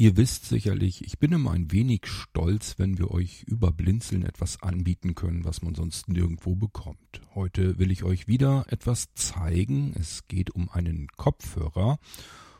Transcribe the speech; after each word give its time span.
Ihr 0.00 0.16
wisst 0.16 0.44
sicherlich, 0.44 1.04
ich 1.04 1.18
bin 1.18 1.32
immer 1.32 1.50
ein 1.50 1.72
wenig 1.72 2.06
stolz, 2.06 2.78
wenn 2.78 2.98
wir 2.98 3.10
euch 3.10 3.42
über 3.48 3.72
Blinzeln 3.72 4.24
etwas 4.24 4.62
anbieten 4.62 5.16
können, 5.16 5.44
was 5.44 5.60
man 5.60 5.74
sonst 5.74 6.08
nirgendwo 6.08 6.54
bekommt. 6.54 7.20
Heute 7.34 7.80
will 7.80 7.90
ich 7.90 8.04
euch 8.04 8.28
wieder 8.28 8.64
etwas 8.68 9.12
zeigen. 9.14 9.92
Es 9.98 10.28
geht 10.28 10.52
um 10.52 10.68
einen 10.68 11.08
Kopfhörer. 11.16 11.98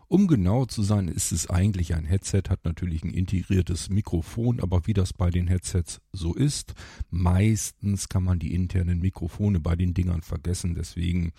Um 0.08 0.26
genau 0.26 0.64
zu 0.64 0.82
sein, 0.82 1.06
ist 1.06 1.30
es 1.30 1.48
eigentlich 1.48 1.94
ein 1.94 2.06
Headset, 2.06 2.42
hat 2.48 2.64
natürlich 2.64 3.04
ein 3.04 3.14
integriertes 3.14 3.88
Mikrofon, 3.88 4.58
aber 4.58 4.88
wie 4.88 4.94
das 4.94 5.12
bei 5.12 5.30
den 5.30 5.46
Headsets 5.46 6.00
so 6.10 6.34
ist, 6.34 6.74
meistens 7.08 8.08
kann 8.08 8.24
man 8.24 8.40
die 8.40 8.52
internen 8.52 8.98
Mikrofone 8.98 9.60
bei 9.60 9.76
den 9.76 9.94
Dingern 9.94 10.22
vergessen. 10.22 10.74
Deswegen 10.74 11.32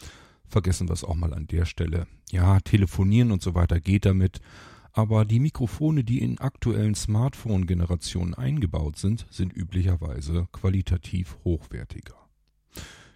vergessen 0.47 0.87
wir 0.87 0.93
es 0.93 1.03
auch 1.03 1.15
mal 1.15 1.33
an 1.33 1.47
der 1.47 1.65
Stelle. 1.65 2.07
Ja, 2.31 2.61
telefonieren 2.61 3.33
und 3.33 3.41
so 3.41 3.53
weiter 3.53 3.81
geht 3.81 4.05
damit 4.05 4.39
aber 4.91 5.25
die 5.25 5.39
Mikrofone, 5.39 6.03
die 6.03 6.19
in 6.19 6.39
aktuellen 6.39 6.95
Smartphone-Generationen 6.95 8.33
eingebaut 8.33 8.97
sind, 8.97 9.25
sind 9.29 9.55
üblicherweise 9.55 10.47
qualitativ 10.51 11.37
hochwertiger. 11.43 12.15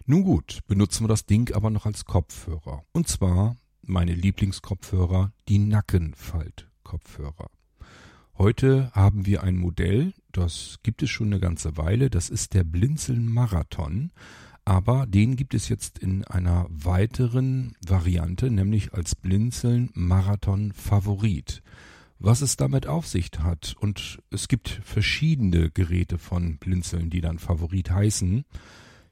Nun 0.06 0.24
gut, 0.24 0.60
benutzen 0.66 1.04
wir 1.04 1.08
das 1.08 1.26
Ding 1.26 1.54
aber 1.54 1.70
noch 1.70 1.86
als 1.86 2.04
Kopfhörer. 2.04 2.84
Und 2.92 3.08
zwar 3.08 3.56
meine 3.82 4.14
Lieblingskopfhörer, 4.14 5.32
die 5.48 5.58
Nackenfalt-Kopfhörer. 5.58 7.50
Heute 8.36 8.90
haben 8.92 9.26
wir 9.26 9.42
ein 9.42 9.56
Modell, 9.56 10.12
das 10.32 10.80
gibt 10.82 11.02
es 11.02 11.10
schon 11.10 11.28
eine 11.28 11.40
ganze 11.40 11.76
Weile, 11.76 12.10
das 12.10 12.30
ist 12.30 12.52
der 12.52 12.64
Blinzeln 12.64 13.32
Marathon 13.32 14.10
aber 14.64 15.06
den 15.06 15.36
gibt 15.36 15.54
es 15.54 15.68
jetzt 15.68 15.98
in 15.98 16.24
einer 16.24 16.66
weiteren 16.70 17.76
Variante, 17.86 18.50
nämlich 18.50 18.94
als 18.94 19.14
Blinzeln 19.14 19.90
Marathon 19.92 20.72
Favorit. 20.72 21.62
Was 22.18 22.40
es 22.40 22.56
damit 22.56 22.86
auf 22.86 23.06
sich 23.06 23.30
hat 23.40 23.76
und 23.78 24.22
es 24.30 24.48
gibt 24.48 24.68
verschiedene 24.68 25.70
Geräte 25.70 26.16
von 26.18 26.58
Blinzeln, 26.58 27.10
die 27.10 27.20
dann 27.20 27.38
Favorit 27.38 27.90
heißen. 27.90 28.44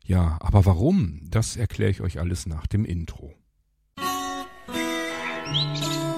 Ja, 0.04 0.38
aber 0.40 0.64
warum? 0.64 1.20
Das 1.28 1.56
erkläre 1.56 1.90
ich 1.90 2.00
euch 2.00 2.18
alles 2.18 2.46
nach 2.46 2.66
dem 2.66 2.84
Intro. 2.84 3.34
Musik 5.52 6.11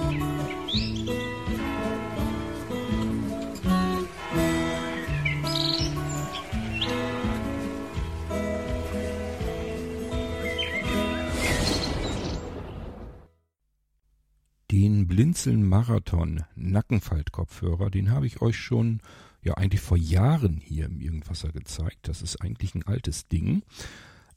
Den 14.71 15.07
Blinzeln 15.07 15.67
Marathon 15.67 16.43
Nackenfaltkopfhörer, 16.55 17.91
den 17.91 18.09
habe 18.11 18.25
ich 18.25 18.41
euch 18.41 18.57
schon 18.57 19.01
ja 19.43 19.53
eigentlich 19.53 19.81
vor 19.81 19.97
Jahren 19.97 20.57
hier 20.57 20.85
im 20.85 20.99
Irgendwasser 20.99 21.51
gezeigt. 21.51 22.07
Das 22.07 22.21
ist 22.21 22.41
eigentlich 22.41 22.73
ein 22.73 22.83
altes 22.87 23.27
Ding. 23.27 23.61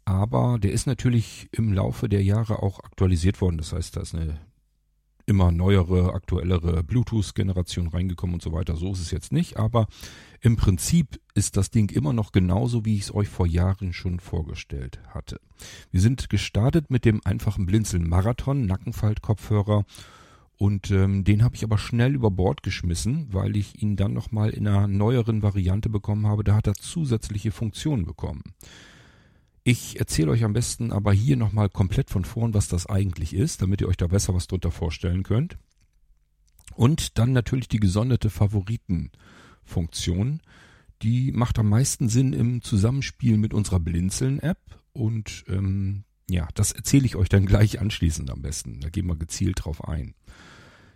Aber 0.04 0.58
der 0.58 0.72
ist 0.72 0.86
natürlich 0.86 1.48
im 1.52 1.72
Laufe 1.72 2.08
der 2.08 2.22
Jahre 2.22 2.62
auch 2.62 2.80
aktualisiert 2.80 3.40
worden. 3.40 3.58
Das 3.58 3.72
heißt, 3.72 3.96
da 3.96 4.00
ist 4.02 4.14
eine 4.14 4.38
immer 5.28 5.52
neuere, 5.52 6.14
aktuellere 6.14 6.82
Bluetooth-Generation 6.82 7.88
reingekommen 7.88 8.34
und 8.34 8.42
so 8.42 8.52
weiter. 8.52 8.76
So 8.76 8.92
ist 8.92 9.00
es 9.00 9.10
jetzt 9.10 9.32
nicht. 9.32 9.58
Aber 9.58 9.86
im 10.40 10.56
Prinzip 10.56 11.20
ist 11.34 11.56
das 11.56 11.70
Ding 11.70 11.90
immer 11.90 12.14
noch 12.14 12.32
genauso, 12.32 12.84
wie 12.84 12.96
ich 12.96 13.02
es 13.02 13.14
euch 13.14 13.28
vor 13.28 13.46
Jahren 13.46 13.92
schon 13.92 14.20
vorgestellt 14.20 15.00
hatte. 15.08 15.40
Wir 15.90 16.00
sind 16.00 16.30
gestartet 16.30 16.90
mit 16.90 17.04
dem 17.04 17.20
einfachen 17.24 17.66
Blinzeln 17.66 18.08
Marathon 18.08 18.64
Nackenfaltkopfhörer 18.64 19.84
und 20.58 20.90
ähm, 20.90 21.22
den 21.22 21.44
habe 21.44 21.54
ich 21.54 21.62
aber 21.62 21.78
schnell 21.78 22.16
über 22.16 22.32
Bord 22.32 22.64
geschmissen, 22.64 23.32
weil 23.32 23.56
ich 23.56 23.80
ihn 23.80 23.94
dann 23.94 24.12
nochmal 24.12 24.50
in 24.50 24.66
einer 24.66 24.88
neueren 24.88 25.40
Variante 25.42 25.88
bekommen 25.88 26.26
habe. 26.26 26.42
Da 26.42 26.56
hat 26.56 26.66
er 26.66 26.74
zusätzliche 26.74 27.52
Funktionen 27.52 28.04
bekommen. 28.04 28.42
Ich 29.62 30.00
erzähle 30.00 30.32
euch 30.32 30.42
am 30.42 30.54
besten 30.54 30.90
aber 30.90 31.12
hier 31.12 31.36
nochmal 31.36 31.68
komplett 31.68 32.10
von 32.10 32.24
vorn, 32.24 32.54
was 32.54 32.66
das 32.66 32.86
eigentlich 32.86 33.34
ist, 33.34 33.62
damit 33.62 33.80
ihr 33.80 33.86
euch 33.86 33.96
da 33.96 34.08
besser 34.08 34.34
was 34.34 34.48
drunter 34.48 34.72
vorstellen 34.72 35.22
könnt. 35.22 35.58
Und 36.74 37.18
dann 37.18 37.30
natürlich 37.32 37.68
die 37.68 37.78
gesonderte 37.78 38.28
Favoritenfunktion. 38.28 40.40
Die 41.02 41.30
macht 41.30 41.60
am 41.60 41.68
meisten 41.68 42.08
Sinn 42.08 42.32
im 42.32 42.62
Zusammenspiel 42.62 43.36
mit 43.36 43.54
unserer 43.54 43.78
Blinzeln-App. 43.78 44.58
Und 44.92 45.44
ähm, 45.46 46.02
ja, 46.28 46.48
das 46.54 46.72
erzähle 46.72 47.06
ich 47.06 47.14
euch 47.14 47.28
dann 47.28 47.46
gleich 47.46 47.80
anschließend 47.80 48.28
am 48.32 48.42
besten. 48.42 48.80
Da 48.80 48.88
gehen 48.88 49.06
wir 49.06 49.14
gezielt 49.14 49.64
drauf 49.64 49.86
ein 49.86 50.16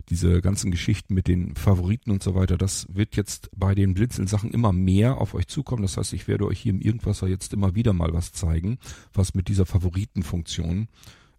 diese 0.09 0.41
ganzen 0.41 0.71
Geschichten 0.71 1.15
mit 1.15 1.29
den 1.29 1.55
Favoriten 1.55 2.11
und 2.11 2.23
so 2.23 2.35
weiter, 2.35 2.57
das 2.57 2.87
wird 2.91 3.17
jetzt 3.17 3.51
bei 3.57 3.75
den 3.75 3.95
Blinzeln-Sachen 3.95 4.51
immer 4.51 4.73
mehr 4.73 5.19
auf 5.19 5.35
euch 5.35 5.47
zukommen. 5.47 5.83
Das 5.83 5.97
heißt, 5.97 6.13
ich 6.13 6.29
werde 6.29 6.47
euch 6.47 6.61
hier 6.61 6.73
im 6.73 6.81
Irgendwasser 6.81 7.29
jetzt 7.29 7.53
immer 7.53 7.75
wieder 7.75 7.93
mal 7.93 8.13
was 8.13 8.33
zeigen, 8.33 8.79
was 9.13 9.35
mit 9.35 9.49
dieser 9.49 9.67
Favoritenfunktion 9.67 10.89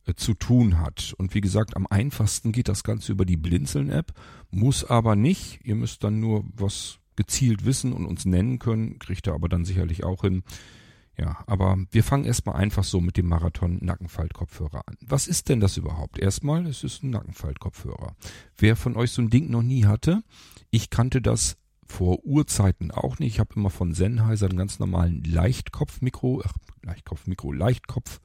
äh, 0.06 0.14
zu 0.16 0.34
tun 0.34 0.80
hat. 0.80 1.14
Und 1.18 1.34
wie 1.34 1.42
gesagt, 1.42 1.76
am 1.76 1.88
einfachsten 1.88 2.52
geht 2.52 2.68
das 2.68 2.84
Ganze 2.84 3.12
über 3.12 3.26
die 3.26 3.38
Blinzeln-App, 3.38 4.14
muss 4.52 4.84
aber 4.84 5.16
nicht. 5.16 5.60
Ihr 5.64 5.76
müsst 5.76 6.04
dann 6.04 6.20
nur 6.20 6.46
was 6.56 7.00
gezielt 7.16 7.66
wissen 7.66 7.94
und 7.94 8.06
uns 8.06 8.26
nennen 8.26 8.60
können, 8.60 9.00
kriegt 9.00 9.28
ihr 9.28 9.34
aber 9.34 9.50
dann 9.50 9.66
sicherlich 9.66 10.04
auch 10.04 10.22
hin. 10.22 10.44
Ja, 11.18 11.44
aber 11.46 11.78
wir 11.92 12.04
fangen 12.04 12.26
erstmal 12.26 12.56
einfach 12.56 12.84
so 12.84 13.00
mit 13.00 13.18
dem 13.18 13.28
Marathon 13.28 13.78
Nackenfaltkopfhörer 13.82 14.82
an. 14.88 14.98
Was 15.02 15.28
ist 15.28 15.48
denn 15.50 15.60
das 15.60 15.78
überhaupt? 15.78 16.18
Erstmal, 16.18 16.66
es 16.66 16.84
ist 16.84 17.04
ein 17.04 17.12
Nackenfaltkopfhörer. 17.12 18.16
Wer 18.58 18.76
von 18.76 18.96
euch 18.96 19.12
so 19.12 19.22
ein 19.22 19.30
Ding 19.30 19.52
noch 19.52 19.62
nie 19.62 19.86
hatte, 19.86 20.24
ich 20.72 20.90
kannte 20.90 21.22
das 21.22 21.58
vor 21.86 22.26
Urzeiten 22.26 22.90
auch 22.90 23.20
nicht. 23.20 23.34
Ich 23.34 23.40
habe 23.40 23.54
immer 23.56 23.70
von 23.70 23.94
Sennheiser 23.94 24.48
einen 24.48 24.58
ganz 24.58 24.80
normalen 24.80 25.24
Leichtkopfmikro, 25.24 26.42
ach, 26.44 26.54
Leichtkopfmikro, 26.82 27.52
Leichtkopf, 27.52 28.20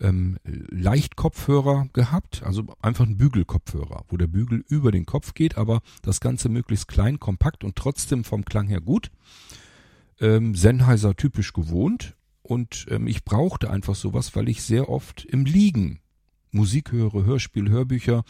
ähm, 0.00 0.38
Leichtkopfhörer 0.44 1.88
gehabt, 1.92 2.44
also 2.44 2.64
einfach 2.82 3.06
ein 3.06 3.16
Bügelkopfhörer, 3.16 4.04
wo 4.08 4.16
der 4.16 4.28
Bügel 4.28 4.64
über 4.68 4.92
den 4.92 5.06
Kopf 5.06 5.34
geht, 5.34 5.56
aber 5.56 5.80
das 6.02 6.20
Ganze 6.20 6.48
möglichst 6.48 6.86
klein, 6.86 7.18
kompakt 7.18 7.64
und 7.64 7.74
trotzdem 7.74 8.22
vom 8.22 8.44
Klang 8.44 8.68
her 8.68 8.80
gut 8.80 9.10
ähm, 10.20 10.54
Sennheiser 10.54 11.16
typisch 11.16 11.52
gewohnt 11.52 12.16
und 12.42 12.86
ähm, 12.90 13.06
ich 13.06 13.24
brauchte 13.24 13.70
einfach 13.70 13.94
sowas, 13.94 14.36
weil 14.36 14.48
ich 14.48 14.62
sehr 14.62 14.88
oft 14.88 15.24
im 15.24 15.44
Liegen 15.44 16.00
Musik 16.54 16.92
höre, 16.92 17.24
Hörspiel, 17.24 17.68
Hörbücher, 17.68 18.22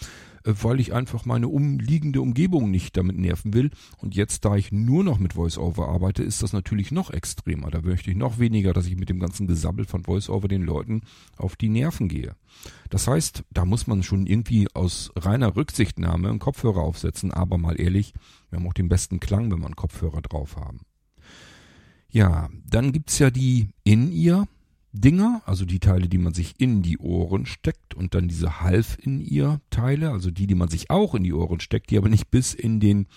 äh, 0.45 0.55
weil 0.63 0.81
ich 0.81 0.95
einfach 0.95 1.27
meine 1.27 1.49
umliegende 1.49 2.21
Umgebung 2.21 2.71
nicht 2.71 2.97
damit 2.97 3.19
nerven 3.19 3.53
will. 3.53 3.71
Und 3.99 4.15
jetzt, 4.15 4.45
da 4.45 4.57
ich 4.57 4.73
nur 4.73 5.05
noch 5.05 5.19
mit 5.19 5.37
VoiceOver 5.37 5.89
arbeite, 5.89 6.23
ist 6.23 6.43
das 6.43 6.53
natürlich 6.53 6.91
noch 6.91 7.11
extremer. 7.11 7.71
Da 7.71 7.83
möchte 7.83 8.11
ich 8.11 8.17
noch 8.17 8.39
weniger, 8.39 8.73
dass 8.73 8.87
ich 8.87 8.97
mit 8.97 9.11
dem 9.11 9.21
ganzen 9.21 9.47
Gesabbel 9.47 9.85
von 9.85 10.07
VoiceOver 10.07 10.49
den 10.49 10.63
Leuten 10.63 11.03
auf 11.37 11.57
die 11.57 11.69
Nerven 11.69 12.09
gehe. 12.09 12.35
Das 12.89 13.07
heißt, 13.07 13.45
da 13.53 13.65
muss 13.65 13.87
man 13.87 14.03
schon 14.03 14.27
irgendwie 14.27 14.69
aus 14.73 15.13
reiner 15.17 15.55
Rücksichtnahme 15.55 16.31
einen 16.31 16.39
Kopfhörer 16.39 16.81
aufsetzen. 16.81 17.31
Aber 17.31 17.59
mal 17.59 17.79
ehrlich, 17.79 18.15
wir 18.49 18.59
haben 18.59 18.67
auch 18.67 18.75
den 18.75 18.89
besten 18.89 19.21
Klang, 19.21 19.51
wenn 19.51 19.59
wir 19.59 19.67
einen 19.67 19.77
Kopfhörer 19.77 20.23
drauf 20.23 20.57
haben. 20.57 20.81
Ja, 22.15 22.49
dann 22.71 22.93
gibt's 22.93 23.19
ja 23.19 23.33
die 23.33 23.71
In-Ear-Dinger, 23.83 25.43
also 25.47 25.65
die 25.65 25.81
Teile, 25.81 26.09
die 26.09 26.19
man 26.19 26.33
sich 26.33 26.55
in 26.59 26.81
die 26.81 26.99
Ohren 26.99 27.45
steckt 27.45 27.93
und 27.93 28.15
dann 28.15 28.29
diese 28.29 28.61
Half-In-Ear-Teile, 28.61 30.13
also 30.13 30.31
die, 30.31 30.47
die 30.47 30.55
man 30.55 30.69
sich 30.69 30.91
auch 30.91 31.17
in 31.17 31.25
die 31.25 31.33
Ohren 31.33 31.59
steckt, 31.59 31.91
die 31.91 31.99
aber 31.99 32.09
nicht 32.09 32.31
bis 32.31 32.55
in 32.55 32.79
den 32.79 33.09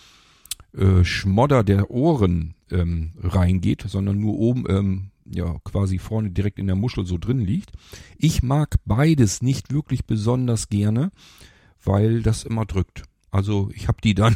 äh, 0.75 1.03
Schmodder 1.03 1.63
der 1.63 1.91
Ohren 1.91 2.55
ähm, 2.71 3.11
reingeht, 3.21 3.85
sondern 3.87 4.19
nur 4.19 4.33
oben, 4.39 4.65
ähm, 4.67 5.11
ja, 5.25 5.59
quasi 5.63 5.99
vorne 5.99 6.31
direkt 6.31 6.57
in 6.57 6.65
der 6.65 6.75
Muschel 6.75 7.05
so 7.05 7.19
drin 7.19 7.39
liegt. 7.39 7.73
Ich 8.17 8.41
mag 8.41 8.77
beides 8.85 9.43
nicht 9.43 9.71
wirklich 9.71 10.05
besonders 10.05 10.69
gerne, 10.69 11.11
weil 11.83 12.23
das 12.23 12.45
immer 12.45 12.65
drückt. 12.65 13.03
Also 13.29 13.69
ich 13.75 13.87
habe 13.89 14.01
die 14.03 14.15
dann, 14.15 14.35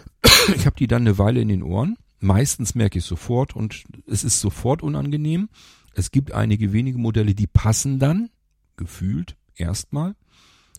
ich 0.56 0.66
habe 0.66 0.74
die 0.76 0.88
dann 0.88 1.02
eine 1.02 1.16
Weile 1.16 1.40
in 1.40 1.48
den 1.48 1.62
Ohren 1.62 1.96
Meistens 2.20 2.74
merke 2.74 2.98
ich 2.98 3.04
sofort 3.04 3.54
und 3.54 3.84
es 4.06 4.24
ist 4.24 4.40
sofort 4.40 4.82
unangenehm. 4.82 5.48
Es 5.94 6.10
gibt 6.10 6.32
einige 6.32 6.72
wenige 6.72 6.98
Modelle, 6.98 7.34
die 7.34 7.46
passen 7.46 7.98
dann, 7.98 8.30
gefühlt, 8.76 9.36
erstmal, 9.54 10.14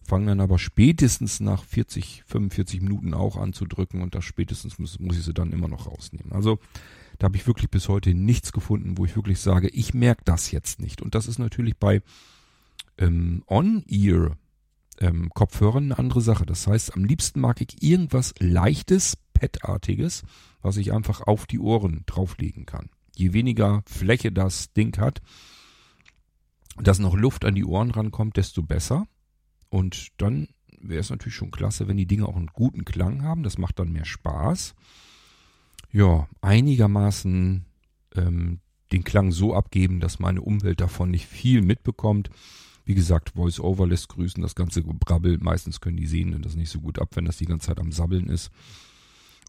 fangen 0.03 0.27
dann 0.27 0.41
aber 0.41 0.59
spätestens 0.59 1.39
nach 1.39 1.63
40, 1.63 2.23
45 2.25 2.81
Minuten 2.81 3.13
auch 3.13 3.37
an 3.37 3.53
zu 3.53 3.65
drücken 3.65 4.01
und 4.01 4.15
das 4.15 4.25
spätestens 4.25 4.79
muss, 4.79 4.99
muss 4.99 5.17
ich 5.17 5.23
sie 5.23 5.33
dann 5.33 5.51
immer 5.51 5.67
noch 5.67 5.87
rausnehmen. 5.87 6.31
Also 6.31 6.59
da 7.19 7.25
habe 7.25 7.37
ich 7.37 7.47
wirklich 7.47 7.69
bis 7.69 7.87
heute 7.89 8.13
nichts 8.13 8.51
gefunden, 8.51 8.97
wo 8.97 9.05
ich 9.05 9.15
wirklich 9.15 9.39
sage, 9.39 9.69
ich 9.69 9.93
merke 9.93 10.23
das 10.25 10.51
jetzt 10.51 10.81
nicht. 10.81 11.01
Und 11.01 11.15
das 11.15 11.27
ist 11.27 11.37
natürlich 11.37 11.77
bei 11.77 12.01
ähm, 12.97 13.43
On-Ear 13.47 14.37
ähm, 14.99 15.29
Kopfhörern 15.33 15.85
eine 15.85 15.99
andere 15.99 16.21
Sache. 16.21 16.45
Das 16.45 16.67
heißt, 16.67 16.95
am 16.95 17.03
liebsten 17.03 17.39
mag 17.39 17.61
ich 17.61 17.81
irgendwas 17.81 18.33
Leichtes, 18.39 19.17
Pad-artiges, 19.33 20.23
was 20.61 20.77
ich 20.77 20.93
einfach 20.93 21.21
auf 21.21 21.45
die 21.47 21.59
Ohren 21.59 22.03
drauflegen 22.05 22.65
kann. 22.65 22.89
Je 23.15 23.33
weniger 23.33 23.83
Fläche 23.85 24.31
das 24.31 24.73
Ding 24.73 24.97
hat, 24.97 25.21
dass 26.77 26.99
noch 26.99 27.15
Luft 27.15 27.45
an 27.45 27.55
die 27.55 27.65
Ohren 27.65 27.91
rankommt, 27.91 28.37
desto 28.37 28.63
besser. 28.63 29.07
Und 29.69 30.09
dann 30.17 30.47
wäre 30.81 30.99
es 30.99 31.09
natürlich 31.09 31.35
schon 31.35 31.51
klasse, 31.51 31.87
wenn 31.87 31.97
die 31.97 32.07
Dinge 32.07 32.27
auch 32.27 32.35
einen 32.35 32.47
guten 32.47 32.85
Klang 32.85 33.23
haben. 33.23 33.43
Das 33.43 33.57
macht 33.57 33.79
dann 33.79 33.91
mehr 33.91 34.05
Spaß. 34.05 34.75
Ja, 35.91 36.27
einigermaßen 36.41 37.65
ähm, 38.15 38.59
den 38.91 39.03
Klang 39.03 39.31
so 39.31 39.53
abgeben, 39.53 39.99
dass 39.99 40.19
meine 40.19 40.41
Umwelt 40.41 40.81
davon 40.81 41.11
nicht 41.11 41.27
viel 41.27 41.61
mitbekommt. 41.61 42.29
Wie 42.89 42.95
gesagt, 42.95 43.33
Voice-Over 43.35 43.85
lässt 43.85 44.09
grüßen, 44.09 44.41
das 44.41 44.55
ganze 44.55 44.81
Brabbel. 44.81 45.37
Meistens 45.37 45.79
können 45.79 45.97
die 45.97 46.07
Sehenden 46.07 46.41
das 46.41 46.55
nicht 46.55 46.71
so 46.71 46.81
gut 46.81 46.97
ab, 46.97 47.09
wenn 47.13 47.25
das 47.25 47.37
die 47.37 47.45
ganze 47.45 47.67
Zeit 47.67 47.79
am 47.79 47.91
Sabbeln 47.91 48.27
ist. 48.27 48.49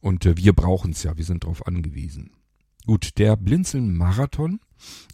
Und 0.02 0.26
äh, 0.26 0.36
wir 0.36 0.52
brauchen 0.52 0.90
es 0.90 1.04
ja, 1.04 1.16
wir 1.16 1.24
sind 1.24 1.44
darauf 1.44 1.66
angewiesen. 1.66 2.32
Gut, 2.84 3.16
der 3.16 3.36
Blinzeln-Marathon. 3.36 4.60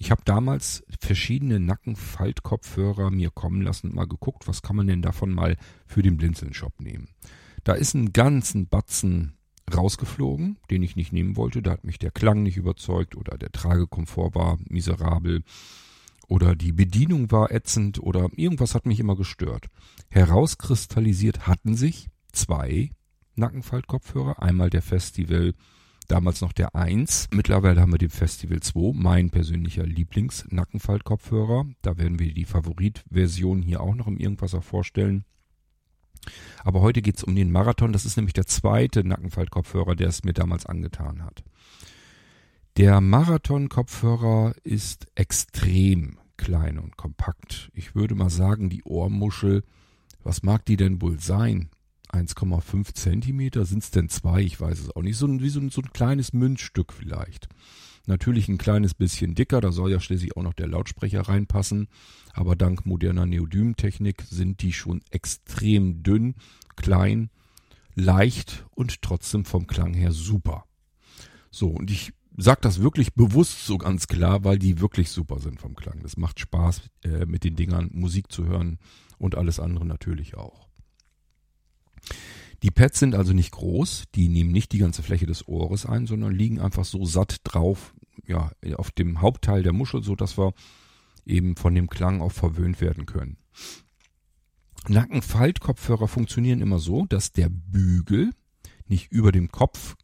Ich 0.00 0.11
habe 0.11 0.23
damals 0.25 0.82
verschiedene 0.99 1.61
Nackenfaltkopfhörer 1.61 3.12
mir 3.12 3.31
kommen 3.31 3.62
lassen 3.62 3.90
und 3.90 3.94
mal 3.94 4.08
geguckt, 4.08 4.49
was 4.49 4.61
kann 4.61 4.75
man 4.75 4.88
denn 4.88 5.02
davon 5.02 5.31
mal 5.31 5.56
für 5.87 6.02
den 6.02 6.17
Blinzeln-Shop 6.17 6.81
nehmen. 6.81 7.06
Da 7.62 7.75
ist 7.75 7.94
ein 7.94 8.12
ganzen 8.12 8.67
Batzen 8.67 9.34
rausgeflogen, 9.73 10.58
den 10.69 10.82
ich 10.82 10.96
nicht 10.96 11.12
nehmen 11.12 11.37
wollte. 11.37 11.62
Da 11.62 11.70
hat 11.70 11.84
mich 11.84 12.00
der 12.00 12.11
Klang 12.11 12.43
nicht 12.43 12.56
überzeugt 12.56 13.17
oder 13.17 13.38
der 13.38 13.52
Tragekomfort 13.52 14.34
war 14.34 14.58
miserabel 14.69 15.44
oder 16.28 16.56
die 16.56 16.73
Bedienung 16.73 17.31
war 17.31 17.50
ätzend 17.50 18.00
oder 18.00 18.28
irgendwas 18.37 18.75
hat 18.75 18.87
mich 18.87 19.00
immer 19.00 19.17
gestört. 19.17 19.67
Herauskristallisiert 20.08 21.46
hatten 21.46 21.76
sich 21.76 22.08
zwei 22.32 22.90
Nackenfaltkopfhörer. 23.37 24.43
Einmal 24.43 24.70
der 24.70 24.82
Festival, 24.82 25.55
damals 26.08 26.40
noch 26.40 26.52
der 26.52 26.75
1. 26.75 27.28
Mittlerweile 27.32 27.81
haben 27.81 27.93
wir 27.93 27.99
den 27.99 28.11
Festival 28.11 28.61
2, 28.61 28.93
mein 28.94 29.31
persönlicher 29.31 29.84
Lieblings-Nackenfaltkopfhörer. 29.84 31.67
Da 31.82 31.99
werden 31.99 32.19
wir 32.19 32.32
die 32.34 32.44
Favoritversion 32.44 33.62
hier 33.62 33.81
auch 33.81 33.94
noch 33.94 34.06
im 34.06 34.19
Irgendwasser 34.19 34.62
vorstellen. 34.62 35.25
Aber 36.64 36.81
heute 36.81 37.02
geht's 37.02 37.23
um 37.23 37.37
den 37.37 37.52
Marathon. 37.52 37.93
Das 37.93 38.05
ist 38.05 38.17
nämlich 38.17 38.32
der 38.32 38.46
zweite 38.46 39.05
Nackenfaltkopfhörer, 39.05 39.94
der 39.94 40.08
es 40.08 40.25
mir 40.25 40.32
damals 40.32 40.67
angetan 40.67 41.23
hat. 41.23 41.44
Der 42.76 43.00
Marathon-Kopfhörer 43.00 44.55
ist 44.62 45.06
extrem 45.14 46.19
klein 46.37 46.78
und 46.78 46.99
kompakt. 46.99 47.70
Ich 47.73 47.94
würde 47.94 48.14
mal 48.14 48.28
sagen, 48.28 48.69
die 48.69 48.84
Ohrmuschel, 48.84 49.64
was 50.23 50.43
mag 50.43 50.67
die 50.67 50.76
denn 50.76 51.00
wohl 51.00 51.19
sein? 51.19 51.70
1,5 52.11 52.93
Zentimeter? 52.93 53.64
Sind 53.64 53.82
es 53.82 53.93
denn 53.93 54.11
zwei? 54.11 54.43
Ich 54.43 54.61
weiß 54.61 54.78
es 54.78 54.94
auch 54.94 55.00
nicht. 55.00 55.17
So 55.17 55.26
ein, 55.26 55.40
wie 55.40 55.49
so 55.49 55.58
ein, 55.58 55.70
so 55.70 55.81
ein 55.81 55.90
kleines 55.94 56.34
Münzstück 56.34 56.93
vielleicht. 56.93 57.49
Natürlich 58.05 58.46
ein 58.49 58.58
kleines 58.58 58.93
bisschen 58.93 59.34
dicker, 59.34 59.62
da 59.62 59.73
soll 59.73 59.90
ja 59.90 59.99
schließlich 59.99 60.37
auch 60.37 60.43
noch 60.43 60.52
der 60.52 60.69
Lautsprecher 60.69 61.23
reinpassen. 61.23 61.88
Aber 62.34 62.56
dank 62.56 62.84
moderner 62.84 63.25
Neodym-Technik 63.25 64.23
sind 64.28 64.61
die 64.61 64.75
schon 64.75 65.00
extrem 65.11 66.02
dünn, 66.02 66.34
klein, 66.76 67.31
leicht 67.94 68.67
und 68.75 69.00
trotzdem 69.00 69.46
vom 69.46 69.67
Klang 69.67 69.94
her 69.94 70.12
super. 70.12 70.67
So, 71.50 71.69
und 71.69 71.90
ich 71.90 72.12
sag 72.36 72.62
das 72.62 72.80
wirklich 72.80 73.14
bewusst 73.14 73.66
so 73.66 73.78
ganz 73.78 74.06
klar, 74.06 74.44
weil 74.44 74.58
die 74.58 74.80
wirklich 74.80 75.10
super 75.10 75.38
sind 75.40 75.60
vom 75.60 75.74
Klang. 75.74 76.00
Das 76.02 76.16
macht 76.16 76.40
Spaß, 76.40 76.82
äh, 77.04 77.26
mit 77.26 77.44
den 77.44 77.56
Dingern 77.56 77.90
Musik 77.92 78.30
zu 78.30 78.44
hören 78.44 78.78
und 79.18 79.34
alles 79.34 79.58
andere 79.60 79.86
natürlich 79.86 80.36
auch. 80.36 80.68
Die 82.62 82.70
Pads 82.70 82.98
sind 82.98 83.14
also 83.14 83.32
nicht 83.32 83.52
groß, 83.52 84.04
die 84.14 84.28
nehmen 84.28 84.52
nicht 84.52 84.72
die 84.72 84.78
ganze 84.78 85.02
Fläche 85.02 85.26
des 85.26 85.46
Ohres 85.46 85.86
ein, 85.86 86.06
sondern 86.06 86.32
liegen 86.32 86.60
einfach 86.60 86.84
so 86.84 87.04
satt 87.04 87.40
drauf, 87.44 87.94
ja, 88.26 88.50
auf 88.76 88.90
dem 88.90 89.20
Hauptteil 89.20 89.62
der 89.62 89.72
Muschel, 89.72 90.02
so 90.02 90.16
dass 90.16 90.38
wir 90.38 90.54
eben 91.26 91.56
von 91.56 91.74
dem 91.74 91.88
Klang 91.88 92.20
auch 92.20 92.32
verwöhnt 92.32 92.80
werden 92.80 93.04
können. 93.06 93.36
Nackenfaltkopfhörer 94.88 96.08
funktionieren 96.08 96.60
immer 96.60 96.78
so, 96.78 97.06
dass 97.06 97.32
der 97.32 97.48
Bügel 97.50 98.30
nicht 98.86 99.10
über 99.10 99.32
dem 99.32 99.50
Kopf 99.50 99.96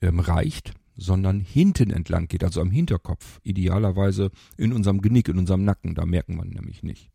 ähm, 0.00 0.20
reicht, 0.20 0.74
sondern 1.00 1.40
hinten 1.40 1.90
entlang 1.90 2.28
geht, 2.28 2.44
also 2.44 2.60
am 2.60 2.70
Hinterkopf, 2.70 3.40
idealerweise 3.42 4.30
in 4.56 4.72
unserem 4.72 5.00
Genick, 5.00 5.28
in 5.28 5.38
unserem 5.38 5.64
Nacken, 5.64 5.94
da 5.94 6.04
merken 6.04 6.36
wir 6.36 6.44
nämlich 6.44 6.82
nicht. 6.82 7.10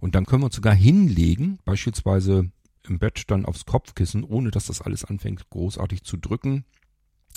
Und 0.00 0.14
dann 0.14 0.26
können 0.26 0.42
wir 0.42 0.46
uns 0.46 0.56
sogar 0.56 0.74
hinlegen, 0.74 1.58
beispielsweise 1.64 2.50
im 2.82 2.98
Bett 2.98 3.24
dann 3.28 3.44
aufs 3.44 3.64
Kopfkissen, 3.64 4.24
ohne 4.24 4.50
dass 4.50 4.66
das 4.66 4.80
alles 4.80 5.04
anfängt 5.04 5.48
großartig 5.50 6.02
zu 6.02 6.16
drücken. 6.16 6.64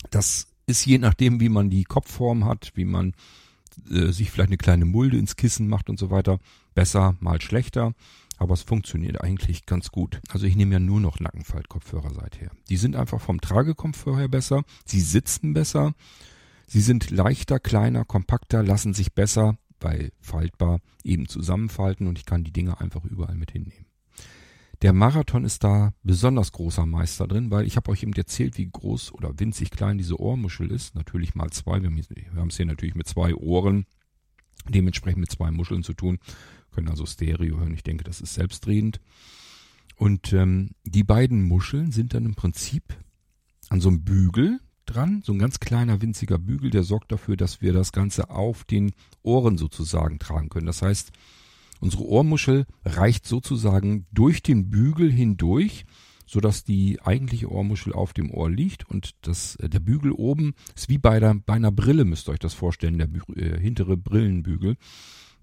Das 0.09 0.47
ist 0.65 0.85
je 0.85 0.97
nachdem, 0.97 1.39
wie 1.39 1.49
man 1.49 1.69
die 1.69 1.83
Kopfform 1.83 2.45
hat, 2.45 2.71
wie 2.75 2.85
man 2.85 3.13
äh, 3.89 4.11
sich 4.11 4.31
vielleicht 4.31 4.49
eine 4.49 4.57
kleine 4.57 4.85
Mulde 4.85 5.17
ins 5.17 5.35
Kissen 5.35 5.67
macht 5.67 5.89
und 5.89 5.99
so 5.99 6.09
weiter. 6.09 6.39
Besser, 6.73 7.15
mal 7.19 7.41
schlechter. 7.41 7.93
Aber 8.37 8.55
es 8.55 8.63
funktioniert 8.63 9.21
eigentlich 9.21 9.67
ganz 9.67 9.91
gut. 9.91 10.19
Also 10.29 10.47
ich 10.47 10.55
nehme 10.55 10.73
ja 10.73 10.79
nur 10.79 10.99
noch 10.99 11.19
Nackenfaltkopfhörer 11.19 12.13
seither. 12.13 12.49
Die 12.69 12.77
sind 12.77 12.95
einfach 12.95 13.21
vom 13.21 13.39
Tragekomfort 13.39 14.17
her 14.17 14.27
besser. 14.27 14.63
Sie 14.85 15.01
sitzen 15.01 15.53
besser. 15.53 15.93
Sie 16.65 16.81
sind 16.81 17.11
leichter, 17.11 17.59
kleiner, 17.59 18.05
kompakter, 18.05 18.63
lassen 18.63 18.93
sich 18.93 19.13
besser, 19.13 19.57
weil 19.79 20.11
faltbar, 20.21 20.79
eben 21.03 21.27
zusammenfalten 21.27 22.07
und 22.07 22.17
ich 22.17 22.25
kann 22.25 22.43
die 22.43 22.53
Dinge 22.53 22.79
einfach 22.79 23.03
überall 23.03 23.35
mit 23.35 23.51
hinnehmen. 23.51 23.90
Der 24.81 24.93
Marathon 24.93 25.45
ist 25.45 25.63
da 25.63 25.93
besonders 26.01 26.51
großer 26.51 26.87
Meister 26.87 27.27
drin, 27.27 27.51
weil 27.51 27.67
ich 27.67 27.75
habe 27.75 27.91
euch 27.91 28.01
eben 28.01 28.13
erzählt, 28.13 28.57
wie 28.57 28.67
groß 28.67 29.13
oder 29.13 29.39
winzig 29.39 29.69
klein 29.69 29.99
diese 29.99 30.19
Ohrmuschel 30.19 30.71
ist. 30.71 30.95
Natürlich 30.95 31.35
mal 31.35 31.51
zwei. 31.51 31.81
Wir 31.83 31.89
haben 32.35 32.47
es 32.47 32.57
hier 32.57 32.65
natürlich 32.65 32.95
mit 32.95 33.07
zwei 33.07 33.35
Ohren, 33.35 33.85
dementsprechend 34.67 35.19
mit 35.19 35.31
zwei 35.31 35.51
Muscheln 35.51 35.83
zu 35.83 35.93
tun. 35.93 36.17
Können 36.71 36.89
also 36.89 37.05
Stereo 37.05 37.59
hören. 37.59 37.75
Ich 37.75 37.83
denke, 37.83 38.03
das 38.03 38.21
ist 38.21 38.33
selbstredend. 38.33 39.01
Und 39.97 40.33
ähm, 40.33 40.71
die 40.83 41.03
beiden 41.03 41.43
Muscheln 41.43 41.91
sind 41.91 42.15
dann 42.15 42.25
im 42.25 42.33
Prinzip 42.33 42.97
an 43.69 43.81
so 43.81 43.89
einem 43.89 44.03
Bügel 44.03 44.59
dran, 44.87 45.21
so 45.23 45.31
ein 45.31 45.37
ganz 45.37 45.59
kleiner 45.59 46.01
winziger 46.01 46.39
Bügel, 46.39 46.71
der 46.71 46.81
sorgt 46.81 47.11
dafür, 47.11 47.37
dass 47.37 47.61
wir 47.61 47.71
das 47.71 47.91
Ganze 47.91 48.31
auf 48.31 48.63
den 48.63 48.93
Ohren 49.21 49.59
sozusagen 49.59 50.17
tragen 50.17 50.49
können. 50.49 50.65
Das 50.65 50.81
heißt, 50.81 51.11
Unsere 51.81 52.05
Ohrmuschel 52.05 52.67
reicht 52.85 53.25
sozusagen 53.25 54.05
durch 54.11 54.43
den 54.43 54.69
Bügel 54.69 55.11
hindurch, 55.11 55.85
so 56.27 56.39
dass 56.39 56.63
die 56.63 57.01
eigentliche 57.01 57.51
Ohrmuschel 57.51 57.91
auf 57.91 58.13
dem 58.13 58.29
Ohr 58.29 58.49
liegt 58.49 58.87
und 58.87 59.15
das, 59.23 59.55
äh, 59.57 59.67
der 59.67 59.79
Bügel 59.79 60.11
oben 60.11 60.53
ist 60.75 60.89
wie 60.89 60.99
bei, 60.99 61.19
der, 61.19 61.33
bei 61.33 61.55
einer 61.55 61.71
Brille, 61.71 62.05
müsst 62.05 62.29
ihr 62.29 62.33
euch 62.33 62.39
das 62.39 62.53
vorstellen, 62.53 62.99
der 62.99 63.09
äh, 63.35 63.59
hintere 63.59 63.97
Brillenbügel, 63.97 64.77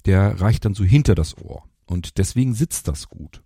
der 0.06 0.40
reicht 0.40 0.64
dann 0.64 0.74
so 0.74 0.84
hinter 0.84 1.16
das 1.16 1.36
Ohr 1.36 1.64
und 1.86 2.18
deswegen 2.18 2.54
sitzt 2.54 2.86
das 2.86 3.08
gut. 3.08 3.42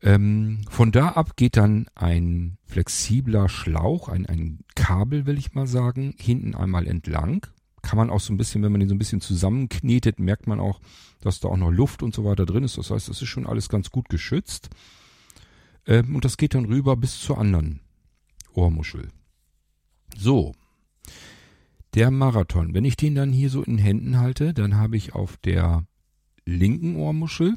Ähm, 0.00 0.60
von 0.70 0.92
da 0.92 1.08
ab 1.08 1.36
geht 1.36 1.56
dann 1.56 1.88
ein 1.96 2.56
flexibler 2.66 3.48
Schlauch, 3.48 4.08
ein, 4.08 4.26
ein 4.26 4.60
Kabel, 4.76 5.26
will 5.26 5.36
ich 5.36 5.54
mal 5.54 5.66
sagen, 5.66 6.14
hinten 6.18 6.54
einmal 6.54 6.86
entlang 6.86 7.48
kann 7.82 7.96
man 7.96 8.10
auch 8.10 8.20
so 8.20 8.32
ein 8.32 8.36
bisschen, 8.36 8.62
wenn 8.62 8.72
man 8.72 8.80
den 8.80 8.88
so 8.88 8.94
ein 8.94 8.98
bisschen 8.98 9.20
zusammenknetet, 9.20 10.18
merkt 10.18 10.46
man 10.46 10.60
auch, 10.60 10.80
dass 11.20 11.40
da 11.40 11.48
auch 11.48 11.56
noch 11.56 11.70
Luft 11.70 12.02
und 12.02 12.14
so 12.14 12.24
weiter 12.24 12.46
drin 12.46 12.64
ist. 12.64 12.78
Das 12.78 12.90
heißt, 12.90 13.08
das 13.08 13.22
ist 13.22 13.28
schon 13.28 13.46
alles 13.46 13.68
ganz 13.68 13.90
gut 13.90 14.08
geschützt. 14.08 14.70
Ähm, 15.86 16.14
und 16.14 16.24
das 16.24 16.36
geht 16.36 16.54
dann 16.54 16.66
rüber 16.66 16.96
bis 16.96 17.20
zur 17.20 17.38
anderen 17.38 17.80
Ohrmuschel. 18.54 19.08
So. 20.16 20.54
Der 21.94 22.10
Marathon. 22.10 22.74
Wenn 22.74 22.84
ich 22.84 22.96
den 22.96 23.14
dann 23.14 23.32
hier 23.32 23.50
so 23.50 23.62
in 23.62 23.78
Händen 23.78 24.18
halte, 24.18 24.52
dann 24.52 24.76
habe 24.76 24.96
ich 24.96 25.14
auf 25.14 25.36
der 25.38 25.86
linken 26.44 26.96
Ohrmuschel 26.96 27.54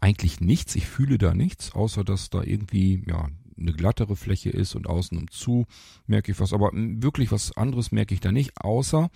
eigentlich 0.00 0.40
nichts. 0.40 0.74
Ich 0.76 0.86
fühle 0.86 1.18
da 1.18 1.34
nichts, 1.34 1.72
außer 1.72 2.04
dass 2.04 2.30
da 2.30 2.42
irgendwie, 2.42 3.04
ja, 3.06 3.28
eine 3.58 3.72
glattere 3.72 4.16
Fläche 4.16 4.50
ist 4.50 4.74
und 4.74 4.86
außen 4.86 5.16
um 5.18 5.30
zu 5.30 5.66
merke 6.06 6.32
ich 6.32 6.40
was. 6.40 6.52
Aber 6.52 6.70
wirklich 6.72 7.32
was 7.32 7.56
anderes 7.56 7.92
merke 7.92 8.14
ich 8.14 8.20
da 8.20 8.32
nicht, 8.32 8.60
außer 8.60 9.10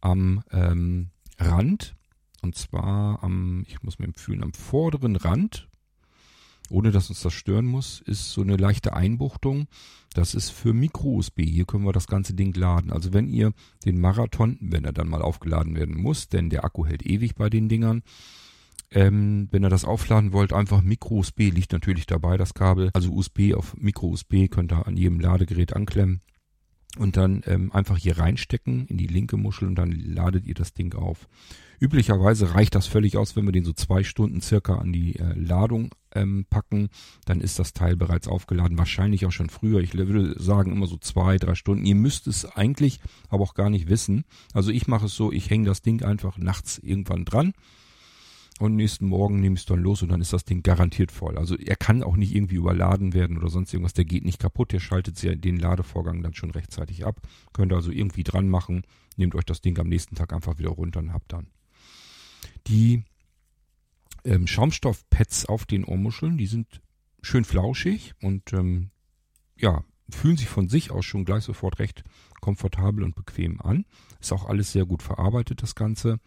am 0.00 0.42
ähm, 0.50 1.10
Rand. 1.38 1.94
Und 2.42 2.54
zwar 2.54 3.22
am, 3.22 3.64
ich 3.66 3.82
muss 3.82 3.98
mir 3.98 4.12
fühlen, 4.14 4.44
am 4.44 4.52
vorderen 4.52 5.16
Rand, 5.16 5.68
ohne 6.70 6.92
dass 6.92 7.08
uns 7.08 7.20
das 7.22 7.32
stören 7.32 7.66
muss, 7.66 8.00
ist 8.00 8.30
so 8.30 8.42
eine 8.42 8.56
leichte 8.56 8.92
Einbuchtung. 8.92 9.66
Das 10.14 10.34
ist 10.34 10.50
für 10.50 10.72
Micro-USB. 10.72 11.42
Hier 11.42 11.64
können 11.64 11.84
wir 11.84 11.92
das 11.92 12.06
ganze 12.06 12.34
Ding 12.34 12.54
laden. 12.54 12.92
Also 12.92 13.12
wenn 13.12 13.28
ihr 13.28 13.52
den 13.84 14.00
Marathon, 14.00 14.58
wenn 14.60 14.84
er 14.84 14.92
dann 14.92 15.08
mal 15.08 15.22
aufgeladen 15.22 15.76
werden 15.76 16.00
muss, 16.00 16.28
denn 16.28 16.50
der 16.50 16.64
Akku 16.64 16.86
hält 16.86 17.04
ewig 17.04 17.34
bei 17.34 17.48
den 17.50 17.68
Dingern, 17.68 18.02
ähm, 18.90 19.48
wenn 19.50 19.64
ihr 19.64 19.68
das 19.68 19.84
aufladen 19.84 20.32
wollt, 20.32 20.52
einfach 20.52 20.82
Micro-USB 20.82 21.50
liegt 21.50 21.72
natürlich 21.72 22.06
dabei, 22.06 22.36
das 22.36 22.54
Kabel. 22.54 22.90
Also 22.94 23.12
USB 23.12 23.54
auf 23.54 23.76
Micro-USB 23.76 24.48
könnt 24.50 24.72
ihr 24.72 24.86
an 24.86 24.96
jedem 24.96 25.20
Ladegerät 25.20 25.74
anklemmen 25.74 26.22
und 26.96 27.16
dann 27.16 27.42
ähm, 27.46 27.70
einfach 27.72 27.98
hier 27.98 28.18
reinstecken 28.18 28.86
in 28.86 28.96
die 28.96 29.06
linke 29.06 29.36
Muschel 29.36 29.68
und 29.68 29.74
dann 29.74 29.92
ladet 29.92 30.46
ihr 30.46 30.54
das 30.54 30.72
Ding 30.72 30.94
auf. 30.94 31.28
Üblicherweise 31.80 32.54
reicht 32.54 32.74
das 32.74 32.86
völlig 32.86 33.16
aus, 33.16 33.36
wenn 33.36 33.44
wir 33.44 33.52
den 33.52 33.64
so 33.64 33.72
zwei 33.72 34.02
Stunden 34.02 34.40
circa 34.40 34.76
an 34.76 34.92
die 34.92 35.16
äh, 35.16 35.34
Ladung 35.34 35.90
ähm, 36.12 36.46
packen, 36.48 36.88
dann 37.24 37.40
ist 37.40 37.58
das 37.58 37.72
Teil 37.72 37.94
bereits 37.94 38.26
aufgeladen. 38.26 38.78
Wahrscheinlich 38.78 39.26
auch 39.26 39.32
schon 39.32 39.50
früher. 39.50 39.80
Ich 39.80 39.94
würde 39.94 40.42
sagen 40.42 40.72
immer 40.72 40.86
so 40.86 40.96
zwei, 40.96 41.36
drei 41.36 41.54
Stunden. 41.54 41.84
Ihr 41.84 41.94
müsst 41.94 42.26
es 42.26 42.46
eigentlich 42.46 43.00
aber 43.28 43.44
auch 43.44 43.54
gar 43.54 43.70
nicht 43.70 43.88
wissen. 43.88 44.24
Also 44.54 44.72
ich 44.72 44.88
mache 44.88 45.06
es 45.06 45.14
so, 45.14 45.30
ich 45.30 45.50
hänge 45.50 45.66
das 45.66 45.82
Ding 45.82 46.02
einfach 46.02 46.38
nachts 46.38 46.78
irgendwann 46.78 47.24
dran 47.24 47.52
und 48.58 48.74
nächsten 48.74 49.06
Morgen 49.06 49.40
nehme 49.40 49.54
ich 49.54 49.60
es 49.60 49.66
dann 49.66 49.80
los 49.80 50.02
und 50.02 50.08
dann 50.10 50.20
ist 50.20 50.32
das 50.32 50.44
Ding 50.44 50.62
garantiert 50.62 51.12
voll. 51.12 51.38
Also 51.38 51.56
er 51.56 51.76
kann 51.76 52.02
auch 52.02 52.16
nicht 52.16 52.34
irgendwie 52.34 52.56
überladen 52.56 53.14
werden 53.14 53.38
oder 53.38 53.48
sonst 53.48 53.72
irgendwas. 53.72 53.92
Der 53.92 54.04
geht 54.04 54.24
nicht 54.24 54.40
kaputt. 54.40 54.72
Der 54.72 54.80
schaltet 54.80 55.22
den 55.44 55.58
Ladevorgang 55.58 56.22
dann 56.22 56.34
schon 56.34 56.50
rechtzeitig 56.50 57.06
ab. 57.06 57.20
Könnt 57.52 57.72
ihr 57.72 57.76
also 57.76 57.92
irgendwie 57.92 58.24
dran 58.24 58.48
machen. 58.48 58.82
Nehmt 59.16 59.36
euch 59.36 59.44
das 59.44 59.60
Ding 59.60 59.78
am 59.78 59.88
nächsten 59.88 60.16
Tag 60.16 60.32
einfach 60.32 60.58
wieder 60.58 60.70
runter 60.70 61.00
und 61.00 61.12
habt 61.12 61.32
dann. 61.32 61.48
Die 62.66 63.04
ähm, 64.24 64.46
Schaumstoffpads 64.46 65.46
auf 65.46 65.64
den 65.64 65.84
Ohrmuscheln, 65.84 66.36
die 66.36 66.46
sind 66.46 66.80
schön 67.22 67.44
flauschig 67.44 68.14
und 68.20 68.52
ähm, 68.52 68.90
ja, 69.56 69.84
fühlen 70.10 70.36
sich 70.36 70.48
von 70.48 70.68
sich 70.68 70.90
aus 70.90 71.04
schon 71.04 71.24
gleich 71.24 71.44
sofort 71.44 71.78
recht 71.78 72.02
komfortabel 72.40 73.04
und 73.04 73.14
bequem 73.14 73.60
an. 73.60 73.84
Ist 74.20 74.32
auch 74.32 74.46
alles 74.48 74.72
sehr 74.72 74.84
gut 74.84 75.02
verarbeitet, 75.02 75.62
das 75.62 75.74
Ganze. 75.74 76.18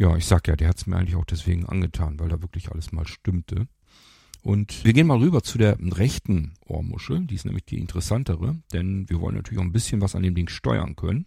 Ja, 0.00 0.16
ich 0.16 0.24
sag 0.24 0.48
ja, 0.48 0.56
der 0.56 0.68
hat 0.68 0.78
es 0.78 0.86
mir 0.86 0.96
eigentlich 0.96 1.16
auch 1.16 1.26
deswegen 1.26 1.66
angetan, 1.66 2.18
weil 2.18 2.30
da 2.30 2.40
wirklich 2.40 2.72
alles 2.72 2.90
mal 2.90 3.06
stimmte. 3.06 3.68
Und 4.40 4.82
wir 4.82 4.94
gehen 4.94 5.06
mal 5.06 5.18
rüber 5.18 5.42
zu 5.42 5.58
der 5.58 5.76
rechten 5.78 6.54
Ohrmuschel, 6.64 7.26
die 7.26 7.34
ist 7.34 7.44
nämlich 7.44 7.66
die 7.66 7.78
interessantere, 7.78 8.56
denn 8.72 9.10
wir 9.10 9.20
wollen 9.20 9.34
natürlich 9.34 9.58
auch 9.58 9.64
ein 9.64 9.72
bisschen 9.72 10.00
was 10.00 10.14
an 10.14 10.22
dem 10.22 10.34
Ding 10.34 10.48
steuern 10.48 10.96
können. 10.96 11.26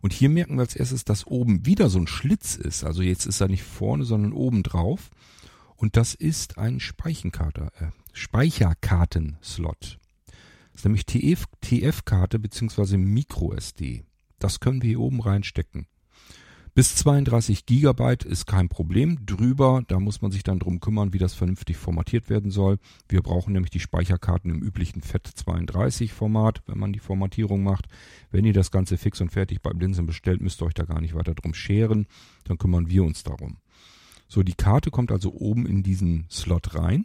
Und 0.00 0.14
hier 0.14 0.30
merken 0.30 0.54
wir 0.54 0.62
als 0.62 0.74
erstes, 0.74 1.04
dass 1.04 1.26
oben 1.26 1.66
wieder 1.66 1.90
so 1.90 1.98
ein 1.98 2.06
Schlitz 2.06 2.54
ist. 2.54 2.82
Also 2.82 3.02
jetzt 3.02 3.26
ist 3.26 3.42
er 3.42 3.48
nicht 3.48 3.62
vorne, 3.62 4.06
sondern 4.06 4.32
oben 4.32 4.62
drauf. 4.62 5.10
Und 5.76 5.98
das 5.98 6.14
ist 6.14 6.56
ein 6.56 6.80
Speichenkarte, 6.80 7.72
äh, 7.78 7.88
Speicherkartenslot. 8.14 9.98
Das 10.72 10.76
ist 10.76 10.84
nämlich 10.86 11.04
TF-Karte 11.04 12.38
bzw. 12.38 12.96
MicroSD. 12.96 14.02
Das 14.38 14.60
können 14.60 14.80
wir 14.80 14.88
hier 14.88 15.00
oben 15.00 15.20
reinstecken. 15.20 15.86
Bis 16.74 16.96
32 16.96 17.66
Gigabyte 17.66 18.24
ist 18.24 18.46
kein 18.46 18.70
Problem. 18.70 19.26
Drüber, 19.26 19.82
da 19.88 20.00
muss 20.00 20.22
man 20.22 20.30
sich 20.30 20.42
dann 20.42 20.58
drum 20.58 20.80
kümmern, 20.80 21.12
wie 21.12 21.18
das 21.18 21.34
vernünftig 21.34 21.76
formatiert 21.76 22.30
werden 22.30 22.50
soll. 22.50 22.78
Wir 23.10 23.20
brauchen 23.20 23.52
nämlich 23.52 23.70
die 23.70 23.78
Speicherkarten 23.78 24.50
im 24.50 24.62
üblichen 24.62 25.02
FAT32 25.02 26.08
Format, 26.08 26.62
wenn 26.64 26.78
man 26.78 26.94
die 26.94 26.98
Formatierung 26.98 27.62
macht. 27.62 27.88
Wenn 28.30 28.46
ihr 28.46 28.54
das 28.54 28.70
Ganze 28.70 28.96
fix 28.96 29.20
und 29.20 29.28
fertig 29.28 29.60
bei 29.60 29.74
Blinzeln 29.74 30.06
bestellt, 30.06 30.40
müsst 30.40 30.62
ihr 30.62 30.66
euch 30.66 30.72
da 30.72 30.84
gar 30.84 31.02
nicht 31.02 31.14
weiter 31.14 31.34
drum 31.34 31.52
scheren. 31.52 32.06
Dann 32.44 32.56
kümmern 32.56 32.88
wir 32.88 33.04
uns 33.04 33.22
darum. 33.22 33.58
So, 34.26 34.42
die 34.42 34.54
Karte 34.54 34.90
kommt 34.90 35.12
also 35.12 35.30
oben 35.34 35.66
in 35.66 35.82
diesen 35.82 36.24
Slot 36.30 36.74
rein 36.74 37.04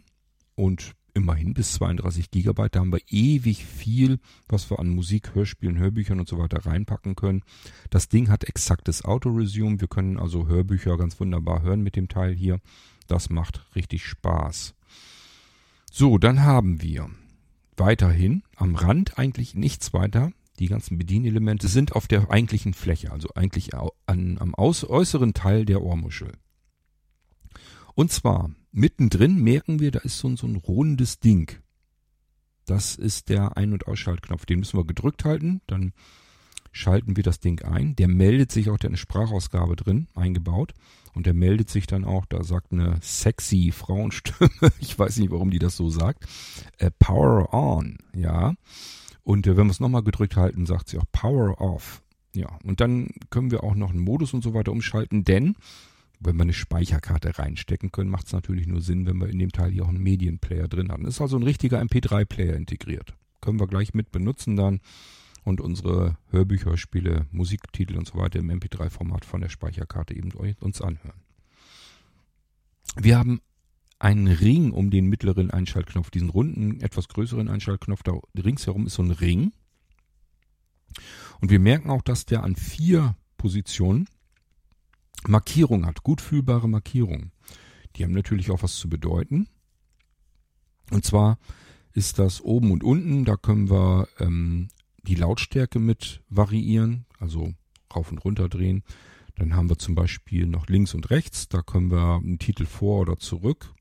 und 0.54 0.94
immerhin 1.18 1.52
bis 1.52 1.72
32 1.74 2.30
Gigabyte. 2.30 2.76
Da 2.76 2.80
haben 2.80 2.92
wir 2.92 3.00
ewig 3.10 3.64
viel, 3.64 4.20
was 4.48 4.70
wir 4.70 4.78
an 4.78 4.88
Musik, 4.88 5.34
Hörspielen, 5.34 5.76
Hörbüchern 5.76 6.20
und 6.20 6.28
so 6.28 6.38
weiter 6.38 6.64
reinpacken 6.64 7.16
können. 7.16 7.42
Das 7.90 8.08
Ding 8.08 8.30
hat 8.30 8.44
exaktes 8.44 9.04
Auto-Resume. 9.04 9.80
Wir 9.80 9.88
können 9.88 10.18
also 10.18 10.46
Hörbücher 10.46 10.96
ganz 10.96 11.18
wunderbar 11.20 11.62
hören 11.62 11.82
mit 11.82 11.96
dem 11.96 12.08
Teil 12.08 12.34
hier. 12.34 12.60
Das 13.08 13.30
macht 13.30 13.66
richtig 13.74 14.06
Spaß. 14.06 14.74
So, 15.90 16.18
dann 16.18 16.42
haben 16.42 16.82
wir 16.82 17.10
weiterhin 17.76 18.42
am 18.56 18.76
Rand 18.76 19.18
eigentlich 19.18 19.54
nichts 19.54 19.92
weiter. 19.92 20.32
Die 20.58 20.68
ganzen 20.68 20.98
Bedienelemente 20.98 21.68
sind 21.68 21.94
auf 21.94 22.06
der 22.08 22.30
eigentlichen 22.30 22.74
Fläche, 22.74 23.12
also 23.12 23.28
eigentlich 23.34 23.74
an, 23.74 24.38
am 24.38 24.54
äußeren 24.54 25.34
Teil 25.34 25.64
der 25.64 25.82
Ohrmuschel. 25.82 26.32
Und 27.94 28.12
zwar 28.12 28.50
mittendrin 28.72 29.42
merken 29.42 29.80
wir, 29.80 29.90
da 29.90 30.00
ist 30.00 30.18
so 30.18 30.28
ein, 30.28 30.36
so 30.36 30.46
ein 30.46 30.56
rundes 30.56 31.20
Ding. 31.20 31.52
Das 32.66 32.96
ist 32.96 33.30
der 33.30 33.56
Ein- 33.56 33.72
und 33.72 33.86
Ausschaltknopf. 33.86 34.44
Den 34.44 34.58
müssen 34.58 34.78
wir 34.78 34.84
gedrückt 34.84 35.24
halten. 35.24 35.62
Dann 35.66 35.92
schalten 36.72 37.16
wir 37.16 37.24
das 37.24 37.40
Ding 37.40 37.62
ein. 37.62 37.96
Der 37.96 38.08
meldet 38.08 38.52
sich 38.52 38.68
auch, 38.68 38.78
der 38.78 38.90
eine 38.90 38.96
Sprachausgabe 38.96 39.74
drin 39.74 40.08
eingebaut. 40.14 40.74
Und 41.14 41.26
der 41.26 41.34
meldet 41.34 41.70
sich 41.70 41.86
dann 41.86 42.04
auch, 42.04 42.26
da 42.26 42.44
sagt 42.44 42.72
eine 42.72 42.98
sexy 43.02 43.72
Frauenstimme, 43.72 44.50
ich 44.80 44.96
weiß 44.98 45.16
nicht, 45.16 45.30
warum 45.30 45.50
die 45.50 45.58
das 45.58 45.76
so 45.76 45.90
sagt, 45.90 46.24
äh, 46.78 46.90
Power 46.98 47.52
On, 47.52 47.98
ja. 48.14 48.54
Und 49.24 49.46
äh, 49.46 49.56
wenn 49.56 49.66
wir 49.66 49.72
es 49.72 49.80
nochmal 49.80 50.04
gedrückt 50.04 50.36
halten, 50.36 50.66
sagt 50.66 50.88
sie 50.88 50.98
auch 50.98 51.10
Power 51.10 51.60
Off. 51.60 52.02
Ja, 52.34 52.56
und 52.62 52.80
dann 52.80 53.08
können 53.30 53.50
wir 53.50 53.64
auch 53.64 53.74
noch 53.74 53.90
einen 53.90 53.98
Modus 53.98 54.32
und 54.32 54.44
so 54.44 54.54
weiter 54.54 54.70
umschalten, 54.70 55.24
denn 55.24 55.56
wenn 56.20 56.36
wir 56.36 56.42
eine 56.42 56.52
Speicherkarte 56.52 57.38
reinstecken 57.38 57.92
können, 57.92 58.10
macht 58.10 58.26
es 58.26 58.32
natürlich 58.32 58.66
nur 58.66 58.80
Sinn, 58.80 59.06
wenn 59.06 59.18
wir 59.18 59.28
in 59.28 59.38
dem 59.38 59.52
Teil 59.52 59.70
hier 59.70 59.84
auch 59.84 59.88
einen 59.88 60.02
Medienplayer 60.02 60.68
drin 60.68 60.90
haben. 60.90 61.04
Das 61.04 61.14
ist 61.14 61.20
also 61.20 61.36
ein 61.36 61.42
richtiger 61.42 61.80
MP3-Player 61.80 62.56
integriert. 62.56 63.14
Können 63.40 63.60
wir 63.60 63.66
gleich 63.66 63.94
mit 63.94 64.10
benutzen 64.10 64.56
dann 64.56 64.80
und 65.44 65.60
unsere 65.60 66.18
Hörbücher, 66.30 66.76
Spiele, 66.76 67.26
Musiktitel 67.30 67.96
und 67.96 68.06
so 68.06 68.18
weiter 68.18 68.40
im 68.40 68.50
MP3-Format 68.50 69.24
von 69.24 69.40
der 69.40 69.48
Speicherkarte 69.48 70.14
eben 70.14 70.32
uns 70.60 70.80
anhören. 70.80 71.22
Wir 72.96 73.18
haben 73.18 73.40
einen 73.98 74.28
Ring 74.28 74.72
um 74.72 74.90
den 74.90 75.06
mittleren 75.06 75.50
Einschaltknopf, 75.50 76.10
diesen 76.10 76.30
runden, 76.30 76.80
etwas 76.80 77.08
größeren 77.08 77.48
Einschaltknopf. 77.48 78.02
Da 78.02 78.18
ringsherum 78.36 78.86
ist 78.86 78.94
so 78.94 79.02
ein 79.02 79.10
Ring. 79.10 79.52
Und 81.40 81.50
wir 81.50 81.60
merken 81.60 81.90
auch, 81.90 82.02
dass 82.02 82.26
der 82.26 82.42
an 82.42 82.56
vier 82.56 83.16
Positionen 83.36 84.08
Markierung 85.26 85.86
hat, 85.86 86.02
gut 86.02 86.20
fühlbare 86.20 86.68
Markierungen. 86.68 87.32
Die 87.96 88.04
haben 88.04 88.12
natürlich 88.12 88.50
auch 88.50 88.62
was 88.62 88.76
zu 88.76 88.88
bedeuten. 88.88 89.48
Und 90.90 91.04
zwar 91.04 91.38
ist 91.92 92.18
das 92.18 92.40
oben 92.40 92.70
und 92.70 92.84
unten, 92.84 93.24
da 93.24 93.36
können 93.36 93.70
wir 93.70 94.08
ähm, 94.20 94.68
die 95.02 95.16
Lautstärke 95.16 95.78
mit 95.78 96.22
variieren, 96.28 97.06
also 97.18 97.54
rauf 97.94 98.10
und 98.10 98.18
runter 98.18 98.48
drehen. 98.48 98.84
Dann 99.36 99.54
haben 99.54 99.68
wir 99.68 99.78
zum 99.78 99.94
Beispiel 99.94 100.46
noch 100.46 100.66
links 100.68 100.94
und 100.94 101.10
rechts, 101.10 101.48
da 101.48 101.62
können 101.62 101.90
wir 101.90 102.16
einen 102.16 102.38
Titel 102.38 102.66
vor 102.66 103.00
oder 103.00 103.18
zurück. 103.18 103.74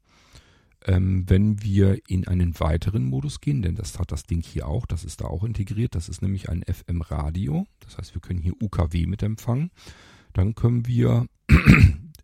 Ähm, 0.86 1.28
wenn 1.28 1.62
wir 1.64 2.00
in 2.08 2.28
einen 2.28 2.60
weiteren 2.60 3.06
Modus 3.06 3.42
gehen, 3.42 3.62
denn 3.62 3.76
das 3.76 4.00
hat 4.00 4.12
das 4.12 4.24
Ding 4.24 4.44
hier 4.44 4.68
auch, 4.68 4.86
das 4.86 5.04
ist 5.04 5.22
da 5.22 5.26
auch 5.26 5.44
integriert, 5.44 5.96
das 5.96 6.08
ist 6.08 6.22
nämlich 6.22 6.50
ein 6.50 6.64
FM-Radio, 6.64 7.66
das 7.80 7.98
heißt 7.98 8.14
wir 8.14 8.22
können 8.22 8.40
hier 8.40 8.54
UKW 8.62 9.06
mit 9.06 9.24
empfangen. 9.24 9.72
Dann 10.38 10.54
können 10.54 10.86
wir 10.86 11.26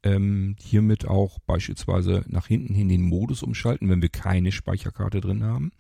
ähm, 0.03 0.55
hiermit 0.60 1.08
auch 1.08 1.39
beispielsweise 1.39 2.24
nach 2.27 2.46
hinten 2.46 2.75
hin 2.75 2.88
den 2.88 3.01
Modus 3.01 3.41
umschalten, 3.41 3.89
wenn 3.89 4.03
wir 4.03 4.10
keine 4.10 4.51
Speicherkarte 4.51 5.20
drin 5.20 5.43
haben. 5.43 5.72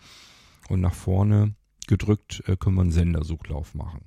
Und 0.67 0.81
nach 0.81 0.95
vorne 0.95 1.53
gedrückt 1.85 2.41
äh, 2.47 2.55
können 2.55 2.75
wir 2.75 2.81
einen 2.81 2.91
Sendersuchlauf 2.91 3.75
machen. 3.75 4.05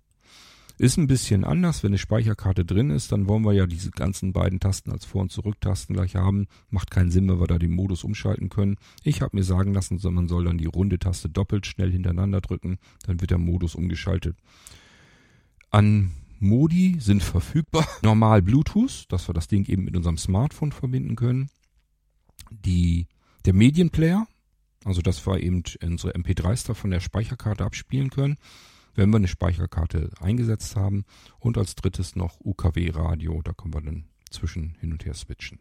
Ist 0.77 0.97
ein 0.97 1.07
bisschen 1.07 1.45
anders, 1.45 1.85
wenn 1.85 1.91
eine 1.91 1.99
Speicherkarte 1.99 2.65
drin 2.65 2.91
ist, 2.91 3.13
dann 3.13 3.29
wollen 3.29 3.45
wir 3.45 3.53
ja 3.53 3.67
diese 3.69 3.93
ganzen 3.93 4.33
beiden 4.33 4.59
Tasten 4.59 4.91
als 4.91 5.05
Vor- 5.05 5.23
und 5.23 5.31
Zurücktasten 5.31 5.95
gleich 5.95 6.17
haben. 6.17 6.49
Macht 6.69 6.91
keinen 6.91 7.13
Sinn, 7.13 7.29
wenn 7.29 7.39
wir 7.39 7.47
da 7.47 7.61
den 7.61 7.71
Modus 7.71 8.03
umschalten 8.03 8.49
können. 8.49 8.77
Ich 9.05 9.23
habe 9.23 9.37
mir 9.37 9.45
sagen 9.45 9.73
lassen, 9.73 10.01
man 10.13 10.27
soll 10.27 10.47
dann 10.47 10.59
die 10.59 10.67
runde 10.67 10.99
Taste 10.99 11.29
doppelt 11.29 11.65
schnell 11.65 11.93
hintereinander 11.93 12.41
drücken, 12.41 12.79
dann 13.07 13.21
wird 13.21 13.31
der 13.31 13.39
Modus 13.39 13.77
umgeschaltet. 13.77 14.37
An 15.71 16.11
Modi 16.39 16.97
sind 17.01 17.23
verfügbar. 17.23 17.87
Normal 18.03 18.43
Bluetooth, 18.43 19.05
dass 19.09 19.29
wir 19.29 19.35
das 19.35 19.49
Ding 19.49 19.67
eben 19.67 19.85
mit 19.85 19.97
unserem 19.97 20.19
Smartphone 20.19 20.73
verbinden 20.73 21.17
können. 21.17 21.51
Die, 22.51 23.07
der 23.45 23.55
Medienplayer, 23.55 24.27
also 24.85 25.03
dass 25.03 25.27
wir 25.27 25.41
eben 25.41 25.63
unsere 25.83 26.15
MP3s 26.15 26.67
da 26.67 26.75
von 26.75 26.91
der 26.91 27.01
Speicherkarte 27.01 27.65
abspielen 27.65 28.11
können, 28.11 28.39
wenn 28.95 29.11
wir 29.11 29.17
eine 29.17 29.29
Speicherkarte 29.29 30.11
eingesetzt 30.21 30.77
haben. 30.77 31.05
Und 31.39 31.59
als 31.59 31.75
drittes 31.75 32.17
noch 32.17 32.41
UKW-Radio, 32.41 33.43
da 33.43 33.53
können 33.53 33.75
wir 33.75 33.83
dann 33.83 34.05
zwischen 34.31 34.77
hin 34.81 34.93
und 34.93 35.05
her 35.05 35.15
switchen. 35.15 35.61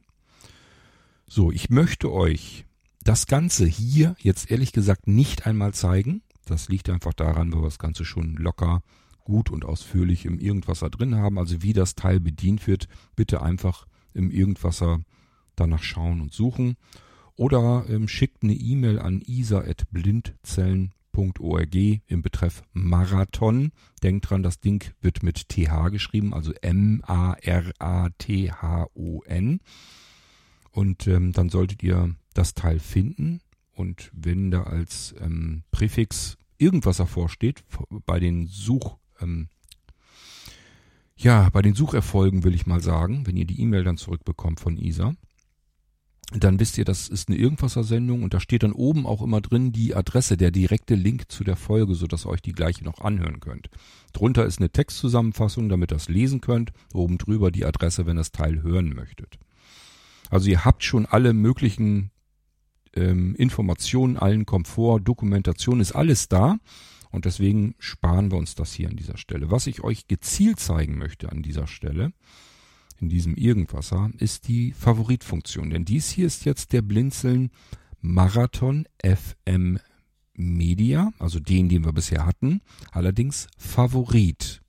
So, 1.27 1.51
ich 1.51 1.69
möchte 1.69 2.11
euch 2.11 2.65
das 3.03 3.27
Ganze 3.27 3.65
hier 3.65 4.15
jetzt 4.19 4.51
ehrlich 4.51 4.73
gesagt 4.73 5.07
nicht 5.07 5.45
einmal 5.45 5.73
zeigen. 5.73 6.21
Das 6.45 6.69
liegt 6.69 6.89
einfach 6.89 7.13
daran, 7.13 7.51
weil 7.51 7.61
wir 7.61 7.65
das 7.65 7.79
Ganze 7.79 8.05
schon 8.05 8.35
locker 8.35 8.83
gut 9.25 9.51
und 9.51 9.65
ausführlich 9.65 10.23
im 10.25 10.39
Irgendwasser 10.39 10.89
drin 10.89 11.15
haben. 11.15 11.37
Also 11.37 11.61
wie 11.61 11.73
das 11.73 11.95
Teil 11.95 12.21
bedient 12.21 12.65
wird, 12.67 12.87
bitte 13.17 13.41
einfach 13.41 13.85
im 14.13 14.31
Irgendwasser 14.31 15.01
danach 15.57 15.83
schauen 15.83 16.21
und 16.21 16.31
suchen. 16.31 16.77
Oder 17.35 17.83
ähm, 17.89 18.07
schickt 18.07 18.43
eine 18.43 18.53
E-Mail 18.53 18.99
an 18.99 19.21
isa.blindzellen.org 19.25 21.75
im 21.75 22.21
Betreff 22.21 22.63
Marathon. 22.71 23.73
Denkt 24.01 24.29
dran, 24.29 24.41
das 24.41 24.61
Ding 24.61 24.93
wird 25.01 25.21
mit 25.23 25.49
TH 25.49 25.89
geschrieben, 25.89 26.33
also 26.33 26.53
M-A-R-A-T-H-O-N. 26.61 27.19
Und 30.71 31.07
ähm, 31.07 31.33
dann 31.33 31.49
solltet 31.49 31.83
ihr 31.83 32.15
das 32.33 32.53
Teil 32.53 32.79
finden. 32.79 33.41
Und 33.73 34.09
wenn 34.13 34.51
da 34.51 34.63
als 34.63 35.13
ähm, 35.19 35.63
Präfix 35.71 36.37
irgendwas 36.57 36.95
davor 36.97 37.27
steht, 37.27 37.65
bei 38.05 38.19
den 38.19 38.47
Such 38.47 38.97
ähm, 39.21 39.47
ja, 41.17 41.49
bei 41.49 41.61
den 41.61 41.75
Sucherfolgen 41.75 42.43
will 42.43 42.53
ich 42.53 42.65
mal 42.65 42.81
sagen, 42.81 43.25
wenn 43.25 43.37
ihr 43.37 43.45
die 43.45 43.61
E-Mail 43.61 43.83
dann 43.83 43.97
zurückbekommt 43.97 44.59
von 44.59 44.77
Isa, 44.77 45.13
dann 46.31 46.59
wisst 46.59 46.77
ihr, 46.77 46.85
das 46.85 47.07
ist 47.07 47.29
eine 47.29 47.37
Irgendwasser-Sendung 47.37 48.23
und 48.23 48.33
da 48.33 48.39
steht 48.39 48.63
dann 48.63 48.71
oben 48.71 49.05
auch 49.05 49.21
immer 49.21 49.41
drin 49.41 49.71
die 49.71 49.95
Adresse, 49.95 50.37
der 50.37 50.51
direkte 50.51 50.95
Link 50.95 51.31
zu 51.31 51.43
der 51.43 51.55
Folge, 51.55 51.93
sodass 51.93 52.25
ihr 52.25 52.29
euch 52.29 52.41
die 52.41 52.51
gleiche 52.51 52.83
noch 52.83 52.99
anhören 52.99 53.39
könnt. 53.39 53.69
Drunter 54.11 54.45
ist 54.45 54.59
eine 54.59 54.71
Textzusammenfassung, 54.71 55.69
damit 55.69 55.91
ihr 55.91 55.95
das 55.95 56.09
lesen 56.09 56.41
könnt. 56.41 56.71
Oben 56.93 57.17
drüber 57.17 57.51
die 57.51 57.65
Adresse, 57.65 58.05
wenn 58.05 58.17
ihr 58.17 58.21
das 58.21 58.31
Teil 58.31 58.63
hören 58.63 58.89
möchtet. 58.89 59.37
Also 60.31 60.49
ihr 60.49 60.65
habt 60.65 60.83
schon 60.83 61.05
alle 61.05 61.33
möglichen 61.33 62.09
ähm, 62.95 63.35
Informationen, 63.35 64.17
allen 64.17 64.45
Komfort, 64.45 65.01
Dokumentation 65.01 65.79
ist 65.79 65.91
alles 65.91 66.27
da. 66.27 66.57
Und 67.15 67.23
deswegen 67.23 67.75
sparen 67.79 68.29
wir 68.29 68.37
uns 68.37 68.55
das 68.55 68.73
hier 68.73 68.89
an 68.89 68.97
dieser 68.97 69.17
Stelle. 69.17 69.49
Was 69.49 69.67
ich 69.67 69.81
euch 69.81 70.07
gezielt 70.07 70.59
zeigen 70.59 70.97
möchte 70.97 71.31
an 71.31 71.41
dieser 71.41 71.65
Stelle, 71.65 72.11
in 72.99 73.07
diesem 73.07 73.35
Irgendwasser, 73.35 74.11
ist 74.17 74.49
die 74.49 74.73
Favoritfunktion. 74.73 75.69
Denn 75.69 75.85
dies 75.85 76.09
hier 76.09 76.27
ist 76.27 76.43
jetzt 76.43 76.73
der 76.73 76.81
Blinzeln 76.81 77.51
Marathon 78.01 78.85
FM 79.01 79.79
Media, 80.33 81.13
also 81.17 81.39
den, 81.39 81.69
den 81.69 81.85
wir 81.85 81.93
bisher 81.93 82.25
hatten, 82.25 82.61
allerdings 82.91 83.47
Favorit. 83.57 84.61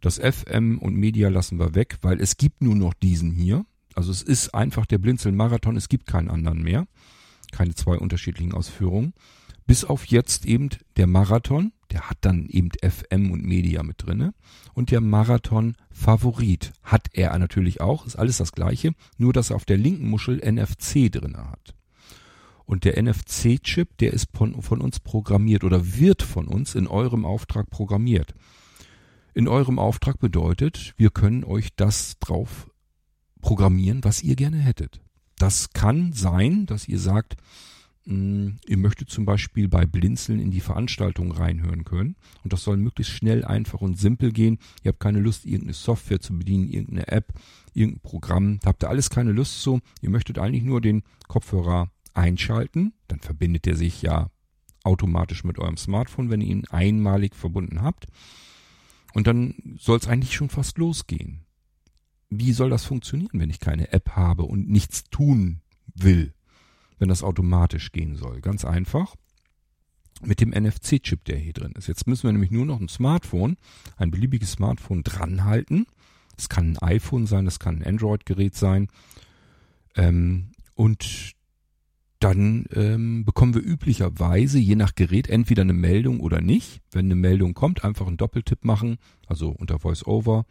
Das 0.00 0.18
FM 0.18 0.78
und 0.78 0.96
Media 0.96 1.28
lassen 1.28 1.60
wir 1.60 1.76
weg, 1.76 1.98
weil 2.02 2.20
es 2.20 2.36
gibt 2.36 2.60
nur 2.60 2.74
noch 2.74 2.94
diesen 2.94 3.30
hier. 3.30 3.64
Also 3.94 4.10
es 4.10 4.22
ist 4.22 4.52
einfach 4.52 4.84
der 4.84 4.98
Blinzeln 4.98 5.36
Marathon, 5.36 5.76
es 5.76 5.88
gibt 5.88 6.06
keinen 6.06 6.28
anderen 6.28 6.60
mehr. 6.60 6.88
Keine 7.52 7.76
zwei 7.76 7.96
unterschiedlichen 7.96 8.52
Ausführungen. 8.52 9.14
Bis 9.68 9.84
auf 9.84 10.06
jetzt 10.06 10.46
eben 10.46 10.70
der 10.96 11.06
Marathon, 11.06 11.72
der 11.90 12.08
hat 12.08 12.16
dann 12.22 12.46
eben 12.46 12.70
FM 12.82 13.30
und 13.30 13.44
Media 13.44 13.82
mit 13.82 14.02
drinne. 14.02 14.32
Und 14.72 14.90
der 14.90 15.02
Marathon 15.02 15.76
Favorit 15.90 16.72
hat 16.82 17.08
er 17.12 17.38
natürlich 17.38 17.82
auch, 17.82 18.06
ist 18.06 18.16
alles 18.16 18.38
das 18.38 18.52
gleiche, 18.52 18.94
nur 19.18 19.34
dass 19.34 19.50
er 19.50 19.56
auf 19.56 19.66
der 19.66 19.76
linken 19.76 20.08
Muschel 20.08 20.38
NFC 20.38 21.12
drinne 21.12 21.50
hat. 21.50 21.74
Und 22.64 22.84
der 22.84 22.96
NFC-Chip, 23.02 23.98
der 23.98 24.14
ist 24.14 24.28
von, 24.32 24.62
von 24.62 24.80
uns 24.80 25.00
programmiert 25.00 25.64
oder 25.64 25.98
wird 25.98 26.22
von 26.22 26.48
uns 26.48 26.74
in 26.74 26.86
eurem 26.86 27.26
Auftrag 27.26 27.68
programmiert. 27.68 28.34
In 29.34 29.48
eurem 29.48 29.78
Auftrag 29.78 30.18
bedeutet, 30.18 30.94
wir 30.96 31.10
können 31.10 31.44
euch 31.44 31.74
das 31.76 32.18
drauf 32.20 32.70
programmieren, 33.42 34.02
was 34.02 34.22
ihr 34.22 34.34
gerne 34.34 34.60
hättet. 34.60 35.02
Das 35.36 35.74
kann 35.74 36.14
sein, 36.14 36.64
dass 36.64 36.88
ihr 36.88 36.98
sagt, 36.98 37.36
ihr 38.08 38.78
möchtet 38.78 39.10
zum 39.10 39.24
Beispiel 39.24 39.68
bei 39.68 39.84
Blinzeln 39.84 40.40
in 40.40 40.50
die 40.50 40.60
Veranstaltung 40.60 41.30
reinhören 41.30 41.84
können. 41.84 42.16
Und 42.42 42.52
das 42.52 42.64
soll 42.64 42.76
möglichst 42.76 43.12
schnell, 43.12 43.44
einfach 43.44 43.80
und 43.80 43.98
simpel 43.98 44.32
gehen. 44.32 44.58
Ihr 44.82 44.90
habt 44.90 45.00
keine 45.00 45.20
Lust, 45.20 45.44
irgendeine 45.44 45.74
Software 45.74 46.20
zu 46.20 46.38
bedienen, 46.38 46.68
irgendeine 46.68 47.08
App, 47.08 47.34
irgendein 47.74 48.00
Programm. 48.00 48.60
Da 48.60 48.68
habt 48.68 48.82
ihr 48.82 48.88
alles 48.88 49.10
keine 49.10 49.32
Lust 49.32 49.62
zu. 49.62 49.80
Ihr 50.00 50.10
möchtet 50.10 50.38
eigentlich 50.38 50.64
nur 50.64 50.80
den 50.80 51.02
Kopfhörer 51.26 51.90
einschalten. 52.14 52.94
Dann 53.08 53.20
verbindet 53.20 53.66
er 53.66 53.76
sich 53.76 54.00
ja 54.02 54.30
automatisch 54.84 55.44
mit 55.44 55.58
eurem 55.58 55.76
Smartphone, 55.76 56.30
wenn 56.30 56.40
ihr 56.40 56.48
ihn 56.48 56.66
einmalig 56.70 57.34
verbunden 57.34 57.82
habt. 57.82 58.06
Und 59.12 59.26
dann 59.26 59.54
soll 59.78 59.98
es 59.98 60.08
eigentlich 60.08 60.34
schon 60.34 60.48
fast 60.48 60.78
losgehen 60.78 61.44
wie 62.30 62.52
soll 62.52 62.70
das 62.70 62.84
funktionieren, 62.84 63.40
wenn 63.40 63.50
ich 63.50 63.60
keine 63.60 63.92
App 63.92 64.10
habe 64.10 64.44
und 64.44 64.68
nichts 64.68 65.04
tun 65.04 65.60
will, 65.94 66.34
wenn 66.98 67.08
das 67.08 67.22
automatisch 67.22 67.92
gehen 67.92 68.16
soll? 68.16 68.40
Ganz 68.40 68.64
einfach. 68.64 69.14
Mit 70.22 70.40
dem 70.40 70.50
NFC-Chip, 70.50 71.24
der 71.24 71.36
hier 71.36 71.52
drin 71.52 71.74
ist. 71.76 71.86
Jetzt 71.86 72.06
müssen 72.06 72.24
wir 72.24 72.32
nämlich 72.32 72.50
nur 72.50 72.66
noch 72.66 72.80
ein 72.80 72.88
Smartphone, 72.88 73.56
ein 73.96 74.10
beliebiges 74.10 74.52
Smartphone 74.52 75.04
dranhalten. 75.04 75.86
Es 76.36 76.48
kann 76.48 76.76
ein 76.76 76.78
iPhone 76.78 77.26
sein, 77.26 77.44
das 77.44 77.58
kann 77.58 77.76
ein 77.76 77.86
Android-Gerät 77.86 78.56
sein. 78.56 78.88
Ähm, 79.94 80.52
und 80.74 81.34
dann 82.20 82.66
ähm, 82.72 83.24
bekommen 83.24 83.54
wir 83.54 83.62
üblicherweise 83.62 84.58
je 84.58 84.74
nach 84.74 84.94
Gerät 84.96 85.28
entweder 85.28 85.62
eine 85.62 85.72
Meldung 85.72 86.20
oder 86.20 86.40
nicht. 86.40 86.80
Wenn 86.90 87.06
eine 87.06 87.14
Meldung 87.14 87.54
kommt, 87.54 87.84
einfach 87.84 88.06
einen 88.08 88.16
Doppeltipp 88.16 88.64
machen, 88.64 88.98
also 89.26 89.50
unter 89.50 89.82
VoiceOver 89.82 90.44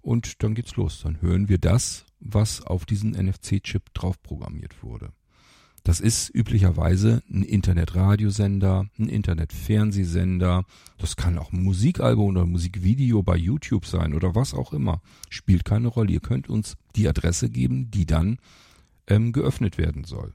und 0.00 0.42
dann 0.42 0.54
geht's 0.54 0.76
los. 0.76 1.00
Dann 1.02 1.20
hören 1.20 1.48
wir 1.48 1.58
das, 1.58 2.06
was 2.20 2.62
auf 2.62 2.86
diesen 2.86 3.12
NFC-Chip 3.12 3.92
drauf 3.94 4.22
programmiert 4.22 4.82
wurde. 4.82 5.12
Das 5.88 6.00
ist 6.00 6.28
üblicherweise 6.34 7.22
ein 7.30 7.42
Internetradiosender, 7.42 8.90
ein 8.98 9.08
Internetfernsehsender. 9.08 10.66
Das 10.98 11.16
kann 11.16 11.38
auch 11.38 11.50
ein 11.50 11.62
Musikalbum 11.62 12.26
oder 12.26 12.42
ein 12.42 12.50
Musikvideo 12.50 13.22
bei 13.22 13.38
YouTube 13.38 13.86
sein 13.86 14.12
oder 14.12 14.34
was 14.34 14.52
auch 14.52 14.74
immer. 14.74 15.00
Spielt 15.30 15.64
keine 15.64 15.88
Rolle. 15.88 16.12
Ihr 16.12 16.20
könnt 16.20 16.50
uns 16.50 16.76
die 16.94 17.08
Adresse 17.08 17.48
geben, 17.48 17.90
die 17.90 18.04
dann 18.04 18.36
ähm, 19.06 19.32
geöffnet 19.32 19.78
werden 19.78 20.04
soll. 20.04 20.34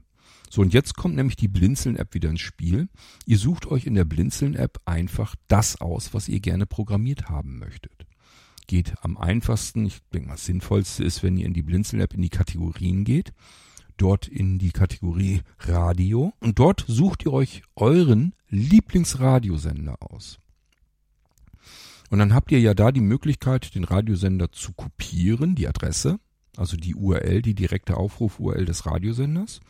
So, 0.50 0.60
und 0.60 0.74
jetzt 0.74 0.96
kommt 0.96 1.14
nämlich 1.14 1.36
die 1.36 1.46
Blinzeln-App 1.46 2.14
wieder 2.14 2.30
ins 2.30 2.40
Spiel. 2.40 2.88
Ihr 3.24 3.38
sucht 3.38 3.66
euch 3.66 3.86
in 3.86 3.94
der 3.94 4.04
Blinzeln-App 4.04 4.80
einfach 4.86 5.36
das 5.46 5.80
aus, 5.80 6.12
was 6.14 6.28
ihr 6.28 6.40
gerne 6.40 6.66
programmiert 6.66 7.28
haben 7.28 7.60
möchtet 7.60 7.92
geht 8.66 8.94
am 9.02 9.18
einfachsten, 9.18 9.84
ich 9.84 9.98
denke 10.14 10.28
mal, 10.28 10.34
das 10.34 10.46
sinnvollste 10.46 11.04
ist, 11.04 11.22
wenn 11.22 11.36
ihr 11.36 11.44
in 11.44 11.52
die 11.52 11.62
Blinzeln-App 11.62 12.14
in 12.14 12.22
die 12.22 12.30
Kategorien 12.30 13.04
geht, 13.04 13.34
dort 13.96 14.28
in 14.28 14.58
die 14.58 14.72
Kategorie 14.72 15.42
Radio 15.60 16.32
und 16.40 16.58
dort 16.58 16.84
sucht 16.86 17.24
ihr 17.24 17.32
euch 17.32 17.62
euren 17.76 18.34
Lieblingsradiosender 18.48 19.96
aus. 20.00 20.38
Und 22.10 22.18
dann 22.18 22.34
habt 22.34 22.52
ihr 22.52 22.60
ja 22.60 22.74
da 22.74 22.92
die 22.92 23.00
Möglichkeit, 23.00 23.74
den 23.74 23.84
Radiosender 23.84 24.52
zu 24.52 24.72
kopieren, 24.72 25.54
die 25.54 25.66
Adresse, 25.66 26.18
also 26.56 26.76
die 26.76 26.94
URL, 26.94 27.42
die 27.42 27.54
direkte 27.54 27.96
Aufruf-URL 27.96 28.64
des 28.64 28.86
Radiosenders. 28.86 29.60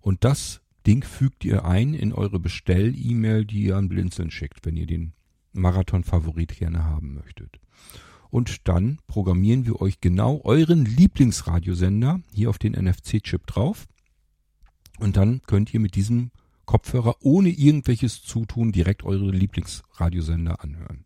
Und 0.00 0.24
das 0.24 0.60
Ding 0.86 1.04
fügt 1.04 1.44
ihr 1.44 1.64
ein 1.64 1.94
in 1.94 2.12
eure 2.12 2.38
Bestell-E-Mail, 2.38 3.44
die 3.44 3.64
ihr 3.64 3.76
an 3.76 3.88
Blinzeln 3.88 4.30
schickt, 4.30 4.64
wenn 4.64 4.76
ihr 4.76 4.86
den 4.86 5.12
Marathon-Favorit 5.52 6.56
gerne 6.58 6.84
haben 6.84 7.14
möchtet 7.14 7.60
und 8.30 8.68
dann 8.68 8.98
programmieren 9.06 9.66
wir 9.66 9.80
euch 9.80 10.00
genau 10.00 10.40
euren 10.44 10.84
Lieblingsradiosender 10.84 12.20
hier 12.32 12.50
auf 12.50 12.58
den 12.58 12.72
NFC-Chip 12.72 13.46
drauf 13.46 13.86
und 14.98 15.16
dann 15.16 15.42
könnt 15.46 15.72
ihr 15.74 15.80
mit 15.80 15.94
diesem 15.94 16.30
Kopfhörer 16.64 17.16
ohne 17.20 17.50
irgendwelches 17.50 18.22
Zutun 18.22 18.72
direkt 18.72 19.04
eure 19.04 19.30
Lieblingsradiosender 19.30 20.62
anhören. 20.62 21.04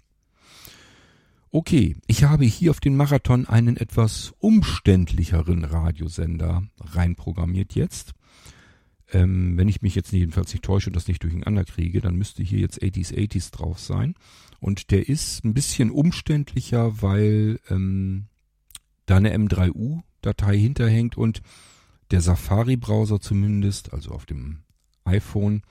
Okay, 1.52 1.96
ich 2.06 2.22
habe 2.24 2.44
hier 2.44 2.70
auf 2.70 2.78
den 2.78 2.96
Marathon 2.96 3.46
einen 3.46 3.76
etwas 3.76 4.32
umständlicheren 4.38 5.64
Radiosender 5.64 6.62
reinprogrammiert 6.78 7.74
jetzt. 7.74 8.14
Ähm, 9.12 9.58
wenn 9.58 9.68
ich 9.68 9.82
mich 9.82 9.96
jetzt 9.96 10.12
jedenfalls 10.12 10.52
nicht 10.52 10.64
täusche 10.64 10.90
und 10.90 10.96
das 10.96 11.08
nicht 11.08 11.22
durcheinander 11.24 11.64
kriege, 11.64 12.00
dann 12.00 12.14
müsste 12.14 12.44
hier 12.44 12.60
jetzt 12.60 12.80
80s 12.80 13.12
80s 13.12 13.50
drauf 13.50 13.80
sein. 13.80 14.14
Und 14.60 14.90
der 14.90 15.08
ist 15.08 15.44
ein 15.44 15.54
bisschen 15.54 15.90
umständlicher, 15.90 17.02
weil 17.02 17.60
ähm, 17.70 18.26
da 19.06 19.16
eine 19.16 19.34
M3U-Datei 19.36 20.56
hinterhängt 20.56 21.16
und 21.16 21.42
der 22.10 22.20
Safari-Browser 22.20 23.20
zumindest, 23.20 23.92
also 23.92 24.10
auf 24.10 24.26
dem 24.26 24.58
iPhone, 25.04 25.62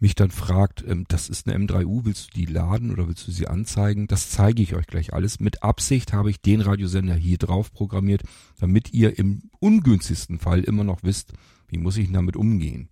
mich 0.00 0.14
dann 0.14 0.30
fragt, 0.30 0.84
ähm, 0.86 1.04
das 1.08 1.28
ist 1.28 1.48
eine 1.48 1.58
M3U, 1.58 2.04
willst 2.04 2.28
du 2.28 2.40
die 2.40 2.46
laden 2.46 2.90
oder 2.90 3.08
willst 3.08 3.26
du 3.26 3.32
sie 3.32 3.48
anzeigen? 3.48 4.06
Das 4.06 4.30
zeige 4.30 4.62
ich 4.62 4.74
euch 4.74 4.86
gleich 4.86 5.12
alles. 5.12 5.40
Mit 5.40 5.62
Absicht 5.62 6.12
habe 6.12 6.30
ich 6.30 6.40
den 6.40 6.60
Radiosender 6.60 7.14
hier 7.14 7.38
drauf 7.38 7.72
programmiert, 7.72 8.22
damit 8.58 8.92
ihr 8.92 9.18
im 9.18 9.50
ungünstigsten 9.58 10.38
Fall 10.38 10.60
immer 10.60 10.84
noch 10.84 11.02
wisst, 11.02 11.32
wie 11.68 11.78
muss 11.78 11.96
ich 11.96 12.12
damit 12.12 12.36
umgehen. 12.36 12.88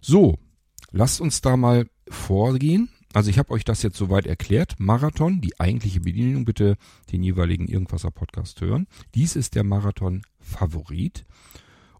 So, 0.00 0.38
lasst 0.90 1.20
uns 1.20 1.40
da 1.40 1.56
mal 1.56 1.86
vorgehen. 2.08 2.88
Also 3.14 3.30
ich 3.30 3.38
habe 3.38 3.52
euch 3.52 3.64
das 3.64 3.82
jetzt 3.82 3.96
soweit 3.96 4.26
erklärt. 4.26 4.74
Marathon, 4.78 5.40
die 5.40 5.58
eigentliche 5.58 6.00
Bedienung, 6.00 6.44
bitte 6.44 6.76
den 7.10 7.22
jeweiligen 7.22 7.66
Irgendwasser 7.66 8.10
Podcast 8.10 8.60
hören. 8.60 8.86
Dies 9.14 9.34
ist 9.34 9.54
der 9.54 9.64
Marathon 9.64 10.22
Favorit 10.40 11.24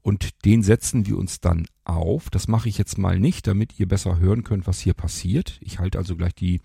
und 0.02 0.44
den 0.44 0.62
setzen 0.62 1.06
wir 1.06 1.18
uns 1.18 1.40
dann 1.40 1.66
auf. 1.84 2.30
Das 2.30 2.46
mache 2.48 2.68
ich 2.68 2.78
jetzt 2.78 2.98
mal 2.98 3.18
nicht, 3.18 3.46
damit 3.46 3.78
ihr 3.80 3.88
besser 3.88 4.18
hören 4.18 4.44
könnt, 4.44 4.66
was 4.66 4.80
hier 4.80 4.94
passiert. 4.94 5.58
Ich 5.60 5.78
halte 5.78 5.98
also 5.98 6.14
gleich 6.16 6.34
die 6.34 6.60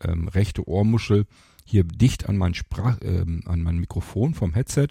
ähm, 0.00 0.28
rechte 0.28 0.68
Ohrmuschel 0.68 1.26
hier 1.64 1.84
dicht 1.84 2.28
an 2.28 2.38
mein, 2.38 2.54
Sprach, 2.54 2.98
ähm, 3.02 3.42
an 3.46 3.62
mein 3.62 3.78
Mikrofon 3.78 4.34
vom 4.34 4.54
Headset, 4.54 4.88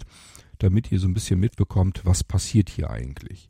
damit 0.58 0.92
ihr 0.92 1.00
so 1.00 1.08
ein 1.08 1.14
bisschen 1.14 1.40
mitbekommt, 1.40 2.02
was 2.04 2.24
passiert 2.24 2.68
hier 2.68 2.90
eigentlich. 2.90 3.48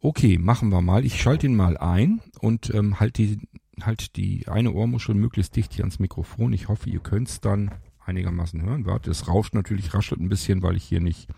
Okay, 0.00 0.38
machen 0.38 0.70
wir 0.70 0.82
mal. 0.82 1.04
Ich 1.04 1.20
schalte 1.20 1.46
ihn 1.46 1.56
mal 1.56 1.76
ein 1.76 2.20
und 2.40 2.72
ähm, 2.74 3.00
halt 3.00 3.18
die 3.18 3.38
halt 3.82 4.16
die 4.16 4.48
eine 4.48 4.72
Ohrmuschel 4.72 5.14
möglichst 5.14 5.56
dicht 5.56 5.74
hier 5.74 5.84
ans 5.84 5.98
Mikrofon. 5.98 6.52
Ich 6.52 6.68
hoffe, 6.68 6.88
ihr 6.90 7.00
könnt 7.00 7.28
es 7.28 7.40
dann 7.40 7.70
einigermaßen 8.04 8.62
hören. 8.62 8.86
Warte, 8.86 9.10
es 9.10 9.28
rauscht 9.28 9.54
natürlich, 9.54 9.94
raschelt 9.94 10.20
ein 10.20 10.28
bisschen, 10.28 10.62
weil 10.62 10.76
ich 10.76 10.84
hier 10.84 11.00
nicht 11.00 11.28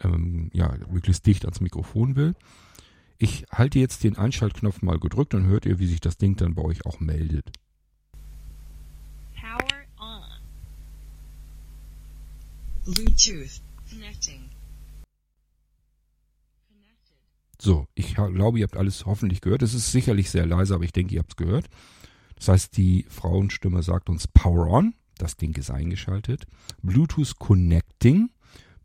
ähm, 0.00 0.50
ja, 0.52 0.74
möglichst 0.90 1.26
dicht 1.26 1.44
ans 1.44 1.60
Mikrofon 1.60 2.16
will. 2.16 2.34
Ich 3.18 3.46
halte 3.52 3.78
jetzt 3.78 4.02
den 4.02 4.16
Einschaltknopf 4.16 4.82
mal 4.82 4.98
gedrückt 4.98 5.34
und 5.34 5.46
hört 5.46 5.64
ihr, 5.64 5.78
wie 5.78 5.86
sich 5.86 6.00
das 6.00 6.16
Ding 6.16 6.36
dann 6.36 6.54
bei 6.54 6.62
euch 6.62 6.84
auch 6.84 6.98
meldet. 6.98 7.52
Power 9.40 9.58
on. 9.98 10.22
Bluetooth 12.84 13.62
connecting. 13.88 14.51
So, 17.64 17.86
ich 17.94 18.16
glaube, 18.16 18.58
ihr 18.58 18.64
habt 18.64 18.76
alles 18.76 19.06
hoffentlich 19.06 19.40
gehört. 19.40 19.62
Es 19.62 19.72
ist 19.72 19.92
sicherlich 19.92 20.30
sehr 20.30 20.46
leise, 20.46 20.74
aber 20.74 20.82
ich 20.82 20.90
denke, 20.90 21.14
ihr 21.14 21.20
habt 21.20 21.30
es 21.30 21.36
gehört. 21.36 21.66
Das 22.34 22.48
heißt, 22.48 22.76
die 22.76 23.06
Frauenstimme 23.08 23.84
sagt 23.84 24.10
uns 24.10 24.26
Power 24.26 24.66
On. 24.66 24.94
Das 25.16 25.36
Ding 25.36 25.56
ist 25.56 25.70
eingeschaltet. 25.70 26.48
Bluetooth 26.82 27.38
Connecting. 27.38 28.30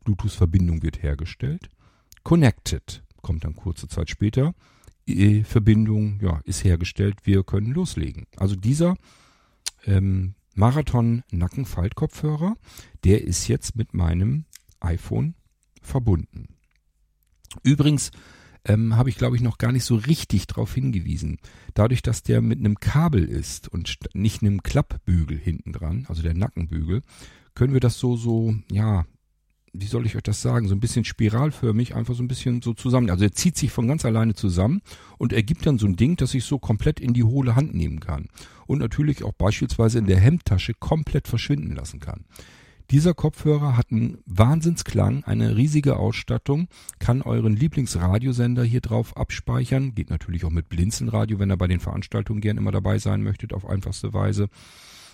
Bluetooth-Verbindung 0.03 0.83
wird 0.83 1.01
hergestellt. 1.01 1.71
connected. 2.21 3.03
Kommt 3.23 3.45
dann 3.45 3.55
kurze 3.55 3.87
Zeit 3.87 4.11
später. 4.11 4.53
Die 5.07 5.43
Verbindung 5.43 6.19
ja, 6.21 6.39
ist 6.43 6.63
hergestellt. 6.63 7.21
Wir 7.23 7.43
können 7.43 7.71
loslegen. 7.71 8.27
Also 8.35 8.55
dieser 8.55 8.95
ähm, 9.85 10.35
Marathon 10.53 11.23
Nackenfaltkopfhörer, 11.31 12.55
der 13.03 13.23
ist 13.23 13.47
jetzt 13.47 13.75
mit 13.75 13.95
meinem 13.95 14.45
iPhone 14.81 15.33
verbunden. 15.81 16.49
Übrigens 17.63 18.11
ähm, 18.67 18.95
habe 18.95 19.09
ich, 19.09 19.17
glaube 19.17 19.35
ich, 19.35 19.41
noch 19.41 19.57
gar 19.57 19.71
nicht 19.71 19.85
so 19.85 19.95
richtig 19.95 20.47
darauf 20.47 20.73
hingewiesen. 20.73 21.37
Dadurch, 21.73 22.01
dass 22.01 22.23
der 22.23 22.41
mit 22.41 22.59
einem 22.59 22.79
Kabel 22.79 23.25
ist 23.25 23.67
und 23.69 23.97
nicht 24.13 24.41
einem 24.41 24.61
Klappbügel 24.61 25.37
hinten 25.37 25.73
dran, 25.73 26.05
also 26.07 26.21
der 26.21 26.33
Nackenbügel, 26.33 27.01
können 27.55 27.73
wir 27.73 27.79
das 27.79 27.97
so, 27.97 28.15
so, 28.17 28.53
ja, 28.71 29.05
wie 29.73 29.85
soll 29.85 30.05
ich 30.05 30.15
euch 30.15 30.23
das 30.23 30.41
sagen, 30.41 30.67
so 30.67 30.75
ein 30.75 30.79
bisschen 30.79 31.05
spiralförmig, 31.05 31.95
einfach 31.95 32.15
so 32.15 32.23
ein 32.23 32.27
bisschen 32.27 32.61
so 32.61 32.73
zusammen. 32.73 33.09
Also 33.09 33.25
er 33.25 33.31
zieht 33.31 33.57
sich 33.57 33.71
von 33.71 33.87
ganz 33.87 34.05
alleine 34.05 34.33
zusammen 34.33 34.81
und 35.17 35.33
ergibt 35.33 35.65
dann 35.65 35.77
so 35.77 35.85
ein 35.85 35.95
Ding, 35.95 36.15
das 36.15 36.33
ich 36.33 36.45
so 36.45 36.59
komplett 36.59 36.99
in 36.99 37.13
die 37.13 37.23
hohle 37.23 37.55
Hand 37.55 37.73
nehmen 37.73 37.99
kann. 37.99 38.27
Und 38.65 38.79
natürlich 38.79 39.23
auch 39.23 39.33
beispielsweise 39.33 39.99
in 39.99 40.07
der 40.07 40.19
Hemdtasche 40.19 40.73
komplett 40.73 41.27
verschwinden 41.27 41.75
lassen 41.75 41.99
kann. 41.99 42.25
Dieser 42.89 43.13
Kopfhörer 43.13 43.75
hat 43.75 43.91
einen 43.91 44.19
Wahnsinnsklang, 44.25 45.25
eine 45.25 45.57
riesige 45.57 45.97
Ausstattung, 45.97 46.69
kann 46.99 47.21
euren 47.21 47.53
Lieblingsradiosender 47.53 48.63
hier 48.63 48.79
drauf 48.79 49.17
abspeichern, 49.17 49.93
geht 49.93 50.09
natürlich 50.09 50.45
auch 50.45 50.51
mit 50.51 50.69
Blinzelnradio, 50.69 51.37
wenn 51.37 51.51
ihr 51.51 51.57
bei 51.57 51.67
den 51.67 51.81
Veranstaltungen 51.81 52.39
gern 52.39 52.55
immer 52.55 52.71
dabei 52.71 52.97
sein 52.97 53.23
möchtet, 53.23 53.51
auf 53.53 53.67
einfachste 53.67 54.13
Weise. 54.13 54.47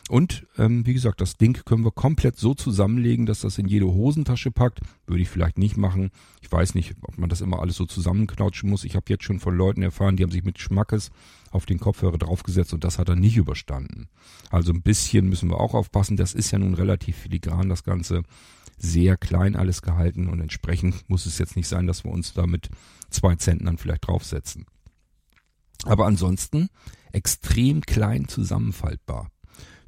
Und 0.10 0.46
ähm, 0.58 0.86
wie 0.86 0.94
gesagt, 0.94 1.22
das 1.22 1.38
Ding 1.38 1.64
können 1.64 1.86
wir 1.86 1.92
komplett 1.92 2.38
so 2.38 2.54
zusammenlegen, 2.54 3.26
dass 3.26 3.42
das 3.42 3.58
in 3.58 3.68
jede 3.68 3.86
Hosentasche 3.86 4.52
packt. 4.52 4.82
Würde 5.08 5.22
ich 5.22 5.30
vielleicht 5.30 5.58
nicht 5.58 5.78
machen. 5.78 6.12
Ich 6.42 6.52
weiß 6.52 6.76
nicht, 6.76 6.96
ob 7.04 7.18
man 7.18 7.30
das 7.30 7.40
immer 7.40 7.62
alles 7.62 7.78
so 7.78 7.86
zusammenknautschen 7.86 8.70
muss. 8.70 8.84
Ich 8.84 8.96
habe 8.98 9.06
jetzt 9.08 9.24
schon 9.24 9.40
von 9.40 9.56
Leuten 9.56 9.82
erfahren, 9.82 10.18
die 10.18 10.24
haben 10.24 10.32
sich 10.32 10.44
mit 10.44 10.60
Schmackes 10.60 11.10
auf 11.52 11.66
den 11.66 11.80
Kopfhörer 11.80 12.18
draufgesetzt 12.18 12.74
und 12.74 12.84
das 12.84 13.00
hat 13.00 13.08
er 13.08 13.16
nicht 13.16 13.38
überstanden. 13.38 14.10
Also 14.50 14.74
ein 14.74 14.82
bisschen 14.82 15.30
müssen 15.30 15.50
wir 15.50 15.60
auch 15.60 15.74
aufpassen. 15.74 16.18
Das 16.18 16.34
ist 16.34 16.52
ja 16.52 16.60
nun 16.60 16.74
relativ 16.74 17.16
filigran, 17.16 17.70
das 17.70 17.84
Ganze. 17.84 18.24
Sehr 18.78 19.16
klein 19.16 19.56
alles 19.56 19.82
gehalten 19.82 20.28
und 20.28 20.42
entsprechend 20.42 21.08
muss 21.08 21.26
es 21.26 21.38
jetzt 21.38 21.56
nicht 21.56 21.68
sein, 21.68 21.88
dass 21.88 22.04
wir 22.04 22.12
uns 22.12 22.34
da 22.34 22.46
mit 22.46 22.70
zwei 23.10 23.36
Zentnern 23.36 23.78
vielleicht 23.78 24.08
draufsetzen. 24.08 24.66
Aber 25.86 26.08
ansonsten 26.08 26.70
extrem 27.14 27.82
klein 27.82 28.28
zusammenfaltbar 28.28 29.30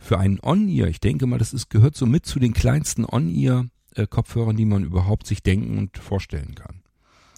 für 0.06 0.20
einen 0.20 0.40
On-Ear, 0.42 0.88
ich 0.88 1.00
denke 1.00 1.26
mal, 1.26 1.40
das 1.40 1.52
ist, 1.52 1.70
gehört 1.70 1.96
so 1.96 2.06
mit 2.06 2.26
zu 2.26 2.40
den 2.40 2.54
kleinsten 2.54 3.06
On-Ear-Kopfhörern, 3.06 4.56
die 4.56 4.66
man 4.66 4.84
überhaupt 4.84 5.26
sich 5.26 5.42
denken 5.42 5.80
und 5.80 5.98
vorstellen 5.98 6.54
kann. 6.54 6.82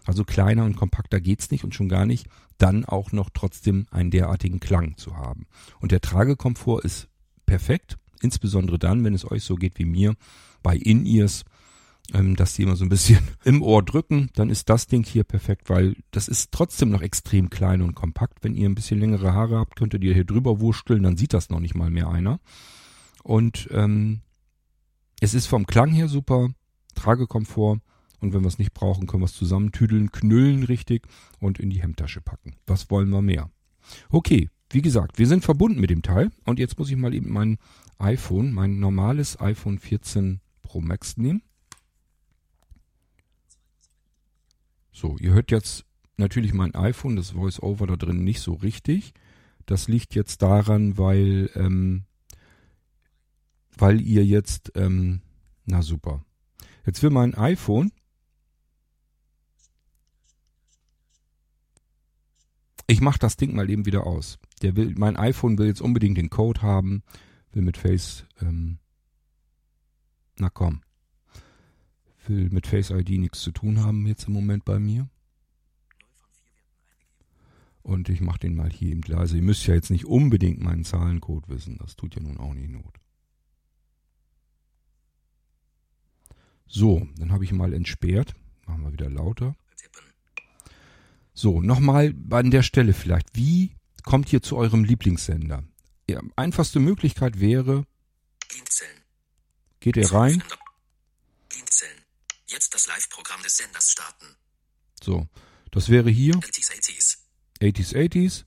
Also 0.05 0.25
kleiner 0.25 0.65
und 0.65 0.75
kompakter 0.75 1.21
geht's 1.21 1.49
nicht 1.49 1.63
und 1.63 1.73
schon 1.73 1.89
gar 1.89 2.05
nicht, 2.05 2.27
dann 2.57 2.83
auch 2.85 3.11
noch 3.13 3.29
trotzdem 3.33 3.87
einen 3.89 4.11
derartigen 4.11 4.59
Klang 4.59 4.97
zu 4.97 5.15
haben. 5.15 5.47
Und 5.79 5.91
der 5.91 6.01
Tragekomfort 6.01 6.81
ist 6.83 7.07
perfekt, 7.45 7.97
insbesondere 8.21 8.77
dann, 8.77 9.03
wenn 9.03 9.13
es 9.13 9.29
euch 9.29 9.43
so 9.43 9.55
geht 9.55 9.79
wie 9.79 9.85
mir, 9.85 10.15
bei 10.61 10.75
In-Ears, 10.75 11.45
ähm, 12.13 12.35
dass 12.35 12.53
die 12.53 12.63
immer 12.63 12.75
so 12.75 12.85
ein 12.85 12.89
bisschen 12.89 13.19
im 13.43 13.61
Ohr 13.61 13.83
drücken, 13.83 14.29
dann 14.35 14.49
ist 14.49 14.69
das 14.69 14.87
Ding 14.87 15.05
hier 15.05 15.23
perfekt, 15.23 15.69
weil 15.69 15.95
das 16.11 16.27
ist 16.27 16.51
trotzdem 16.51 16.89
noch 16.89 17.01
extrem 17.01 17.49
klein 17.49 17.81
und 17.81 17.95
kompakt. 17.95 18.43
Wenn 18.43 18.55
ihr 18.55 18.67
ein 18.67 18.75
bisschen 18.75 18.99
längere 18.99 19.33
Haare 19.33 19.57
habt, 19.57 19.75
könnt 19.75 19.93
ihr 19.93 20.13
hier 20.13 20.25
drüber 20.25 20.59
wursteln, 20.59 21.03
dann 21.03 21.17
sieht 21.17 21.33
das 21.33 21.49
noch 21.49 21.59
nicht 21.59 21.75
mal 21.75 21.89
mehr 21.89 22.09
einer. 22.09 22.39
Und 23.23 23.67
ähm, 23.71 24.21
es 25.19 25.33
ist 25.33 25.47
vom 25.47 25.65
Klang 25.65 25.91
her 25.91 26.07
super, 26.07 26.49
Tragekomfort. 26.95 27.79
Und 28.19 28.33
wenn 28.33 28.41
wir 28.41 28.47
es 28.47 28.57
nicht 28.57 28.73
brauchen, 28.73 29.05
können 29.05 29.21
wir 29.21 29.27
es 29.27 29.33
zusammentüdeln, 29.33 30.11
knüllen 30.11 30.63
richtig 30.63 31.07
und 31.39 31.59
in 31.59 31.69
die 31.69 31.81
Hemdtasche 31.81 32.21
packen. 32.21 32.55
Was 32.65 32.89
wollen 32.89 33.09
wir 33.09 33.21
mehr? 33.21 33.51
Okay, 34.09 34.49
wie 34.71 34.81
gesagt, 34.81 35.19
wir 35.19 35.27
sind 35.27 35.43
verbunden 35.43 35.79
mit 35.79 35.89
dem 35.89 36.01
Teil. 36.01 36.31
Und 36.45 36.59
jetzt 36.59 36.79
muss 36.79 36.89
ich 36.89 36.97
mal 36.97 37.13
eben 37.13 37.31
mein 37.31 37.57
iPhone, 37.99 38.53
mein 38.53 38.79
normales 38.79 39.39
iPhone 39.39 39.77
14 39.77 40.41
Pro 40.61 40.81
Max 40.81 41.17
nehmen. 41.17 41.41
So, 44.97 45.15
ihr 45.19 45.31
hört 45.33 45.51
jetzt 45.51 45.85
natürlich 46.15 46.55
mein 46.55 46.73
iPhone, 46.73 47.17
das 47.17 47.29
Voice-Over 47.29 47.85
da 47.85 47.97
drin 47.97 48.23
nicht 48.23 48.41
so 48.41 48.55
richtig. 48.55 49.13
Das 49.67 49.87
liegt 49.87 50.15
jetzt 50.15 50.41
daran, 50.41 50.97
weil, 50.97 51.51
ähm, 51.53 52.05
weil 53.77 54.01
ihr 54.01 54.25
jetzt, 54.25 54.71
ähm, 54.73 55.21
na 55.65 55.83
super. 55.83 56.25
Jetzt 56.83 57.03
will 57.03 57.11
mein 57.11 57.35
iPhone. 57.35 57.91
Ich 62.87 62.99
mache 62.99 63.19
das 63.19 63.37
Ding 63.37 63.53
mal 63.53 63.69
eben 63.69 63.85
wieder 63.85 64.07
aus. 64.07 64.39
Der 64.63 64.75
will, 64.75 64.95
mein 64.97 65.15
iPhone 65.15 65.59
will 65.59 65.67
jetzt 65.67 65.81
unbedingt 65.81 66.17
den 66.17 66.31
Code 66.31 66.63
haben, 66.63 67.03
will 67.51 67.61
mit 67.61 67.77
Face, 67.77 68.25
ähm, 68.41 68.79
na 70.39 70.49
komm 70.49 70.81
will 72.29 72.49
mit 72.49 72.67
Face 72.67 72.89
ID 72.89 73.09
nichts 73.19 73.41
zu 73.41 73.51
tun 73.51 73.83
haben 73.83 74.05
jetzt 74.07 74.27
im 74.27 74.33
Moment 74.33 74.65
bei 74.65 74.79
mir. 74.79 75.09
Und 77.81 78.09
ich 78.09 78.19
mache 78.19 78.39
den 78.39 78.55
mal 78.55 78.69
hier 78.69 78.91
eben 78.91 79.01
leise. 79.03 79.37
Ihr 79.37 79.43
müsst 79.43 79.65
ja 79.65 79.73
jetzt 79.73 79.91
nicht 79.91 80.05
unbedingt 80.05 80.61
meinen 80.61 80.83
Zahlencode 80.83 81.47
wissen. 81.47 81.77
Das 81.77 81.95
tut 81.95 82.15
ja 82.15 82.21
nun 82.21 82.37
auch 82.37 82.53
nicht 82.53 82.69
Not. 82.69 82.99
So, 86.67 87.07
dann 87.17 87.31
habe 87.31 87.45
ich 87.45 87.53
mal 87.53 87.73
entsperrt. 87.73 88.35
Machen 88.65 88.83
wir 88.83 88.91
wieder 88.91 89.09
lauter. 89.09 89.55
So, 91.33 91.61
nochmal 91.61 92.13
an 92.31 92.51
der 92.51 92.63
Stelle 92.63 92.93
vielleicht. 92.93 93.35
Wie 93.35 93.71
kommt 94.03 94.33
ihr 94.33 94.41
zu 94.41 94.57
eurem 94.57 94.83
Lieblingssender? 94.83 95.63
Ja, 96.09 96.19
einfachste 96.35 96.79
Möglichkeit 96.79 97.39
wäre, 97.39 97.85
geht 99.79 99.97
ihr 99.97 100.11
rein, 100.11 100.41
Jetzt 102.47 102.73
das 102.73 102.87
Live-Programm 102.87 103.43
des 103.43 103.57
Senders 103.57 103.91
starten. 103.91 104.37
So, 105.03 105.27
das 105.71 105.89
wäre 105.89 106.09
hier. 106.09 106.35
80s, 106.35 106.71
80s. 106.71 107.17
80s, 107.59 107.93
80s. 107.93 108.45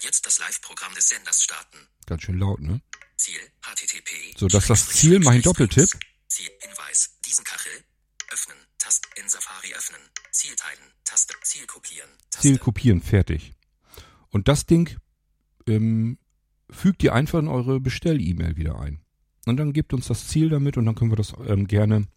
Jetzt 0.00 0.26
das 0.26 0.38
Live-Programm 0.38 0.94
des 0.94 1.08
Senders 1.08 1.42
starten. 1.42 1.78
Ganz 2.06 2.22
schön 2.22 2.38
laut, 2.38 2.60
ne? 2.60 2.80
Ziel, 3.16 3.40
HTTP. 3.62 4.38
So, 4.38 4.48
das 4.48 4.64
ist 4.64 4.70
das 4.70 4.88
Ziel, 4.88 5.20
mach 5.20 5.34
ich 5.34 5.42
Doppeltipp. 5.42 5.88
Ziel, 6.26 6.50
Hinweis, 6.60 7.18
diesen 7.24 7.44
Kachel. 7.44 7.84
Öffnen, 8.32 8.56
Taste, 8.78 9.08
in 9.16 9.28
Safari 9.28 9.74
öffnen. 9.74 10.00
Ziel 10.32 10.56
teilen, 10.56 10.92
Taste, 11.04 11.34
Ziel 11.42 11.66
kopieren. 11.66 12.08
Taste. 12.30 12.48
Ziel 12.48 12.58
kopieren, 12.58 13.02
fertig. 13.02 13.52
Und 14.30 14.48
das 14.48 14.66
Ding 14.66 14.98
ähm, 15.68 16.18
fügt 16.70 17.02
ihr 17.02 17.12
einfach 17.12 17.38
in 17.38 17.48
eure 17.48 17.78
Bestell-E-Mail 17.80 18.56
wieder 18.56 18.78
ein. 18.80 19.04
Und 19.46 19.58
dann 19.58 19.72
gebt 19.72 19.92
uns 19.92 20.08
das 20.08 20.28
Ziel 20.28 20.48
damit 20.48 20.76
und 20.76 20.86
dann 20.86 20.94
können 20.94 21.12
wir 21.12 21.16
das 21.16 21.34
ähm, 21.46 21.68
gerne 21.68 22.08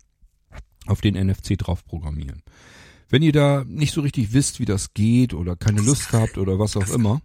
auf 0.87 1.01
den 1.01 1.15
NFC 1.15 1.57
drauf 1.57 1.85
programmieren. 1.85 2.43
Wenn 3.09 3.21
ihr 3.21 3.31
da 3.31 3.63
nicht 3.65 3.93
so 3.93 4.01
richtig 4.01 4.33
wisst, 4.33 4.59
wie 4.59 4.65
das 4.65 4.93
geht 4.93 5.33
oder 5.33 5.55
keine 5.55 5.81
Lust 5.81 6.11
habt 6.11 6.37
oder 6.37 6.59
was 6.59 6.75
auch 6.75 6.89
immer, 6.89 7.21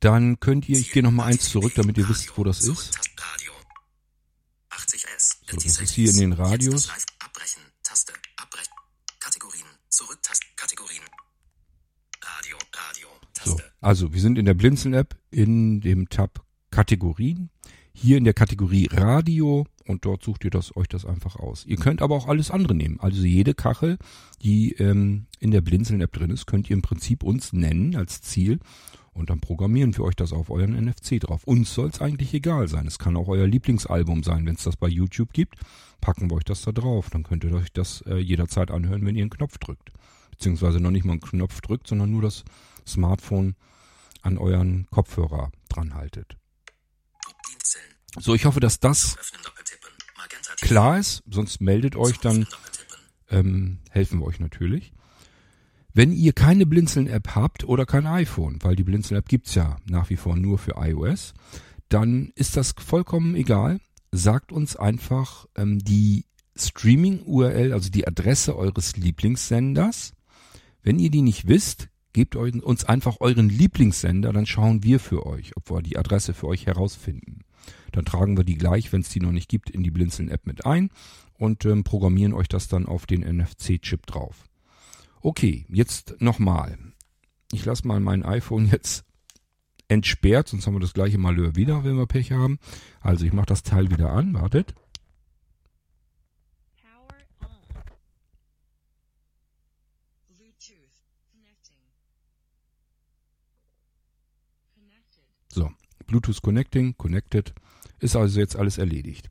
dann 0.00 0.40
könnt 0.40 0.68
ihr, 0.68 0.78
ich 0.78 0.92
gehe 0.92 1.02
nochmal 1.02 1.30
eins 1.30 1.50
zurück, 1.50 1.74
damit 1.76 1.98
ihr 1.98 2.08
wisst, 2.08 2.36
wo 2.36 2.44
das 2.44 2.60
ist. 2.62 2.98
So, 5.48 5.56
das 5.56 5.80
ist 5.80 5.90
hier 5.94 6.10
in 6.10 6.16
den 6.16 6.32
Radios. 6.32 6.88
So, 13.44 13.60
also 13.80 14.12
wir 14.12 14.20
sind 14.20 14.38
in 14.38 14.46
der 14.46 14.54
Blinzeln-App 14.54 15.18
in 15.30 15.80
dem 15.80 16.08
Tab 16.08 16.44
Kategorien. 16.70 17.50
Hier 17.94 18.16
in 18.16 18.24
der 18.24 18.34
Kategorie 18.34 18.88
Radio 18.90 19.66
und 19.86 20.04
dort 20.04 20.22
sucht 20.22 20.44
ihr 20.44 20.50
das, 20.50 20.74
euch 20.76 20.88
das 20.88 21.04
einfach 21.04 21.36
aus. 21.36 21.64
Ihr 21.66 21.76
könnt 21.76 22.02
aber 22.02 22.16
auch 22.16 22.26
alles 22.26 22.50
andere 22.50 22.74
nehmen. 22.74 22.98
Also 23.00 23.24
jede 23.24 23.54
Kachel, 23.54 23.98
die 24.42 24.72
ähm, 24.74 25.26
in 25.40 25.50
der 25.50 25.60
Blinzeln-App 25.60 26.12
drin 26.12 26.30
ist, 26.30 26.46
könnt 26.46 26.70
ihr 26.70 26.74
im 26.74 26.82
Prinzip 26.82 27.22
uns 27.22 27.52
nennen 27.52 27.94
als 27.96 28.22
Ziel 28.22 28.60
und 29.12 29.28
dann 29.28 29.40
programmieren 29.40 29.96
wir 29.96 30.04
euch 30.04 30.16
das 30.16 30.32
auf 30.32 30.50
euren 30.50 30.72
NFC 30.72 31.20
drauf. 31.20 31.44
Uns 31.44 31.74
soll 31.74 31.90
es 31.90 32.00
eigentlich 32.00 32.32
egal 32.32 32.68
sein. 32.68 32.86
Es 32.86 32.98
kann 32.98 33.16
auch 33.16 33.28
euer 33.28 33.46
Lieblingsalbum 33.46 34.22
sein. 34.22 34.46
Wenn 34.46 34.54
es 34.54 34.64
das 34.64 34.76
bei 34.76 34.88
YouTube 34.88 35.32
gibt, 35.32 35.56
packen 36.00 36.30
wir 36.30 36.36
euch 36.36 36.44
das 36.44 36.62
da 36.62 36.72
drauf. 36.72 37.10
Dann 37.10 37.22
könnt 37.22 37.44
ihr 37.44 37.52
euch 37.52 37.72
das 37.72 38.02
äh, 38.06 38.16
jederzeit 38.16 38.70
anhören, 38.70 39.04
wenn 39.04 39.16
ihr 39.16 39.22
einen 39.22 39.30
Knopf 39.30 39.58
drückt. 39.58 39.90
Beziehungsweise 40.30 40.80
noch 40.80 40.90
nicht 40.90 41.04
mal 41.04 41.12
einen 41.12 41.20
Knopf 41.20 41.60
drückt, 41.60 41.88
sondern 41.88 42.10
nur 42.10 42.22
das 42.22 42.44
Smartphone 42.86 43.54
an 44.22 44.38
euren 44.38 44.86
Kopfhörer 44.90 45.50
dran 45.68 45.94
haltet. 45.94 46.38
So, 48.18 48.34
ich 48.34 48.44
hoffe, 48.44 48.60
dass 48.60 48.78
das 48.78 49.16
klar 50.60 50.98
ist, 50.98 51.22
sonst 51.28 51.60
meldet 51.60 51.96
euch, 51.96 52.18
dann 52.18 52.46
ähm, 53.30 53.78
helfen 53.90 54.20
wir 54.20 54.26
euch 54.26 54.40
natürlich. 54.40 54.92
Wenn 55.94 56.12
ihr 56.12 56.32
keine 56.32 56.64
Blinzeln-App 56.64 57.34
habt 57.34 57.64
oder 57.64 57.84
kein 57.84 58.06
iPhone, 58.06 58.58
weil 58.62 58.76
die 58.76 58.84
Blinzeln-App 58.84 59.28
gibt's 59.28 59.54
ja 59.54 59.76
nach 59.84 60.08
wie 60.10 60.16
vor 60.16 60.36
nur 60.36 60.58
für 60.58 60.76
iOS, 60.76 61.34
dann 61.88 62.32
ist 62.34 62.56
das 62.56 62.74
vollkommen 62.78 63.34
egal. 63.34 63.80
Sagt 64.10 64.52
uns 64.52 64.76
einfach 64.76 65.46
ähm, 65.54 65.78
die 65.78 66.24
Streaming-URL, 66.56 67.72
also 67.72 67.90
die 67.90 68.06
Adresse 68.06 68.56
eures 68.56 68.96
Lieblingssenders. 68.96 70.14
Wenn 70.82 70.98
ihr 70.98 71.10
die 71.10 71.22
nicht 71.22 71.48
wisst, 71.48 71.88
gebt 72.12 72.36
uns 72.36 72.84
einfach 72.84 73.20
euren 73.20 73.48
Lieblingssender, 73.48 74.32
dann 74.32 74.46
schauen 74.46 74.82
wir 74.82 75.00
für 75.00 75.24
euch, 75.26 75.56
ob 75.56 75.70
wir 75.70 75.82
die 75.82 75.96
Adresse 75.96 76.34
für 76.34 76.46
euch 76.46 76.66
herausfinden. 76.66 77.40
Dann 77.92 78.04
tragen 78.04 78.36
wir 78.36 78.44
die 78.44 78.56
gleich, 78.56 78.92
wenn 78.92 79.02
es 79.02 79.08
die 79.08 79.20
noch 79.20 79.32
nicht 79.32 79.48
gibt, 79.48 79.70
in 79.70 79.82
die 79.82 79.90
Blinzeln-App 79.90 80.46
mit 80.46 80.66
ein 80.66 80.90
und 81.38 81.64
ähm, 81.64 81.84
programmieren 81.84 82.34
euch 82.34 82.48
das 82.48 82.68
dann 82.68 82.86
auf 82.86 83.06
den 83.06 83.22
NFC-Chip 83.22 84.06
drauf. 84.06 84.48
Okay, 85.20 85.66
jetzt 85.68 86.16
nochmal. 86.20 86.78
Ich 87.52 87.64
lasse 87.64 87.86
mal 87.86 88.00
mein 88.00 88.24
iPhone 88.24 88.66
jetzt 88.72 89.04
entsperrt, 89.88 90.48
sonst 90.48 90.66
haben 90.66 90.74
wir 90.74 90.80
das 90.80 90.94
gleiche 90.94 91.18
Malheur 91.18 91.54
wieder, 91.54 91.84
wenn 91.84 91.96
wir 91.96 92.06
Pech 92.06 92.32
haben. 92.32 92.58
Also 93.00 93.24
ich 93.24 93.32
mache 93.32 93.46
das 93.46 93.62
Teil 93.62 93.90
wieder 93.90 94.10
an, 94.10 94.34
wartet. 94.34 94.74
So, 105.54 105.70
Bluetooth 106.12 106.42
Connecting, 106.42 106.96
Connected, 106.96 107.54
ist 107.98 108.14
also 108.14 108.38
jetzt 108.38 108.56
alles 108.56 108.78
erledigt. 108.78 109.30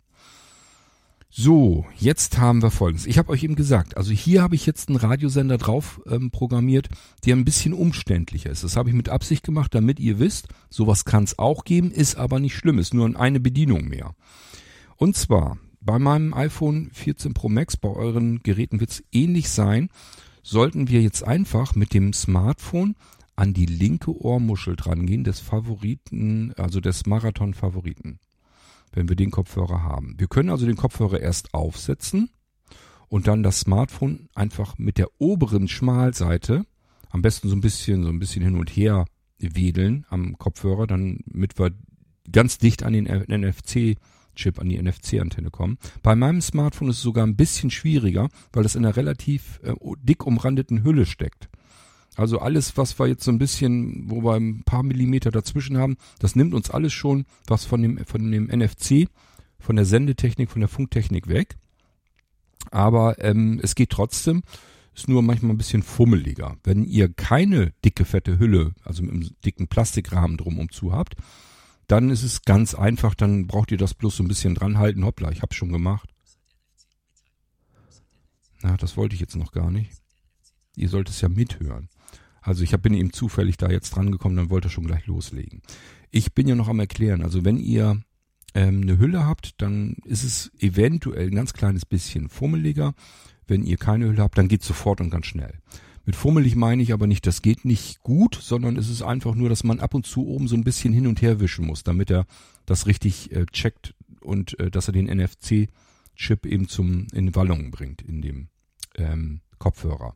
So, 1.33 1.85
jetzt 1.97 2.39
haben 2.39 2.61
wir 2.61 2.71
folgendes. 2.71 3.05
Ich 3.05 3.17
habe 3.17 3.29
euch 3.29 3.43
eben 3.43 3.55
gesagt, 3.55 3.95
also 3.95 4.11
hier 4.11 4.41
habe 4.41 4.55
ich 4.55 4.65
jetzt 4.65 4.89
einen 4.89 4.97
Radiosender 4.97 5.57
drauf 5.57 6.01
ähm, 6.05 6.29
programmiert, 6.29 6.89
der 7.25 7.37
ein 7.37 7.45
bisschen 7.45 7.71
umständlicher 7.71 8.49
ist. 8.49 8.65
Das 8.65 8.75
habe 8.75 8.89
ich 8.89 8.95
mit 8.95 9.07
Absicht 9.07 9.45
gemacht, 9.45 9.73
damit 9.73 9.97
ihr 10.01 10.19
wisst, 10.19 10.49
sowas 10.69 11.05
kann 11.05 11.23
es 11.23 11.39
auch 11.39 11.63
geben, 11.63 11.89
ist 11.89 12.15
aber 12.15 12.41
nicht 12.41 12.55
schlimm, 12.55 12.79
ist 12.79 12.93
nur 12.93 13.17
eine 13.17 13.39
Bedienung 13.39 13.87
mehr. 13.87 14.13
Und 14.97 15.15
zwar, 15.15 15.57
bei 15.79 15.99
meinem 15.99 16.33
iPhone 16.33 16.89
14 16.91 17.33
Pro 17.33 17.47
Max, 17.47 17.77
bei 17.77 17.89
euren 17.89 18.43
Geräten 18.43 18.81
wird 18.81 18.89
es 18.89 19.03
ähnlich 19.13 19.47
sein, 19.49 19.87
sollten 20.43 20.89
wir 20.89 21.01
jetzt 21.01 21.23
einfach 21.25 21.75
mit 21.75 21.93
dem 21.93 22.11
Smartphone 22.11 22.95
an 23.41 23.53
die 23.53 23.65
linke 23.65 24.15
Ohrmuschel 24.15 24.75
drangehen 24.75 25.23
des 25.23 25.39
Favoriten, 25.39 26.53
also 26.57 26.79
des 26.79 27.05
Marathon-Favoriten 27.07 28.19
wenn 28.93 29.09
wir 29.09 29.15
den 29.15 29.31
Kopfhörer 29.31 29.83
haben. 29.83 30.15
Wir 30.17 30.27
können 30.27 30.49
also 30.49 30.65
den 30.65 30.75
Kopfhörer 30.75 31.19
erst 31.19 31.53
aufsetzen 31.53 32.29
und 33.07 33.27
dann 33.27 33.43
das 33.43 33.61
Smartphone 33.61 34.29
einfach 34.35 34.77
mit 34.77 34.97
der 34.97 35.07
oberen 35.17 35.67
Schmalseite, 35.67 36.65
am 37.09 37.21
besten 37.21 37.49
so 37.49 37.55
ein 37.55 37.61
bisschen, 37.61 38.03
so 38.03 38.09
ein 38.09 38.19
bisschen 38.19 38.43
hin 38.43 38.57
und 38.57 38.69
her 38.69 39.05
wedeln 39.39 40.05
am 40.09 40.37
Kopfhörer, 40.37 40.87
dann 40.87 41.19
mit 41.25 41.57
wir 41.57 41.71
ganz 42.31 42.57
dicht 42.57 42.83
an 42.83 42.93
den 42.93 43.05
NFC-Chip, 43.05 44.59
an 44.59 44.69
die 44.69 44.81
NFC-Antenne 44.81 45.49
kommen. 45.49 45.77
Bei 46.03 46.15
meinem 46.15 46.41
Smartphone 46.41 46.89
ist 46.89 46.97
es 46.97 47.01
sogar 47.01 47.25
ein 47.25 47.35
bisschen 47.35 47.71
schwieriger, 47.71 48.29
weil 48.53 48.63
das 48.63 48.75
in 48.75 48.85
einer 48.85 48.95
relativ 48.95 49.59
äh, 49.63 49.73
dick 50.01 50.25
umrandeten 50.25 50.83
Hülle 50.83 51.05
steckt. 51.05 51.49
Also 52.17 52.39
alles, 52.39 52.75
was 52.77 52.99
wir 52.99 53.07
jetzt 53.07 53.23
so 53.23 53.31
ein 53.31 53.39
bisschen, 53.39 54.09
wo 54.09 54.21
wir 54.21 54.35
ein 54.35 54.63
paar 54.63 54.83
Millimeter 54.83 55.31
dazwischen 55.31 55.77
haben, 55.77 55.97
das 56.19 56.35
nimmt 56.35 56.53
uns 56.53 56.69
alles 56.69 56.93
schon 56.93 57.25
was 57.47 57.65
von 57.65 57.81
dem, 57.81 58.05
von 58.05 58.31
dem 58.31 58.47
NFC, 58.47 59.07
von 59.59 59.77
der 59.77 59.85
Sendetechnik, 59.85 60.49
von 60.49 60.61
der 60.61 60.69
Funktechnik 60.69 61.27
weg. 61.27 61.55
Aber 62.69 63.23
ähm, 63.23 63.59
es 63.63 63.75
geht 63.75 63.91
trotzdem, 63.91 64.43
ist 64.93 65.07
nur 65.07 65.21
manchmal 65.21 65.53
ein 65.53 65.57
bisschen 65.57 65.83
fummeliger. 65.83 66.57
Wenn 66.63 66.83
ihr 66.83 67.11
keine 67.11 67.71
dicke, 67.83 68.05
fette 68.05 68.37
Hülle, 68.39 68.73
also 68.83 69.03
mit 69.03 69.11
einem 69.11 69.29
dicken 69.45 69.67
Plastikrahmen 69.67 70.37
drumherum 70.37 70.69
zu 70.69 70.91
habt, 70.91 71.15
dann 71.87 72.09
ist 72.09 72.23
es 72.23 72.43
ganz 72.43 72.75
einfach, 72.75 73.15
dann 73.15 73.47
braucht 73.47 73.71
ihr 73.71 73.77
das 73.77 73.93
bloß 73.93 74.17
so 74.17 74.23
ein 74.23 74.27
bisschen 74.27 74.55
dranhalten. 74.55 75.05
Hoppla, 75.05 75.31
ich 75.31 75.41
hab's 75.41 75.55
schon 75.55 75.71
gemacht. 75.71 76.09
Na, 78.61 78.77
das 78.77 78.95
wollte 78.97 79.15
ich 79.15 79.21
jetzt 79.21 79.35
noch 79.35 79.51
gar 79.51 79.71
nicht. 79.71 79.91
Ihr 80.75 80.89
sollt 80.89 81.09
es 81.09 81.21
ja 81.21 81.29
mithören. 81.29 81.89
Also 82.41 82.63
ich 82.63 82.71
bin 82.77 82.93
eben 82.93 83.13
zufällig 83.13 83.57
da 83.57 83.69
jetzt 83.69 83.95
dran 83.95 84.11
gekommen, 84.11 84.35
dann 84.35 84.49
wollte 84.49 84.67
er 84.67 84.71
schon 84.71 84.87
gleich 84.87 85.05
loslegen. 85.05 85.61
Ich 86.09 86.33
bin 86.33 86.47
ja 86.47 86.55
noch 86.55 86.67
am 86.67 86.79
erklären, 86.79 87.21
also 87.21 87.45
wenn 87.45 87.57
ihr 87.57 88.01
ähm, 88.53 88.81
eine 88.81 88.97
Hülle 88.97 89.25
habt, 89.25 89.61
dann 89.61 89.97
ist 90.05 90.23
es 90.23 90.51
eventuell 90.59 91.27
ein 91.27 91.35
ganz 91.35 91.53
kleines 91.53 91.85
bisschen 91.85 92.29
fummeliger. 92.29 92.93
Wenn 93.47 93.63
ihr 93.63 93.77
keine 93.77 94.07
Hülle 94.07 94.23
habt, 94.23 94.37
dann 94.37 94.47
geht 94.47 94.63
sofort 94.63 95.01
und 95.01 95.09
ganz 95.09 95.27
schnell. 95.27 95.59
Mit 96.05 96.15
fummelig 96.15 96.55
meine 96.55 96.81
ich 96.81 96.93
aber 96.93 97.05
nicht, 97.05 97.27
das 97.27 97.41
geht 97.41 97.63
nicht 97.63 98.01
gut, 98.01 98.35
sondern 98.35 98.75
es 98.75 98.89
ist 98.89 99.03
einfach 99.03 99.35
nur, 99.35 99.49
dass 99.49 99.63
man 99.63 99.79
ab 99.79 99.93
und 99.93 100.05
zu 100.05 100.27
oben 100.27 100.47
so 100.47 100.55
ein 100.55 100.63
bisschen 100.63 100.93
hin 100.93 101.05
und 101.05 101.21
her 101.21 101.39
wischen 101.39 101.65
muss, 101.65 101.83
damit 101.83 102.09
er 102.09 102.25
das 102.65 102.87
richtig 102.87 103.31
äh, 103.31 103.45
checkt 103.45 103.93
und 104.21 104.59
äh, 104.59 104.71
dass 104.71 104.87
er 104.87 104.93
den 104.93 105.05
NFC-Chip 105.05 106.45
eben 106.45 106.67
zum 106.67 107.07
in 107.13 107.35
Wallungen 107.35 107.69
bringt 107.69 108.01
in 108.01 108.21
dem 108.21 108.47
ähm, 108.95 109.41
Kopfhörer. 109.59 110.15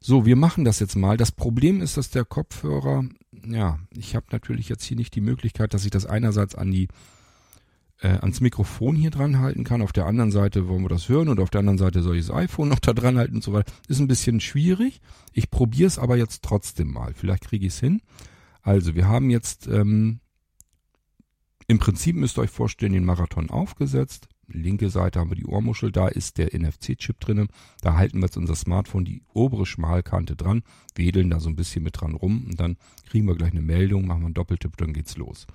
So, 0.00 0.24
wir 0.24 0.36
machen 0.36 0.64
das 0.64 0.78
jetzt 0.78 0.96
mal. 0.96 1.16
Das 1.16 1.32
Problem 1.32 1.80
ist, 1.80 1.96
dass 1.96 2.10
der 2.10 2.24
Kopfhörer, 2.24 3.04
ja, 3.46 3.78
ich 3.96 4.14
habe 4.14 4.26
natürlich 4.30 4.68
jetzt 4.68 4.84
hier 4.84 4.96
nicht 4.96 5.14
die 5.14 5.20
Möglichkeit, 5.20 5.74
dass 5.74 5.84
ich 5.84 5.90
das 5.90 6.06
einerseits 6.06 6.54
an 6.54 6.70
die 6.70 6.88
äh, 8.00 8.08
ans 8.08 8.40
Mikrofon 8.40 8.94
hier 8.94 9.10
dran 9.10 9.40
halten 9.40 9.64
kann. 9.64 9.82
Auf 9.82 9.92
der 9.92 10.06
anderen 10.06 10.30
Seite 10.30 10.68
wollen 10.68 10.82
wir 10.82 10.88
das 10.88 11.08
hören 11.08 11.28
und 11.28 11.40
auf 11.40 11.50
der 11.50 11.60
anderen 11.60 11.78
Seite 11.78 12.02
soll 12.02 12.16
ich 12.16 12.26
das 12.26 12.36
iPhone 12.36 12.68
noch 12.68 12.78
da 12.78 12.92
dran 12.92 13.18
halten 13.18 13.36
und 13.36 13.44
so 13.44 13.52
weiter. 13.52 13.72
Ist 13.88 13.98
ein 13.98 14.08
bisschen 14.08 14.40
schwierig. 14.40 15.00
Ich 15.32 15.50
probiere 15.50 15.88
es 15.88 15.98
aber 15.98 16.16
jetzt 16.16 16.44
trotzdem 16.44 16.92
mal. 16.92 17.12
Vielleicht 17.14 17.44
kriege 17.44 17.66
ich 17.66 17.72
es 17.72 17.80
hin. 17.80 18.00
Also, 18.62 18.94
wir 18.94 19.08
haben 19.08 19.30
jetzt 19.30 19.66
ähm, 19.66 20.20
im 21.66 21.78
Prinzip 21.78 22.16
müsst 22.16 22.38
ihr 22.38 22.42
euch 22.42 22.50
vorstellen, 22.50 22.92
den 22.92 23.04
Marathon 23.04 23.50
aufgesetzt 23.50 24.28
linke 24.48 24.90
Seite 24.90 25.20
haben 25.20 25.30
wir 25.30 25.36
die 25.36 25.46
Ohrmuschel, 25.46 25.92
da 25.92 26.08
ist 26.08 26.38
der 26.38 26.58
NFC-Chip 26.58 27.20
drinne. 27.20 27.46
Da 27.80 27.94
halten 27.94 28.18
wir 28.18 28.26
jetzt 28.26 28.36
unser 28.36 28.54
Smartphone 28.54 29.04
die 29.04 29.22
obere 29.32 29.66
Schmalkante 29.66 30.36
dran, 30.36 30.62
wedeln 30.94 31.30
da 31.30 31.40
so 31.40 31.48
ein 31.48 31.56
bisschen 31.56 31.84
mit 31.84 32.00
dran 32.00 32.14
rum 32.14 32.46
und 32.48 32.58
dann 32.58 32.76
kriegen 33.08 33.26
wir 33.26 33.36
gleich 33.36 33.52
eine 33.52 33.62
Meldung, 33.62 34.06
machen 34.06 34.22
wir 34.22 34.26
einen 34.26 34.34
Doppeltipp, 34.34 34.76
dann 34.76 34.92
geht's 34.92 35.16
los. 35.16 35.46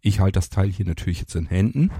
Ich 0.00 0.20
halte 0.20 0.38
das 0.38 0.50
Teil 0.50 0.70
hier 0.70 0.86
natürlich 0.86 1.20
jetzt 1.20 1.34
in 1.34 1.46
Händen, 1.46 1.90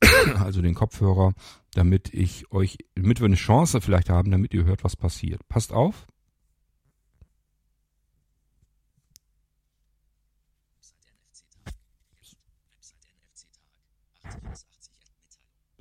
also 0.36 0.62
den 0.62 0.74
Kopfhörer, 0.74 1.34
damit 1.74 2.12
ich 2.12 2.50
euch, 2.52 2.78
damit 2.94 3.20
wir 3.20 3.26
eine 3.26 3.36
Chance 3.36 3.80
vielleicht 3.80 4.10
haben, 4.10 4.30
damit 4.30 4.54
ihr 4.54 4.64
hört, 4.64 4.84
was 4.84 4.96
passiert. 4.96 5.46
Passt 5.48 5.72
auf, 5.72 6.06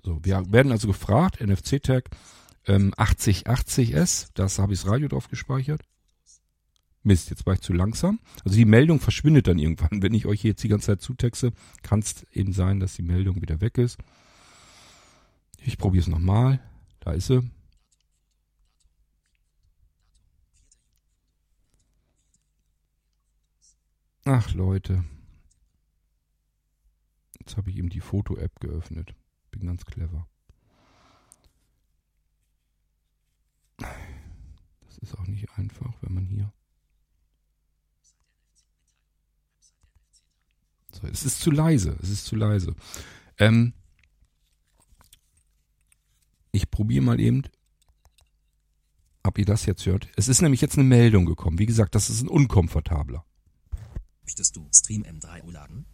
So, 0.04 0.20
wir 0.24 0.44
werden 0.52 0.72
also 0.72 0.88
gefragt, 0.88 1.42
NFC-Tag 1.42 2.10
ähm, 2.68 2.94
8080S, 2.96 4.30
das 4.34 4.60
habe 4.60 4.74
ich 4.74 4.82
das 4.82 4.90
Radio 4.90 5.08
drauf 5.08 5.28
gespeichert. 5.28 5.82
Mist, 7.04 7.30
jetzt 7.30 7.46
war 7.46 7.54
ich 7.54 7.62
zu 7.62 7.74
langsam. 7.74 8.20
Also 8.44 8.58
die 8.58 8.66
Meldung 8.66 9.00
verschwindet 9.00 9.48
dann 9.48 9.58
irgendwann. 9.58 10.02
Wenn 10.02 10.14
ich 10.14 10.26
euch 10.26 10.44
jetzt 10.44 10.64
die 10.64 10.68
ganze 10.68 10.88
Zeit 10.88 11.02
zutexte, 11.02 11.54
kann 11.82 12.00
es 12.00 12.26
eben 12.34 12.52
sein, 12.52 12.80
dass 12.80 12.96
die 12.96 13.04
Meldung 13.04 13.42
wieder 13.42 13.62
weg 13.62 13.78
ist. 13.78 13.98
Ich 15.58 15.78
probiere 15.78 16.02
es 16.02 16.08
nochmal. 16.08 16.60
Da 17.00 17.14
ist 17.14 17.28
sie. 17.28 17.50
Ach 24.26 24.54
Leute. 24.54 25.06
Jetzt 27.40 27.58
habe 27.58 27.70
ich 27.70 27.78
eben 27.78 27.90
die 27.90 28.02
Foto-App 28.02 28.60
geöffnet. 28.60 29.16
Bin 29.52 29.66
ganz 29.66 29.86
clever. 29.86 30.28
Das 33.78 34.98
ist 35.02 35.18
auch 35.18 35.28
nicht 35.28 35.50
einfach, 35.58 35.94
wenn 36.02 36.14
man 36.14 36.26
hier. 36.26 36.52
So, 40.92 41.08
es 41.08 41.24
ist 41.24 41.40
zu 41.40 41.52
leise. 41.52 41.98
Es 42.02 42.10
ist 42.10 42.26
zu 42.26 42.36
leise. 42.36 42.76
Ähm, 43.38 43.74
ich 46.52 46.70
probiere 46.70 47.04
mal 47.04 47.20
eben, 47.20 47.44
ob 49.24 49.38
ihr 49.38 49.46
das 49.46 49.66
jetzt 49.66 49.86
hört. 49.86 50.10
Es 50.16 50.28
ist 50.28 50.42
nämlich 50.42 50.62
jetzt 50.62 50.78
eine 50.78 50.88
Meldung 50.88 51.26
gekommen. 51.26 51.60
Wie 51.60 51.66
gesagt, 51.66 51.96
das 51.96 52.10
ist 52.10 52.22
ein 52.22 52.28
unkomfortabler. 52.28 53.26
Möchtest 54.24 54.56
du 54.56 54.68
Stream 54.74 55.04
M3 55.04 55.50
laden? 55.52 55.86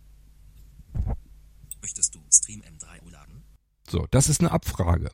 Möchtest 1.86 2.16
du 2.16 2.24
Stream 2.34 2.64
M3 2.64 3.12
laden? 3.12 3.44
So, 3.88 4.08
das 4.10 4.28
ist 4.28 4.40
eine 4.40 4.50
Abfrage. 4.50 5.12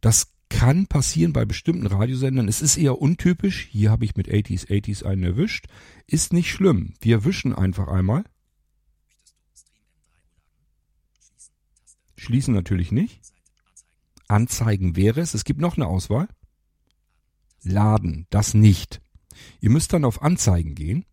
Das 0.00 0.32
kann 0.48 0.88
passieren 0.88 1.32
bei 1.32 1.44
bestimmten 1.44 1.86
Radiosendern. 1.86 2.48
Es 2.48 2.62
ist 2.62 2.78
eher 2.78 3.00
untypisch. 3.00 3.68
Hier 3.70 3.92
habe 3.92 4.04
ich 4.04 4.16
mit 4.16 4.26
80s, 4.26 4.66
80s 4.66 5.04
einen 5.04 5.22
erwischt. 5.22 5.66
Ist 6.08 6.32
nicht 6.32 6.50
schlimm. 6.50 6.94
Wir 7.00 7.24
wischen 7.24 7.54
einfach 7.54 7.86
einmal. 7.86 8.24
Schließen 12.16 12.54
natürlich 12.54 12.90
nicht. 12.90 13.20
Anzeigen 14.26 14.96
wäre 14.96 15.20
es. 15.20 15.34
Es 15.34 15.44
gibt 15.44 15.60
noch 15.60 15.76
eine 15.76 15.86
Auswahl. 15.86 16.26
Laden, 17.62 18.26
das 18.30 18.52
nicht. 18.52 19.00
Ihr 19.60 19.70
müsst 19.70 19.92
dann 19.92 20.04
auf 20.04 20.22
Anzeigen 20.22 20.74
gehen 20.74 21.06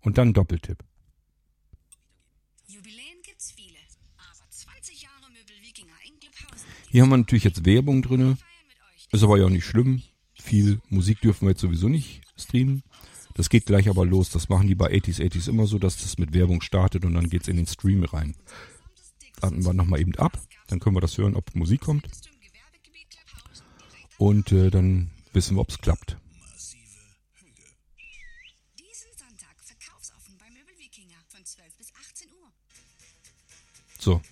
und 0.00 0.18
dann 0.18 0.32
Doppeltipp. 0.32 0.82
Hier 6.92 7.00
haben 7.00 7.08
wir 7.08 7.16
natürlich 7.16 7.44
jetzt 7.44 7.64
Werbung 7.64 8.02
drinne. 8.02 8.36
Ist 9.12 9.24
aber 9.24 9.38
ja 9.38 9.46
auch 9.46 9.50
nicht 9.50 9.64
schlimm. 9.64 10.02
Viel 10.34 10.82
Musik 10.90 11.22
dürfen 11.22 11.46
wir 11.46 11.52
jetzt 11.52 11.62
sowieso 11.62 11.88
nicht 11.88 12.20
streamen. 12.36 12.82
Das 13.32 13.48
geht 13.48 13.64
gleich 13.64 13.88
aber 13.88 14.04
los. 14.04 14.28
Das 14.28 14.50
machen 14.50 14.66
die 14.66 14.74
bei 14.74 14.92
80s 14.92 15.18
80s 15.22 15.48
immer 15.48 15.66
so, 15.66 15.78
dass 15.78 16.02
das 16.02 16.18
mit 16.18 16.34
Werbung 16.34 16.60
startet 16.60 17.06
und 17.06 17.14
dann 17.14 17.30
geht's 17.30 17.48
in 17.48 17.56
den 17.56 17.66
Stream 17.66 18.04
rein. 18.04 18.36
Warten 19.40 19.64
wir 19.64 19.72
nochmal 19.72 20.00
eben 20.00 20.14
ab. 20.16 20.38
Dann 20.66 20.80
können 20.80 20.94
wir 20.94 21.00
das 21.00 21.16
hören, 21.16 21.34
ob 21.34 21.54
Musik 21.54 21.80
kommt. 21.80 22.10
Und 24.18 24.52
äh, 24.52 24.68
dann 24.68 25.10
wissen 25.32 25.56
wir, 25.56 25.62
ob's 25.62 25.78
klappt. 25.78 26.18
Diesen 33.98 34.31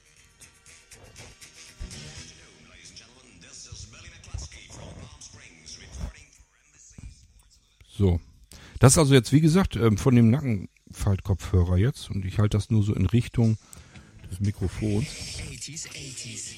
So. 8.00 8.18
Das 8.78 8.94
ist 8.94 8.98
also 8.98 9.12
jetzt, 9.12 9.30
wie 9.30 9.42
gesagt, 9.42 9.76
ähm, 9.76 9.98
von 9.98 10.14
dem 10.14 10.30
Nackenfaltkopfhörer 10.30 11.76
jetzt. 11.76 12.10
Und 12.10 12.24
ich 12.24 12.38
halte 12.38 12.56
das 12.56 12.70
nur 12.70 12.82
so 12.82 12.94
in 12.94 13.04
Richtung 13.04 13.58
des 14.30 14.40
Mikrofons. 14.40 15.04
80s, 15.04 15.86
80s. 15.86 16.54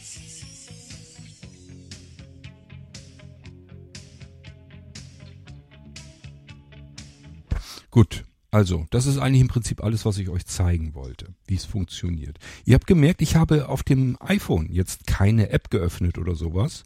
Gut. 7.91 8.23
Also, 8.53 8.87
das 8.91 9.07
ist 9.07 9.19
eigentlich 9.19 9.41
im 9.41 9.49
Prinzip 9.49 9.83
alles, 9.83 10.05
was 10.05 10.19
ich 10.19 10.29
euch 10.29 10.47
zeigen 10.47 10.95
wollte, 10.95 11.35
wie 11.49 11.57
es 11.57 11.65
funktioniert. 11.65 12.39
Ihr 12.65 12.77
habt 12.77 12.87
gemerkt, 12.87 13.21
ich 13.21 13.35
habe 13.35 13.69
auf 13.69 13.83
dem 13.83 14.17
iPhone 14.21 14.69
jetzt 14.71 15.09
keine 15.09 15.51
App 15.51 15.71
geöffnet 15.71 16.19
oder 16.19 16.37
sowas, 16.37 16.85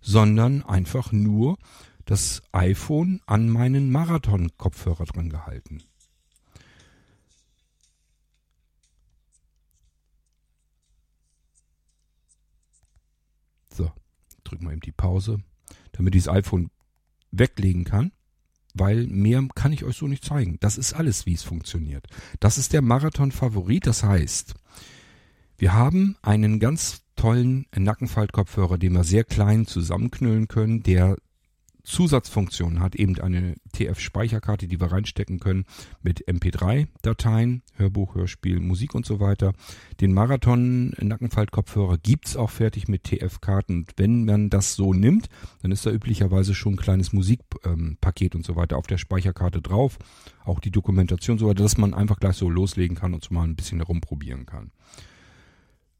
sondern 0.00 0.64
einfach 0.64 1.12
nur 1.12 1.58
das 2.04 2.42
iPhone 2.52 3.20
an 3.26 3.48
meinen 3.48 3.90
Marathon-Kopfhörer 3.90 5.04
dran 5.04 5.28
gehalten. 5.28 5.82
So, 13.72 13.90
drücken 14.44 14.66
wir 14.66 14.72
eben 14.72 14.80
die 14.80 14.92
Pause, 14.92 15.42
damit 15.92 16.14
ich 16.14 16.24
das 16.24 16.34
iPhone 16.34 16.70
weglegen 17.30 17.84
kann, 17.84 18.12
weil 18.74 19.06
mehr 19.06 19.46
kann 19.54 19.72
ich 19.72 19.84
euch 19.84 19.96
so 19.96 20.06
nicht 20.06 20.24
zeigen. 20.24 20.58
Das 20.60 20.76
ist 20.76 20.92
alles, 20.92 21.26
wie 21.26 21.34
es 21.34 21.42
funktioniert. 21.42 22.06
Das 22.40 22.58
ist 22.58 22.72
der 22.72 22.82
Marathon-Favorit, 22.82 23.86
das 23.86 24.02
heißt, 24.02 24.54
wir 25.56 25.72
haben 25.72 26.16
einen 26.22 26.58
ganz 26.58 27.02
tollen 27.16 27.66
Nackenfaltkopfhörer, 27.74 28.78
den 28.78 28.94
wir 28.94 29.04
sehr 29.04 29.24
klein 29.24 29.66
zusammenknüllen 29.66 30.48
können, 30.48 30.82
der 30.82 31.16
Zusatzfunktionen 31.84 32.80
hat, 32.80 32.94
eben 32.94 33.18
eine 33.20 33.56
TF-Speicherkarte, 33.72 34.68
die 34.68 34.80
wir 34.80 34.92
reinstecken 34.92 35.40
können 35.40 35.64
mit 36.02 36.28
MP3-Dateien, 36.28 37.62
Hörbuch, 37.74 38.14
Hörspiel, 38.14 38.60
Musik 38.60 38.94
und 38.94 39.04
so 39.04 39.20
weiter. 39.20 39.52
Den 40.00 40.12
Marathon-Nackenfaltkopfhörer 40.14 41.98
gibt's 41.98 42.36
auch 42.36 42.50
fertig 42.50 42.88
mit 42.88 43.04
TF-Karten. 43.04 43.78
Und 43.78 43.92
wenn 43.96 44.24
man 44.24 44.50
das 44.50 44.74
so 44.74 44.94
nimmt, 44.94 45.28
dann 45.62 45.72
ist 45.72 45.84
da 45.84 45.90
üblicherweise 45.90 46.54
schon 46.54 46.74
ein 46.74 46.78
kleines 46.78 47.12
Musikpaket 47.12 48.34
und 48.34 48.44
so 48.44 48.54
weiter 48.56 48.76
auf 48.76 48.86
der 48.86 48.98
Speicherkarte 48.98 49.60
drauf. 49.60 49.98
Auch 50.44 50.60
die 50.60 50.70
Dokumentation 50.70 51.34
und 51.34 51.38
so 51.40 51.48
weiter, 51.48 51.62
dass 51.62 51.78
man 51.78 51.94
einfach 51.94 52.20
gleich 52.20 52.36
so 52.36 52.48
loslegen 52.48 52.96
kann 52.96 53.14
und 53.14 53.24
so 53.24 53.34
mal 53.34 53.44
ein 53.44 53.56
bisschen 53.56 53.78
herumprobieren 53.78 54.46
kann. 54.46 54.70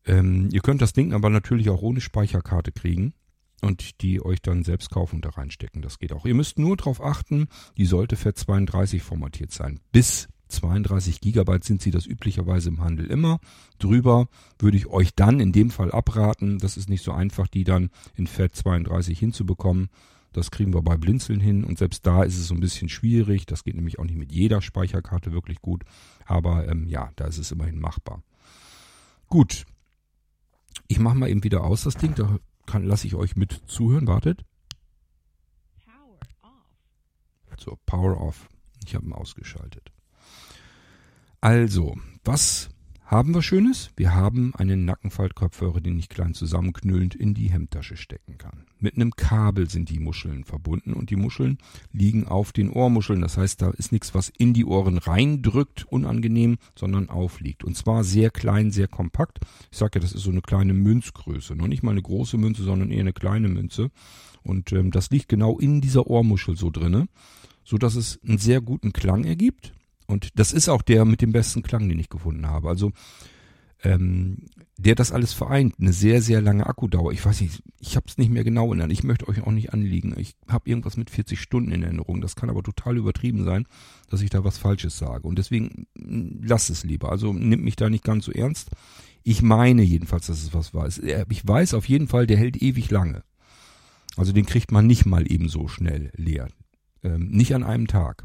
Ähm, 0.05 0.49
ihr 0.53 0.61
könnt 0.61 0.83
das 0.83 0.93
Ding 0.93 1.13
aber 1.13 1.31
natürlich 1.31 1.71
auch 1.71 1.83
ohne 1.83 2.01
Speicherkarte 2.01 2.73
kriegen 2.73 3.15
und 3.63 4.03
die 4.03 4.23
euch 4.23 4.43
dann 4.43 4.65
selbst 4.65 4.91
kaufen 4.91 5.17
und 5.17 5.25
da 5.25 5.31
reinstecken. 5.31 5.81
Das 5.83 5.99
geht 5.99 6.13
auch. 6.13 6.27
Ihr 6.27 6.35
müsst 6.35 6.59
nur 6.59 6.77
darauf 6.77 7.03
achten, 7.03 7.47
die 7.79 7.87
sollte 7.87 8.17
FAT32 8.17 9.01
formatiert 9.01 9.53
sein. 9.53 9.81
Bis 9.93 10.29
32 10.49 11.21
Gigabyte 11.21 11.65
sind 11.65 11.81
sie 11.81 11.91
das 11.91 12.07
üblicherweise 12.07 12.69
im 12.69 12.81
Handel 12.81 13.07
immer. 13.07 13.41
Drüber 13.79 14.29
würde 14.59 14.77
ich 14.77 14.89
euch 14.89 15.15
dann 15.15 15.41
in 15.41 15.53
dem 15.53 15.71
Fall 15.71 15.91
abraten. 15.91 16.59
Das 16.59 16.77
ist 16.77 16.91
nicht 16.91 17.03
so 17.03 17.13
einfach, 17.13 17.49
die 17.49 17.65
dann 17.65 17.91
in 18.15 18.27
FAT32 18.27 19.17
hinzubekommen. 19.17 19.89
Das 20.33 20.51
kriegen 20.51 20.73
wir 20.73 20.83
bei 20.83 20.97
Blinzeln 20.97 21.41
hin 21.41 21.63
und 21.65 21.79
selbst 21.79 22.07
da 22.07 22.23
ist 22.23 22.39
es 22.39 22.49
so 22.49 22.55
ein 22.55 22.61
bisschen 22.61 22.89
schwierig. 22.89 23.45
Das 23.47 23.65
geht 23.65 23.77
nämlich 23.77 23.99
auch 23.99 24.05
nicht 24.05 24.19
mit 24.19 24.33
jeder 24.33 24.63
Speicherkarte 24.63 25.33
wirklich 25.33 25.61
gut. 25.61 25.85
Aber 26.25 26.69
ähm, 26.69 26.87
ja, 26.89 27.11
da 27.17 27.27
ist 27.27 27.39
es 27.39 27.53
immerhin 27.53 27.79
machbar. 27.79 28.23
Gut. 29.29 29.67
Ich 30.89 30.99
mache 30.99 31.17
mal 31.17 31.29
eben 31.29 31.45
wieder 31.45 31.65
aus 31.65 31.85
das 31.85 31.97
Ding. 31.97 32.15
Da 32.15 32.39
kann, 32.73 32.85
lasse 32.85 33.07
ich 33.07 33.15
euch 33.15 33.37
mit 33.37 33.53
zuhören. 33.67 34.07
Wartet. 34.07 34.45
So, 37.59 37.79
Power 37.87 38.19
Off. 38.21 38.49
Ich 38.87 38.95
habe 38.95 39.07
ihn 39.07 39.13
ausgeschaltet. 39.13 39.93
Also, 41.41 41.97
was 42.25 42.71
haben 43.13 43.35
wir 43.35 43.43
Schönes? 43.43 43.91
Wir 43.95 44.15
haben 44.15 44.55
einen 44.55 44.87
Nackenfaltkopfhörer, 44.87 45.83
den 45.83 45.99
ich 45.99 46.09
klein 46.09 46.33
zusammenknüllend 46.33 47.15
in 47.15 47.35
die 47.35 47.51
Hemdtasche 47.51 47.99
stecken 47.99 48.39
kann. 48.39 48.65
Mit 48.79 48.97
einem 48.97 49.11
Kabel 49.11 49.69
sind 49.69 49.91
die 49.91 49.99
Muscheln 49.99 50.45
verbunden 50.45 50.95
und 50.95 51.11
die 51.11 51.17
Muscheln 51.17 51.59
liegen 51.93 52.27
auf 52.27 52.53
den 52.53 52.71
Ohrmuscheln. 52.71 53.21
Das 53.21 53.37
heißt, 53.37 53.61
da 53.61 53.69
ist 53.73 53.93
nichts, 53.93 54.15
was 54.15 54.31
in 54.31 54.55
die 54.55 54.65
Ohren 54.65 54.97
reindrückt, 54.97 55.85
unangenehm, 55.93 56.57
sondern 56.75 57.11
aufliegt. 57.11 57.65
Und 57.65 57.77
zwar 57.77 58.03
sehr 58.03 58.31
klein, 58.31 58.71
sehr 58.71 58.89
kompakt. 58.89 59.41
Ich 59.71 59.77
sage 59.77 59.97
ja, 59.97 60.01
das 60.01 60.15
ist 60.15 60.23
so 60.23 60.31
eine 60.31 60.41
kleine 60.41 60.73
Münzgröße. 60.73 61.55
Noch 61.55 61.69
nicht 61.69 61.83
mal 61.83 61.91
eine 61.91 62.01
große 62.01 62.39
Münze, 62.39 62.63
sondern 62.63 62.91
eher 62.91 63.01
eine 63.01 63.13
kleine 63.13 63.49
Münze. 63.51 63.91
Und 64.43 64.73
ähm, 64.73 64.91
das 64.91 65.11
liegt 65.11 65.29
genau 65.29 65.59
in 65.59 65.83
dieser 65.83 66.07
Ohrmuschel 66.07 66.57
so 66.57 66.71
drinne, 66.71 67.09
so 67.63 67.77
dass 67.77 67.95
es 67.95 68.21
einen 68.27 68.39
sehr 68.39 68.63
guten 68.63 68.95
Klang 68.95 69.25
ergibt. 69.25 69.75
Und 70.07 70.39
das 70.39 70.53
ist 70.53 70.69
auch 70.69 70.83
der 70.83 71.05
mit 71.05 71.23
dem 71.23 71.33
besten 71.33 71.63
Klang, 71.63 71.89
den 71.89 71.99
ich 71.99 72.09
gefunden 72.09 72.47
habe. 72.47 72.69
Also 72.69 72.93
ähm, 73.85 74.39
der 74.79 74.95
das 74.95 75.13
alles 75.13 75.33
vereint. 75.33 75.75
Eine 75.81 75.93
sehr, 75.93 76.23
sehr 76.23 76.41
lange 76.41 76.67
Akkudauer. 76.67 77.13
Ich 77.13 77.25
weiß 77.25 77.41
nicht, 77.41 77.63
ich 77.79 77.97
habe 77.97 78.07
es 78.09 78.19
nicht 78.19 78.31
mehr 78.31 78.45
genau 78.45 78.73
in 78.73 78.79
Erinnerung. 78.81 78.91
Ich 78.93 79.05
möchte 79.05 79.29
euch 79.29 79.43
auch 79.43 79.51
nicht 79.53 79.73
anliegen. 79.73 80.15
Ich 80.19 80.35
habe 80.49 80.69
irgendwas 80.69 80.97
mit 80.97 81.11
40 81.11 81.41
Stunden 81.41 81.73
in 81.73 81.83
Erinnerung. 81.83 82.21
Das 82.21 82.37
kann 82.37 82.51
aber 82.51 82.63
total 82.63 82.97
übertrieben 82.97 83.45
sein, 83.45 83.67
dass 84.09 84.23
ich 84.23 84.31
da 84.31 84.45
was 84.45 84.59
Falsches 84.59 84.99
sage. 84.99 85.27
Und 85.27 85.39
deswegen 85.39 85.87
mh, 85.95 86.47
lasst 86.47 86.71
es 86.71 86.85
lieber. 86.85 87.11
Also 87.11 87.33
nimmt 87.33 87.65
mich 87.65 87.77
da 87.77 87.91
nicht 87.91 88.05
ganz 88.05 88.25
so 88.25 88.33
ernst. 88.33 88.71
Ich 89.25 89.43
meine 89.43 89.83
jedenfalls, 89.83 90.27
dass 90.27 90.43
es 90.43 90.55
was 90.55 90.75
war. 90.75 90.87
Äh, 91.03 91.25
Ich 91.29 91.47
weiß 91.47 91.75
auf 91.75 91.89
jeden 91.89 92.09
Fall, 92.09 92.27
der 92.27 92.37
hält 92.39 92.57
ewig 92.57 92.91
lange. 92.91 93.23
Also 94.17 94.33
den 94.33 94.47
kriegt 94.47 94.73
man 94.73 94.87
nicht 94.87 95.07
mal 95.07 95.31
eben 95.31 95.49
so 95.49 95.69
schnell 95.69 96.11
leer. 96.17 96.49
Ähm, 97.03 97.31
nicht 97.31 97.55
an 97.55 97.63
einem 97.65 97.87
Tag. 97.87 98.25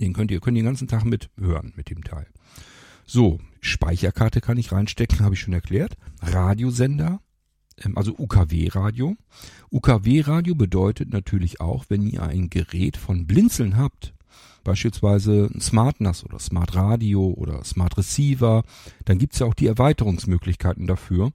Den 0.00 0.12
könnt 0.12 0.30
ihr, 0.30 0.40
könnt 0.40 0.56
ihr 0.56 0.62
den 0.62 0.66
ganzen 0.66 0.88
Tag 0.88 1.04
mit 1.04 1.30
hören, 1.38 1.72
mit 1.76 1.90
dem 1.90 2.04
Teil. 2.04 2.26
So, 3.06 3.38
Speicherkarte 3.60 4.40
kann 4.40 4.58
ich 4.58 4.72
reinstecken, 4.72 5.20
habe 5.20 5.34
ich 5.34 5.40
schon 5.40 5.54
erklärt. 5.54 5.96
Radiosender, 6.20 7.20
ähm, 7.82 7.96
also 7.96 8.14
UKW-Radio. 8.16 9.16
UKW-Radio 9.70 10.54
bedeutet 10.54 11.12
natürlich 11.12 11.60
auch, 11.60 11.86
wenn 11.88 12.06
ihr 12.06 12.22
ein 12.22 12.50
Gerät 12.50 12.96
von 12.96 13.26
Blinzeln 13.26 13.76
habt, 13.76 14.14
beispielsweise 14.64 15.50
ein 15.54 15.60
Smart 15.60 16.00
NAS 16.00 16.24
oder 16.24 16.38
Smart 16.38 16.74
Radio 16.74 17.26
oder 17.28 17.62
Smart 17.64 17.96
Receiver, 17.98 18.64
dann 19.04 19.18
gibt's 19.18 19.38
ja 19.38 19.46
auch 19.46 19.54
die 19.54 19.66
Erweiterungsmöglichkeiten 19.66 20.86
dafür, 20.86 21.32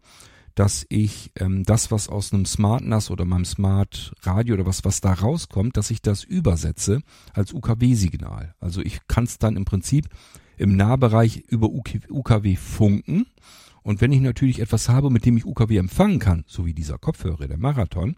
dass 0.55 0.85
ich 0.89 1.31
ähm, 1.38 1.63
das, 1.63 1.91
was 1.91 2.09
aus 2.09 2.33
einem 2.33 2.45
Smart 2.45 2.83
NAS 2.83 3.12
oder 3.12 3.25
meinem 3.25 3.45
Smart 3.45 4.13
Radio 4.23 4.55
oder 4.55 4.65
was, 4.65 4.85
was 4.85 5.01
da 5.01 5.13
rauskommt, 5.13 5.77
dass 5.77 5.91
ich 5.91 6.01
das 6.01 6.23
übersetze 6.23 7.01
als 7.33 7.53
UKW-Signal. 7.53 8.55
Also 8.59 8.81
ich 8.81 9.07
kann 9.07 9.23
es 9.25 9.38
dann 9.38 9.55
im 9.55 9.65
Prinzip 9.65 10.09
im 10.57 10.75
Nahbereich 10.75 11.43
über 11.47 11.69
UK 11.69 12.09
UKW 12.09 12.55
funken. 12.55 13.25
Und 13.81 14.01
wenn 14.01 14.12
ich 14.12 14.19
natürlich 14.19 14.59
etwas 14.59 14.89
habe, 14.89 15.09
mit 15.09 15.25
dem 15.25 15.38
ich 15.38 15.45
UKW 15.45 15.77
empfangen 15.77 16.19
kann, 16.19 16.43
so 16.47 16.65
wie 16.65 16.73
dieser 16.73 16.97
Kopfhörer, 16.97 17.47
der 17.47 17.57
Marathon, 17.57 18.15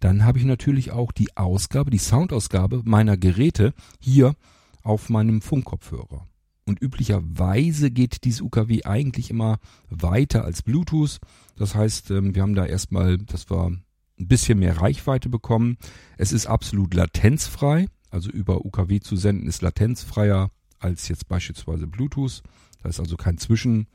dann 0.00 0.24
habe 0.24 0.38
ich 0.38 0.44
natürlich 0.44 0.90
auch 0.90 1.12
die 1.12 1.36
Ausgabe, 1.36 1.90
die 1.90 1.98
Soundausgabe 1.98 2.82
meiner 2.84 3.16
Geräte 3.16 3.72
hier 4.00 4.34
auf 4.82 5.08
meinem 5.08 5.40
Funkkopfhörer. 5.40 6.26
Und 6.66 6.80
üblicherweise 6.80 7.90
geht 7.90 8.24
dieses 8.24 8.40
UKW 8.40 8.84
eigentlich 8.84 9.30
immer 9.30 9.58
weiter 9.90 10.44
als 10.44 10.62
Bluetooth. 10.62 11.18
Das 11.56 11.74
heißt, 11.74 12.10
ähm, 12.10 12.34
wir 12.34 12.42
haben 12.42 12.54
da 12.54 12.64
erstmal, 12.64 13.18
dass 13.18 13.50
wir 13.50 13.66
ein 13.66 14.28
bisschen 14.28 14.58
mehr 14.58 14.80
Reichweite 14.80 15.28
bekommen. 15.28 15.76
Es 16.16 16.32
ist 16.32 16.46
absolut 16.46 16.94
latenzfrei. 16.94 17.86
Also 18.10 18.30
über 18.30 18.64
UKW 18.64 19.00
zu 19.00 19.16
senden 19.16 19.48
ist 19.48 19.60
latenzfreier 19.60 20.50
als 20.78 21.08
jetzt 21.08 21.28
beispielsweise 21.28 21.86
Bluetooth. 21.86 22.42
Da 22.82 22.88
ist 22.88 23.00
also 23.00 23.16
kein 23.16 23.38
Zwischen, 23.38 23.88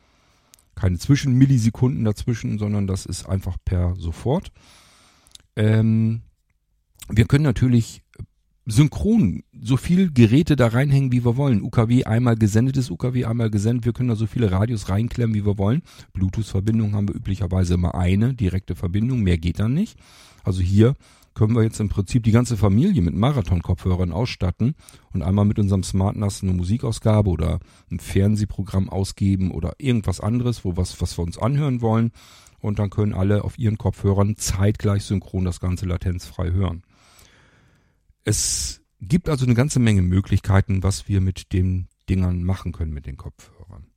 keine 0.76 0.98
Zwischenmillisekunden 1.00 2.04
dazwischen, 2.04 2.60
sondern 2.60 2.86
das 2.86 3.06
ist 3.06 3.28
einfach 3.28 3.58
per 3.64 3.96
sofort. 3.96 4.52
Ähm, 5.56 6.22
wir 7.08 7.26
können 7.26 7.44
natürlich 7.44 8.04
synchron 8.72 9.44
so 9.62 9.78
viel 9.78 10.12
Geräte 10.12 10.56
da 10.56 10.68
reinhängen, 10.68 11.12
wie 11.12 11.26
wir 11.26 11.38
wollen. 11.38 11.62
UKW 11.62 12.06
einmal 12.06 12.36
gesendetes 12.36 12.90
UKW, 12.90 13.26
einmal 13.26 13.50
gesendet. 13.50 13.86
Wir 13.86 13.94
können 13.94 14.10
da 14.10 14.16
so 14.16 14.28
viele 14.28 14.52
Radios 14.52 14.90
reinklemmen, 14.90 15.36
wie 15.36 15.46
wir 15.46 15.58
wollen. 15.58 15.82
Bluetooth-Verbindung 16.14 16.94
haben 16.94 17.08
wir 17.08 17.16
üblicherweise 17.16 17.74
immer 17.76 17.96
eine 17.96 18.34
direkte 18.34 18.76
Verbindung. 18.76 19.22
Mehr 19.22 19.38
geht 19.38 19.60
dann 19.60 19.74
nicht. 19.74 19.98
Also 20.44 20.62
hier 20.62 20.96
können 21.34 21.56
wir 21.56 21.64
jetzt 21.64 21.80
im 21.80 21.90
Prinzip 21.90 22.24
die 22.24 22.32
ganze 22.32 22.58
Familie 22.58 23.02
mit 23.02 23.16
Marathon-Kopfhörern 23.16 24.12
ausstatten 24.12 24.76
und 25.14 25.22
einmal 25.22 25.46
mit 25.46 25.58
unserem 25.60 25.84
Smart 25.84 26.16
NAS 26.16 26.44
eine 26.44 26.54
Musikausgabe 26.54 27.30
oder 27.30 27.60
ein 27.92 28.00
Fernsehprogramm 28.00 28.90
ausgeben 28.90 29.52
oder 29.52 29.74
irgendwas 29.78 30.20
anderes, 30.20 30.66
wo 30.66 30.76
was, 30.76 31.02
was 31.02 31.18
wir 31.18 31.24
uns 31.24 31.38
anhören 31.38 31.82
wollen. 31.82 32.12
Und 32.60 32.80
dann 32.80 32.90
können 32.90 33.14
alle 33.14 33.46
auf 33.46 33.58
ihren 33.58 33.78
Kopfhörern 33.78 34.36
zeitgleich 34.36 35.04
synchron 35.04 35.46
das 35.46 35.62
Ganze 35.62 35.86
latenzfrei 35.86 36.52
hören. 36.52 36.84
Es 38.30 38.84
gibt 39.02 39.28
also 39.28 39.44
eine 39.44 39.56
ganze 39.56 39.80
Menge 39.80 40.04
Möglichkeiten, 40.04 40.84
was 40.84 41.08
wir 41.08 41.20
mit 41.20 41.52
den 41.52 41.88
Dingern 42.12 42.44
machen 42.44 42.74
können 42.74 42.94
mit 42.94 43.08
den 43.08 43.18
Kopfhörern. 43.18 43.88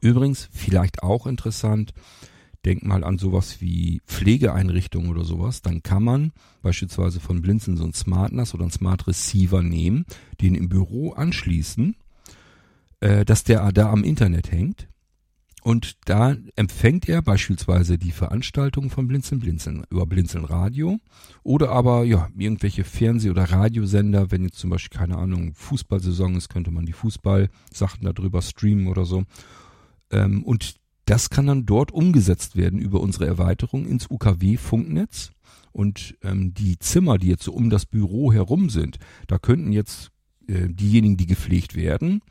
Übrigens, 0.00 0.48
vielleicht 0.50 1.02
auch 1.02 1.26
interessant, 1.26 1.92
denk 2.64 2.84
mal 2.84 3.04
an 3.04 3.18
sowas 3.18 3.60
wie 3.60 4.00
Pflegeeinrichtungen 4.06 5.10
oder 5.10 5.24
sowas, 5.24 5.60
dann 5.60 5.82
kann 5.82 6.04
man 6.04 6.32
beispielsweise 6.62 7.20
von 7.20 7.42
Blinzeln 7.42 7.76
so 7.76 7.84
ein 7.84 7.92
Smart 7.92 8.32
NAS 8.32 8.54
oder 8.54 8.64
ein 8.64 8.70
Smart 8.70 9.06
Receiver 9.06 9.62
nehmen, 9.62 10.06
den 10.40 10.54
im 10.54 10.70
Büro 10.70 11.12
anschließen, 11.12 11.96
äh, 13.00 13.26
dass 13.26 13.44
der 13.44 13.72
da 13.72 13.90
am 13.90 14.04
Internet 14.04 14.50
hängt 14.50 14.88
und 15.66 15.96
da 16.04 16.36
empfängt 16.54 17.08
er 17.08 17.22
beispielsweise 17.22 17.98
die 17.98 18.12
Veranstaltungen 18.12 18.88
von 18.88 19.08
Blinzeln 19.08 19.40
Blinzeln 19.40 19.82
über 19.90 20.06
Blinzeln 20.06 20.44
Radio 20.44 21.00
oder 21.42 21.70
aber 21.70 22.04
ja 22.04 22.28
irgendwelche 22.38 22.84
Fernseh- 22.84 23.30
oder 23.30 23.50
Radiosender, 23.50 24.30
wenn 24.30 24.44
jetzt 24.44 24.60
zum 24.60 24.70
Beispiel 24.70 24.96
keine 24.96 25.18
Ahnung 25.18 25.54
Fußballsaison 25.54 26.36
ist, 26.36 26.50
könnte 26.50 26.70
man 26.70 26.86
die 26.86 26.92
Fußballsachen 26.92 28.02
darüber 28.02 28.42
streamen 28.42 28.86
oder 28.86 29.04
so. 29.04 29.24
Ähm, 30.12 30.44
und 30.44 30.76
das 31.04 31.30
kann 31.30 31.48
dann 31.48 31.66
dort 31.66 31.90
umgesetzt 31.90 32.54
werden 32.54 32.78
über 32.78 33.00
unsere 33.00 33.26
Erweiterung 33.26 33.86
ins 33.86 34.08
UKW-Funknetz. 34.08 35.32
Und 35.72 36.16
ähm, 36.22 36.54
die 36.54 36.78
Zimmer, 36.78 37.18
die 37.18 37.26
jetzt 37.26 37.42
so 37.42 37.52
um 37.52 37.70
das 37.70 37.86
Büro 37.86 38.32
herum 38.32 38.70
sind, 38.70 39.00
da 39.26 39.40
könnten 39.40 39.72
jetzt 39.72 40.12
äh, 40.46 40.68
diejenigen, 40.68 41.16
die 41.16 41.26
gepflegt 41.26 41.74
werden, 41.74 42.22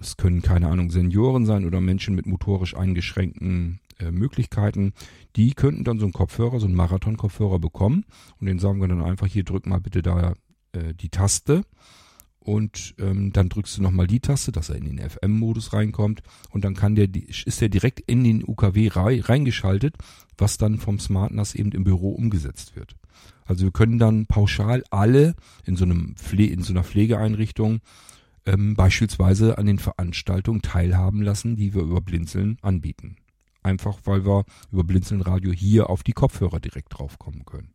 es 0.00 0.16
können 0.16 0.42
keine 0.42 0.68
Ahnung 0.68 0.90
Senioren 0.90 1.46
sein 1.46 1.64
oder 1.64 1.80
Menschen 1.80 2.14
mit 2.14 2.26
motorisch 2.26 2.74
eingeschränkten 2.74 3.80
äh, 3.98 4.10
Möglichkeiten. 4.10 4.92
Die 5.36 5.52
könnten 5.52 5.84
dann 5.84 5.98
so 5.98 6.06
einen 6.06 6.12
Kopfhörer, 6.12 6.58
so 6.58 6.66
einen 6.66 6.74
Marathon-Kopfhörer 6.74 7.58
bekommen 7.58 8.04
und 8.40 8.46
den 8.46 8.58
sagen 8.58 8.80
wir 8.80 8.88
dann 8.88 9.02
einfach 9.02 9.26
hier 9.26 9.44
drück 9.44 9.66
mal 9.66 9.80
bitte 9.80 10.02
da 10.02 10.34
äh, 10.72 10.94
die 10.94 11.10
Taste 11.10 11.62
und 12.38 12.94
ähm, 12.98 13.32
dann 13.32 13.50
drückst 13.50 13.76
du 13.76 13.82
nochmal 13.82 14.06
die 14.06 14.20
Taste, 14.20 14.50
dass 14.50 14.70
er 14.70 14.76
in 14.76 14.84
den 14.84 15.10
FM-Modus 15.10 15.74
reinkommt 15.74 16.22
und 16.50 16.64
dann 16.64 16.74
kann 16.74 16.94
der 16.94 17.08
ist 17.14 17.60
der 17.60 17.68
direkt 17.68 18.00
in 18.00 18.24
den 18.24 18.42
UKW 18.42 18.90
reingeschaltet, 18.92 19.96
was 20.38 20.56
dann 20.56 20.78
vom 20.78 20.98
Smart 20.98 21.32
NAS 21.32 21.54
eben 21.54 21.72
im 21.72 21.84
Büro 21.84 22.12
umgesetzt 22.12 22.76
wird. 22.76 22.96
Also 23.44 23.64
wir 23.64 23.72
können 23.72 23.98
dann 23.98 24.26
pauschal 24.26 24.82
alle 24.90 25.34
in 25.66 25.76
so 25.76 25.84
einem 25.84 26.14
Pfle 26.16 26.46
in 26.46 26.62
so 26.62 26.72
einer 26.72 26.84
Pflegeeinrichtung 26.84 27.80
ähm, 28.46 28.74
beispielsweise 28.74 29.58
an 29.58 29.66
den 29.66 29.78
Veranstaltungen 29.78 30.62
teilhaben 30.62 31.22
lassen, 31.22 31.56
die 31.56 31.74
wir 31.74 31.82
über 31.82 32.00
Blinzeln 32.00 32.58
anbieten. 32.62 33.16
Einfach 33.62 34.00
weil 34.04 34.24
wir 34.24 34.44
über 34.72 34.84
Blinzeln 34.84 35.20
Radio 35.20 35.52
hier 35.52 35.90
auf 35.90 36.02
die 36.02 36.12
Kopfhörer 36.12 36.60
direkt 36.60 36.98
draufkommen 36.98 37.44
können. 37.44 37.74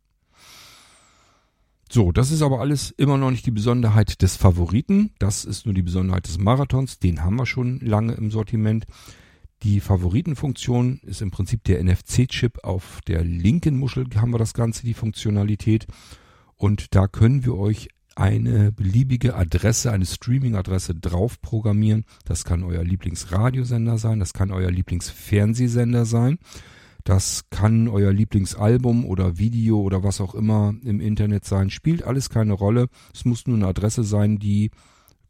So, 1.88 2.10
das 2.10 2.32
ist 2.32 2.42
aber 2.42 2.60
alles 2.60 2.90
immer 2.90 3.16
noch 3.16 3.30
nicht 3.30 3.46
die 3.46 3.52
Besonderheit 3.52 4.20
des 4.20 4.36
Favoriten. 4.36 5.12
Das 5.20 5.44
ist 5.44 5.66
nur 5.66 5.74
die 5.74 5.82
Besonderheit 5.82 6.26
des 6.26 6.38
Marathons. 6.38 6.98
Den 6.98 7.22
haben 7.22 7.36
wir 7.36 7.46
schon 7.46 7.78
lange 7.78 8.14
im 8.14 8.32
Sortiment. 8.32 8.86
Die 9.62 9.80
Favoritenfunktion 9.80 11.00
ist 11.04 11.22
im 11.22 11.30
Prinzip 11.30 11.62
der 11.64 11.82
NFC-Chip. 11.82 12.64
Auf 12.64 13.00
der 13.06 13.22
linken 13.24 13.78
Muschel 13.78 14.06
haben 14.16 14.32
wir 14.32 14.38
das 14.38 14.52
Ganze, 14.52 14.84
die 14.84 14.94
Funktionalität. 14.94 15.86
Und 16.56 16.94
da 16.94 17.06
können 17.06 17.44
wir 17.44 17.56
euch 17.56 17.88
eine 18.16 18.72
beliebige 18.72 19.36
Adresse, 19.36 19.92
eine 19.92 20.06
Streaming-Adresse 20.06 20.94
drauf 20.94 21.40
programmieren. 21.40 22.04
Das 22.24 22.44
kann 22.44 22.64
euer 22.64 22.82
Lieblingsradiosender 22.82 23.98
sein, 23.98 24.18
das 24.18 24.32
kann 24.32 24.50
euer 24.50 24.70
Lieblingsfernsehsender 24.70 26.06
sein, 26.06 26.38
das 27.04 27.44
kann 27.50 27.88
euer 27.88 28.12
Lieblingsalbum 28.12 29.04
oder 29.04 29.38
Video 29.38 29.80
oder 29.80 30.02
was 30.02 30.20
auch 30.20 30.34
immer 30.34 30.74
im 30.82 30.98
Internet 30.98 31.44
sein. 31.44 31.70
Spielt 31.70 32.02
alles 32.02 32.30
keine 32.30 32.54
Rolle. 32.54 32.88
Es 33.14 33.24
muss 33.24 33.46
nur 33.46 33.56
eine 33.56 33.68
Adresse 33.68 34.02
sein, 34.02 34.38
die 34.38 34.70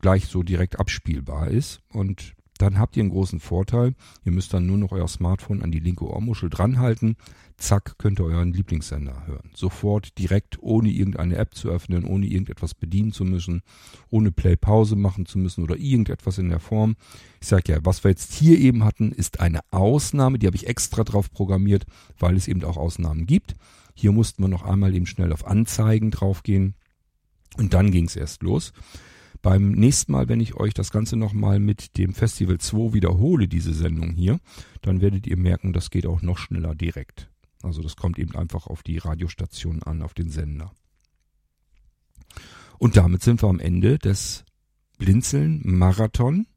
gleich 0.00 0.26
so 0.26 0.42
direkt 0.42 0.78
abspielbar 0.78 1.48
ist. 1.48 1.80
Und 1.92 2.35
dann 2.58 2.78
habt 2.78 2.96
ihr 2.96 3.02
einen 3.02 3.10
großen 3.10 3.40
Vorteil. 3.40 3.94
Ihr 4.24 4.32
müsst 4.32 4.54
dann 4.54 4.66
nur 4.66 4.78
noch 4.78 4.92
euer 4.92 5.08
Smartphone 5.08 5.62
an 5.62 5.70
die 5.70 5.78
linke 5.78 6.06
Ohrmuschel 6.06 6.48
dranhalten. 6.48 7.16
Zack, 7.58 7.96
könnt 7.98 8.20
ihr 8.20 8.24
euren 8.24 8.52
Lieblingssender 8.52 9.26
hören. 9.26 9.50
Sofort, 9.54 10.18
direkt, 10.18 10.58
ohne 10.62 10.90
irgendeine 10.90 11.36
App 11.36 11.54
zu 11.54 11.70
öffnen, 11.70 12.04
ohne 12.04 12.26
irgendetwas 12.26 12.74
bedienen 12.74 13.12
zu 13.12 13.24
müssen, 13.24 13.62
ohne 14.10 14.30
Play-Pause 14.30 14.96
machen 14.96 15.26
zu 15.26 15.38
müssen 15.38 15.64
oder 15.64 15.76
irgendetwas 15.76 16.38
in 16.38 16.50
der 16.50 16.60
Form. 16.60 16.96
Ich 17.40 17.48
sage 17.48 17.72
ja, 17.72 17.78
was 17.82 18.04
wir 18.04 18.10
jetzt 18.10 18.34
hier 18.34 18.58
eben 18.58 18.84
hatten, 18.84 19.12
ist 19.12 19.40
eine 19.40 19.60
Ausnahme. 19.70 20.38
Die 20.38 20.46
habe 20.46 20.56
ich 20.56 20.66
extra 20.66 21.04
drauf 21.04 21.30
programmiert, 21.30 21.86
weil 22.18 22.36
es 22.36 22.48
eben 22.48 22.62
auch 22.64 22.76
Ausnahmen 22.76 23.26
gibt. 23.26 23.54
Hier 23.94 24.12
mussten 24.12 24.42
wir 24.42 24.48
noch 24.48 24.62
einmal 24.62 24.94
eben 24.94 25.06
schnell 25.06 25.32
auf 25.32 25.46
Anzeigen 25.46 26.10
draufgehen. 26.10 26.74
Und 27.56 27.72
dann 27.72 27.90
ging 27.90 28.04
es 28.04 28.16
erst 28.16 28.42
los. 28.42 28.74
Beim 29.46 29.70
nächsten 29.70 30.10
Mal, 30.10 30.28
wenn 30.28 30.40
ich 30.40 30.56
euch 30.56 30.74
das 30.74 30.90
Ganze 30.90 31.16
nochmal 31.16 31.60
mit 31.60 31.98
dem 31.98 32.14
Festival 32.14 32.58
2 32.58 32.94
wiederhole, 32.94 33.46
diese 33.46 33.72
Sendung 33.72 34.10
hier, 34.10 34.40
dann 34.82 35.00
werdet 35.00 35.24
ihr 35.28 35.36
merken, 35.36 35.72
das 35.72 35.90
geht 35.90 36.04
auch 36.04 36.20
noch 36.20 36.36
schneller 36.36 36.74
direkt. 36.74 37.30
Also 37.62 37.80
das 37.80 37.94
kommt 37.94 38.18
eben 38.18 38.34
einfach 38.34 38.66
auf 38.66 38.82
die 38.82 38.98
Radiostation 38.98 39.84
an, 39.84 40.02
auf 40.02 40.14
den 40.14 40.30
Sender. 40.30 40.72
Und 42.78 42.96
damit 42.96 43.22
sind 43.22 43.40
wir 43.40 43.48
am 43.48 43.60
Ende 43.60 44.00
des 44.00 44.44
Blinzeln 44.98 45.60
Marathon 45.62 46.48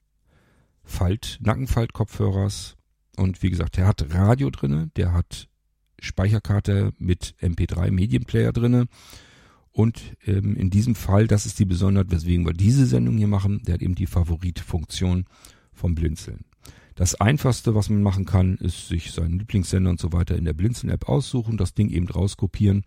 Falt, 0.84 1.38
Nackenfaltkopfhörers. 1.44 2.76
Und 3.18 3.44
wie 3.44 3.52
gesagt, 3.52 3.78
der 3.78 3.86
hat 3.86 4.16
Radio 4.16 4.50
drinne, 4.50 4.90
der 4.96 5.14
hat 5.14 5.48
Speicherkarte 6.00 6.94
mit 6.98 7.36
MP3 7.40 7.92
Medienplayer 7.92 8.52
drinne. 8.52 8.88
Und 9.80 10.18
ähm, 10.26 10.58
in 10.58 10.70
diesem 10.70 10.94
Fall, 10.94 11.26
das 11.26 11.46
ist 11.46 11.58
die 11.58 11.64
Besonderheit, 11.64 12.12
weswegen 12.12 12.46
wir 12.46 12.52
diese 12.52 12.86
Sendung 12.86 13.18
hier 13.18 13.30
machen, 13.30 13.62
der 13.64 13.76
hat 13.76 13.82
eben 13.82 13.96
die 13.96 14.08
Favoritfunktion 14.08 15.24
vom 15.72 15.96
Blinzeln. 15.96 16.44
Das 16.96 17.16
einfachste, 17.16 17.76
was 17.76 17.90
man 17.90 18.04
machen 18.04 18.26
kann, 18.26 18.58
ist 18.58 18.90
sich 18.90 19.14
seinen 19.14 19.40
Lieblingssender 19.40 19.90
und 19.90 19.98
so 19.98 20.12
weiter 20.12 20.36
in 20.36 20.44
der 20.44 20.52
Blinzeln-App 20.52 21.08
aussuchen, 21.08 21.56
das 21.56 21.76
Ding 21.76 21.88
eben 21.92 22.10
rauskopieren 22.10 22.84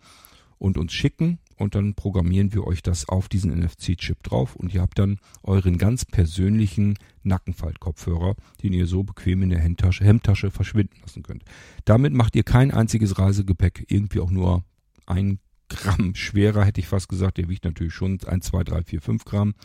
und 0.59 0.77
uns 0.77 0.93
schicken 0.93 1.39
und 1.57 1.73
dann 1.73 1.95
programmieren 1.95 2.53
wir 2.53 2.67
euch 2.67 2.83
das 2.83 3.09
auf 3.09 3.27
diesen 3.27 3.59
NFC-Chip 3.59 4.21
drauf 4.21 4.55
und 4.55 4.71
ihr 4.71 4.81
habt 4.81 4.99
dann 4.99 5.17
euren 5.41 5.79
ganz 5.79 6.05
persönlichen 6.05 6.99
Nackenfaltkopfhörer, 7.23 8.35
den 8.61 8.71
ihr 8.71 8.85
so 8.85 9.01
bequem 9.01 9.41
in 9.41 9.49
der 9.49 9.61
Hemdtasche, 9.61 10.05
Hemdtasche 10.05 10.51
verschwinden 10.51 10.97
lassen 11.01 11.23
könnt. 11.23 11.43
Damit 11.85 12.13
macht 12.13 12.35
ihr 12.35 12.43
kein 12.43 12.69
einziges 12.69 13.17
Reisegepäck 13.17 13.83
irgendwie 13.89 14.19
auch 14.19 14.29
nur 14.29 14.63
ein 15.07 15.39
Gramm 15.77 16.15
schwerer, 16.15 16.65
hätte 16.65 16.79
ich 16.79 16.87
fast 16.87 17.09
gesagt. 17.09 17.37
Der 17.37 17.49
wiegt 17.49 17.65
natürlich 17.65 17.93
schon 17.93 18.19
1, 18.23 18.45
2, 18.45 18.63
3, 18.63 18.83
4, 18.83 19.01
5 19.01 19.25
Gramm, 19.25 19.55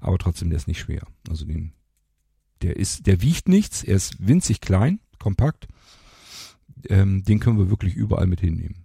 aber 0.00 0.18
trotzdem, 0.18 0.50
der 0.50 0.56
ist 0.56 0.68
nicht 0.68 0.80
schwer. 0.80 1.06
Also 1.28 1.44
den, 1.44 1.72
der 2.62 2.76
ist, 2.76 3.06
der 3.06 3.22
wiegt 3.22 3.48
nichts, 3.48 3.82
er 3.82 3.96
ist 3.96 4.26
winzig 4.26 4.60
klein, 4.60 5.00
kompakt. 5.18 5.68
Ähm, 6.88 7.24
den 7.24 7.40
können 7.40 7.58
wir 7.58 7.70
wirklich 7.70 7.94
überall 7.94 8.26
mit 8.26 8.40
hinnehmen. 8.40 8.84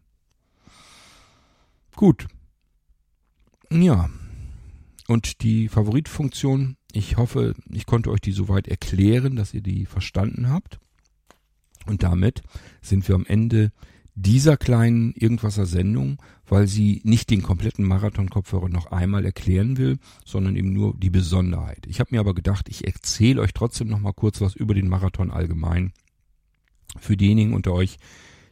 Gut. 1.95 2.27
Ja. 3.69 4.09
Und 5.07 5.41
die 5.41 5.67
Favoritfunktion, 5.67 6.77
ich 6.91 7.17
hoffe, 7.17 7.55
ich 7.69 7.85
konnte 7.85 8.11
euch 8.11 8.21
die 8.21 8.31
soweit 8.31 8.67
erklären, 8.67 9.35
dass 9.35 9.53
ihr 9.53 9.61
die 9.61 9.85
verstanden 9.85 10.49
habt. 10.49 10.79
Und 11.85 12.03
damit 12.03 12.41
sind 12.81 13.07
wir 13.07 13.15
am 13.15 13.25
Ende 13.25 13.71
dieser 14.21 14.57
kleinen 14.57 15.13
Irgendwaser 15.13 15.65
Sendung, 15.65 16.21
weil 16.45 16.67
sie 16.67 17.01
nicht 17.03 17.29
den 17.29 17.41
kompletten 17.41 17.85
Marathon-Kopfhörer 17.85 18.67
noch 18.67 18.87
einmal 18.91 19.23
erklären 19.23 19.77
will, 19.77 19.97
sondern 20.25 20.55
eben 20.55 20.73
nur 20.73 20.95
die 20.97 21.09
Besonderheit. 21.09 21.85
Ich 21.87 21.99
habe 21.99 22.09
mir 22.11 22.19
aber 22.19 22.33
gedacht, 22.33 22.67
ich 22.69 22.85
erzähle 22.85 23.41
euch 23.41 23.53
trotzdem 23.53 23.87
noch 23.87 23.99
mal 23.99 24.13
kurz 24.13 24.41
was 24.41 24.55
über 24.55 24.73
den 24.73 24.89
Marathon 24.89 25.31
allgemein. 25.31 25.93
Für 26.97 27.15
diejenigen 27.15 27.53
unter 27.53 27.71
euch, 27.71 27.97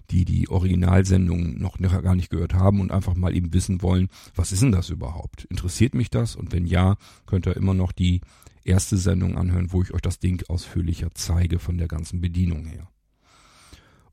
die 0.10 0.24
die 0.24 0.48
Originalsendung 0.48 1.60
noch 1.60 1.78
gar 1.80 2.16
nicht 2.16 2.30
gehört 2.30 2.54
haben 2.54 2.80
und 2.80 2.92
einfach 2.92 3.16
mal 3.16 3.36
eben 3.36 3.54
wissen 3.54 3.82
wollen, 3.82 4.08
was 4.36 4.54
ist 4.54 4.62
denn 4.62 4.72
das 4.72 4.90
überhaupt? 4.90 5.44
Interessiert 5.46 5.96
mich 5.96 6.10
das? 6.10 6.38
Und 6.38 6.54
wenn 6.54 6.66
ja, 6.66 6.96
könnt 7.26 7.46
ihr 7.46 7.58
immer 7.58 7.74
noch 7.74 7.92
die 7.92 8.22
erste 8.64 8.96
Sendung 8.96 9.38
anhören, 9.38 9.74
wo 9.74 9.82
ich 9.82 9.94
euch 9.94 10.02
das 10.02 10.20
Ding 10.20 10.44
ausführlicher 10.48 11.10
zeige 11.14 11.60
von 11.60 11.78
der 11.78 11.88
ganzen 11.88 12.22
Bedienung 12.22 12.66
her. 12.66 12.90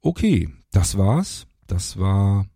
Okay, 0.07 0.51
das 0.71 0.99
war's. 0.99 1.47
Das 1.67 1.99
war 1.99 2.47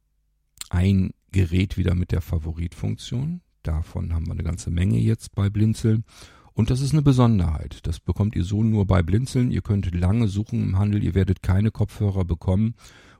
ein 0.68 1.12
Gerät 1.32 1.78
wieder 1.78 1.94
mit 1.94 2.12
der 2.12 2.20
Favoritfunktion. 2.20 3.40
Davon 3.62 4.12
haben 4.12 4.26
wir 4.26 4.32
eine 4.32 4.42
ganze 4.42 4.70
Menge 4.70 4.98
jetzt 4.98 5.34
bei 5.34 5.48
Blinzeln. 5.48 6.04
Und 6.52 6.68
das 6.68 6.82
ist 6.82 6.92
eine 6.92 7.00
Besonderheit. 7.00 7.86
Das 7.86 8.00
bekommt 8.00 8.36
ihr 8.36 8.44
so 8.44 8.62
nur 8.62 8.86
bei 8.86 9.02
Blinzeln. 9.02 9.50
Ihr 9.50 9.62
könnt 9.62 9.94
lange 9.94 10.28
suchen 10.28 10.62
im 10.62 10.78
Handel. 10.78 11.02
Ihr 11.02 11.14
werdet 11.14 11.42
keine 11.42 11.70
Kopfhörer 11.70 12.26
bekommen, 12.26 12.74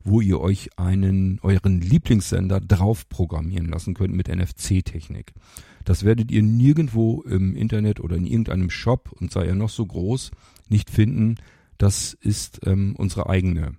wo 0.05 0.21
ihr 0.21 0.41
euch 0.41 0.79
einen, 0.79 1.41
euren 1.41 1.81
Lieblingssender 1.81 2.61
drauf 2.61 3.09
programmieren 3.09 3.71
lassen 3.71 3.95
könnt 3.95 4.13
mit 4.13 4.29
NFC-Technik. 4.29 5.33
Das 5.87 6.05
werdet 6.05 6.31
ihr 6.31 6.43
nirgendwo 6.43 7.23
im 7.23 7.57
Internet 7.57 7.99
oder 7.99 8.17
in 8.17 8.27
irgendeinem 8.27 8.69
Shop 8.69 9.11
und 9.11 9.33
sei 9.33 9.47
er 9.47 9.55
noch 9.55 9.71
so 9.71 9.87
groß 9.87 10.33
nicht 10.69 10.91
finden. 10.91 11.37
Das 11.79 12.13
ist 12.13 12.61
ähm, 12.67 12.95
unsere 12.95 13.31
eigene 13.31 13.79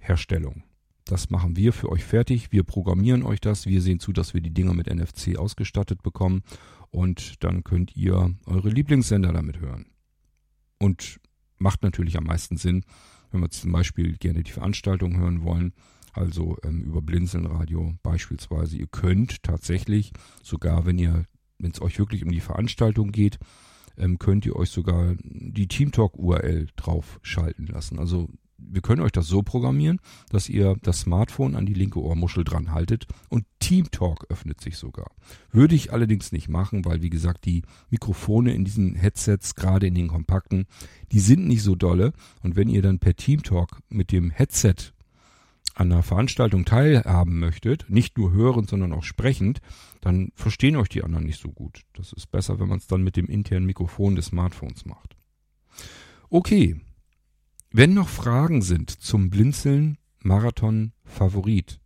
Herstellung. 0.00 0.64
Das 1.04 1.30
machen 1.30 1.56
wir 1.56 1.72
für 1.72 1.90
euch 1.90 2.04
fertig. 2.04 2.52
Wir 2.52 2.62
programmieren 2.62 3.22
euch 3.22 3.40
das. 3.40 3.66
Wir 3.66 3.82
sehen 3.82 4.00
zu, 4.00 4.12
dass 4.12 4.34
wir 4.34 4.40
die 4.40 4.54
Dinger 4.54 4.74
mit 4.74 4.92
NFC 4.92 5.36
ausgestattet 5.36 6.02
bekommen. 6.02 6.42
Und 6.90 7.42
dann 7.42 7.64
könnt 7.64 7.96
ihr 7.96 8.34
eure 8.46 8.68
Lieblingssender 8.68 9.32
damit 9.32 9.60
hören. 9.60 9.86
Und 10.78 11.20
macht 11.58 11.82
natürlich 11.82 12.16
am 12.16 12.24
meisten 12.24 12.56
Sinn, 12.56 12.84
wenn 13.30 13.40
wir 13.40 13.50
zum 13.50 13.72
Beispiel 13.72 14.16
gerne 14.18 14.42
die 14.42 14.52
Veranstaltung 14.52 15.18
hören 15.18 15.42
wollen. 15.42 15.72
Also 16.12 16.56
ähm, 16.64 16.82
über 16.82 17.02
Blinzelnradio 17.02 17.94
beispielsweise. 18.02 18.76
Ihr 18.76 18.88
könnt 18.88 19.42
tatsächlich, 19.42 20.12
sogar 20.42 20.86
wenn 20.86 20.98
ihr, 20.98 21.24
wenn 21.58 21.70
es 21.70 21.82
euch 21.82 21.98
wirklich 21.98 22.24
um 22.24 22.32
die 22.32 22.40
Veranstaltung 22.40 23.12
geht, 23.12 23.38
ähm, 23.96 24.18
könnt 24.18 24.46
ihr 24.46 24.56
euch 24.56 24.70
sogar 24.70 25.14
die 25.22 25.68
TeamTalk 25.68 26.16
URL 26.16 26.68
draufschalten 26.76 27.66
lassen. 27.66 27.98
Also 27.98 28.28
wir 28.60 28.82
können 28.82 29.02
euch 29.02 29.12
das 29.12 29.26
so 29.26 29.42
programmieren, 29.42 30.00
dass 30.30 30.48
ihr 30.48 30.76
das 30.82 31.00
Smartphone 31.00 31.56
an 31.56 31.66
die 31.66 31.74
linke 31.74 32.00
Ohrmuschel 32.00 32.44
dran 32.44 32.72
haltet 32.72 33.06
und 33.28 33.44
TeamTalk 33.60 34.26
öffnet 34.30 34.60
sich 34.60 34.76
sogar. 34.76 35.10
Würde 35.50 35.74
ich 35.74 35.92
allerdings 35.92 36.32
nicht 36.32 36.48
machen, 36.48 36.84
weil 36.84 37.02
wie 37.02 37.10
gesagt 37.10 37.44
die 37.44 37.62
Mikrofone 37.90 38.54
in 38.54 38.64
diesen 38.64 38.94
Headsets, 38.94 39.54
gerade 39.54 39.86
in 39.86 39.94
den 39.94 40.08
kompakten, 40.08 40.66
die 41.12 41.20
sind 41.20 41.46
nicht 41.46 41.62
so 41.62 41.74
dolle 41.74 42.12
und 42.42 42.56
wenn 42.56 42.68
ihr 42.68 42.82
dann 42.82 42.98
per 42.98 43.16
TeamTalk 43.16 43.80
mit 43.88 44.12
dem 44.12 44.30
Headset 44.30 44.92
an 45.74 45.92
einer 45.92 46.02
Veranstaltung 46.02 46.64
teilhaben 46.64 47.38
möchtet, 47.38 47.86
nicht 47.88 48.18
nur 48.18 48.32
hörend, 48.32 48.68
sondern 48.68 48.92
auch 48.92 49.04
sprechend, 49.04 49.60
dann 50.00 50.30
verstehen 50.34 50.76
euch 50.76 50.88
die 50.88 51.02
anderen 51.02 51.24
nicht 51.24 51.40
so 51.40 51.50
gut. 51.50 51.82
Das 51.94 52.12
ist 52.12 52.30
besser, 52.30 52.60
wenn 52.60 52.68
man 52.68 52.78
es 52.78 52.86
dann 52.86 53.02
mit 53.02 53.16
dem 53.16 53.26
internen 53.26 53.66
Mikrofon 53.66 54.16
des 54.16 54.26
Smartphones 54.26 54.84
macht. 54.84 55.16
Okay, 56.28 56.76
wenn 57.72 57.94
noch 57.94 58.08
Fragen 58.08 58.62
sind 58.62 58.90
zum 58.90 59.30
Blinzeln 59.30 59.98
Marathon 60.22 60.92
Favorit, 61.04 61.80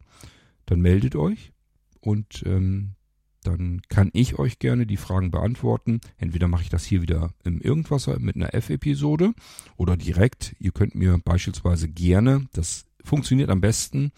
dann 0.66 0.80
meldet 0.80 1.14
euch 1.14 1.52
und 2.00 2.42
ähm, 2.46 2.94
dann 3.42 3.82
kann 3.88 4.10
ich 4.14 4.38
euch 4.38 4.58
gerne 4.58 4.86
die 4.86 4.96
Fragen 4.96 5.30
beantworten. 5.30 6.00
Entweder 6.16 6.48
mache 6.48 6.62
ich 6.62 6.70
das 6.70 6.84
hier 6.84 7.02
wieder 7.02 7.34
im 7.44 7.60
Irgendwasser 7.60 8.18
mit 8.18 8.36
einer 8.36 8.54
F-Episode 8.54 9.34
oder 9.76 9.96
direkt. 9.96 10.56
Ihr 10.58 10.72
könnt 10.72 10.94
mir 10.94 11.18
beispielsweise 11.22 11.88
gerne, 11.88 12.48
das 12.54 12.86
funktioniert 13.04 13.50
am 13.50 13.60
besten, 13.60 14.12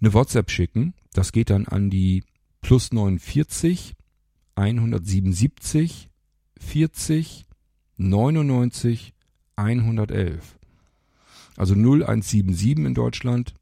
eine 0.00 0.14
WhatsApp 0.14 0.50
schicken. 0.50 0.94
Das 1.12 1.32
geht 1.32 1.50
dann 1.50 1.66
an 1.66 1.90
die 1.90 2.22
plus 2.60 2.92
49 2.92 3.96
177 4.54 6.08
40 6.58 7.46
99 7.96 9.14
111. 9.56 10.58
Also 11.56 11.74
0177 11.74 12.84
in 12.84 12.94
Deutschland 12.94 13.54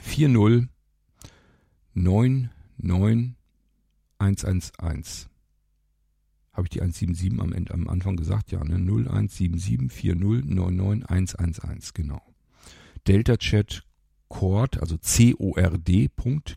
40 0.00 0.68
99 1.94 3.34
111. 4.18 5.28
Habe 6.52 6.66
ich 6.66 6.70
die 6.70 6.80
177 6.80 7.40
am, 7.40 7.52
Ende, 7.52 7.74
am 7.74 7.88
Anfang 7.88 8.16
gesagt? 8.16 8.52
Ja, 8.52 8.62
ne? 8.62 8.76
0177 8.76 9.90
40 9.90 10.44
99 10.46 11.08
111, 11.08 11.94
genau. 11.94 12.22
Delta 13.06 13.36
Chat 13.36 13.84
Cord, 14.28 14.80
also 14.80 14.96
C-O-R-D, 14.96 16.10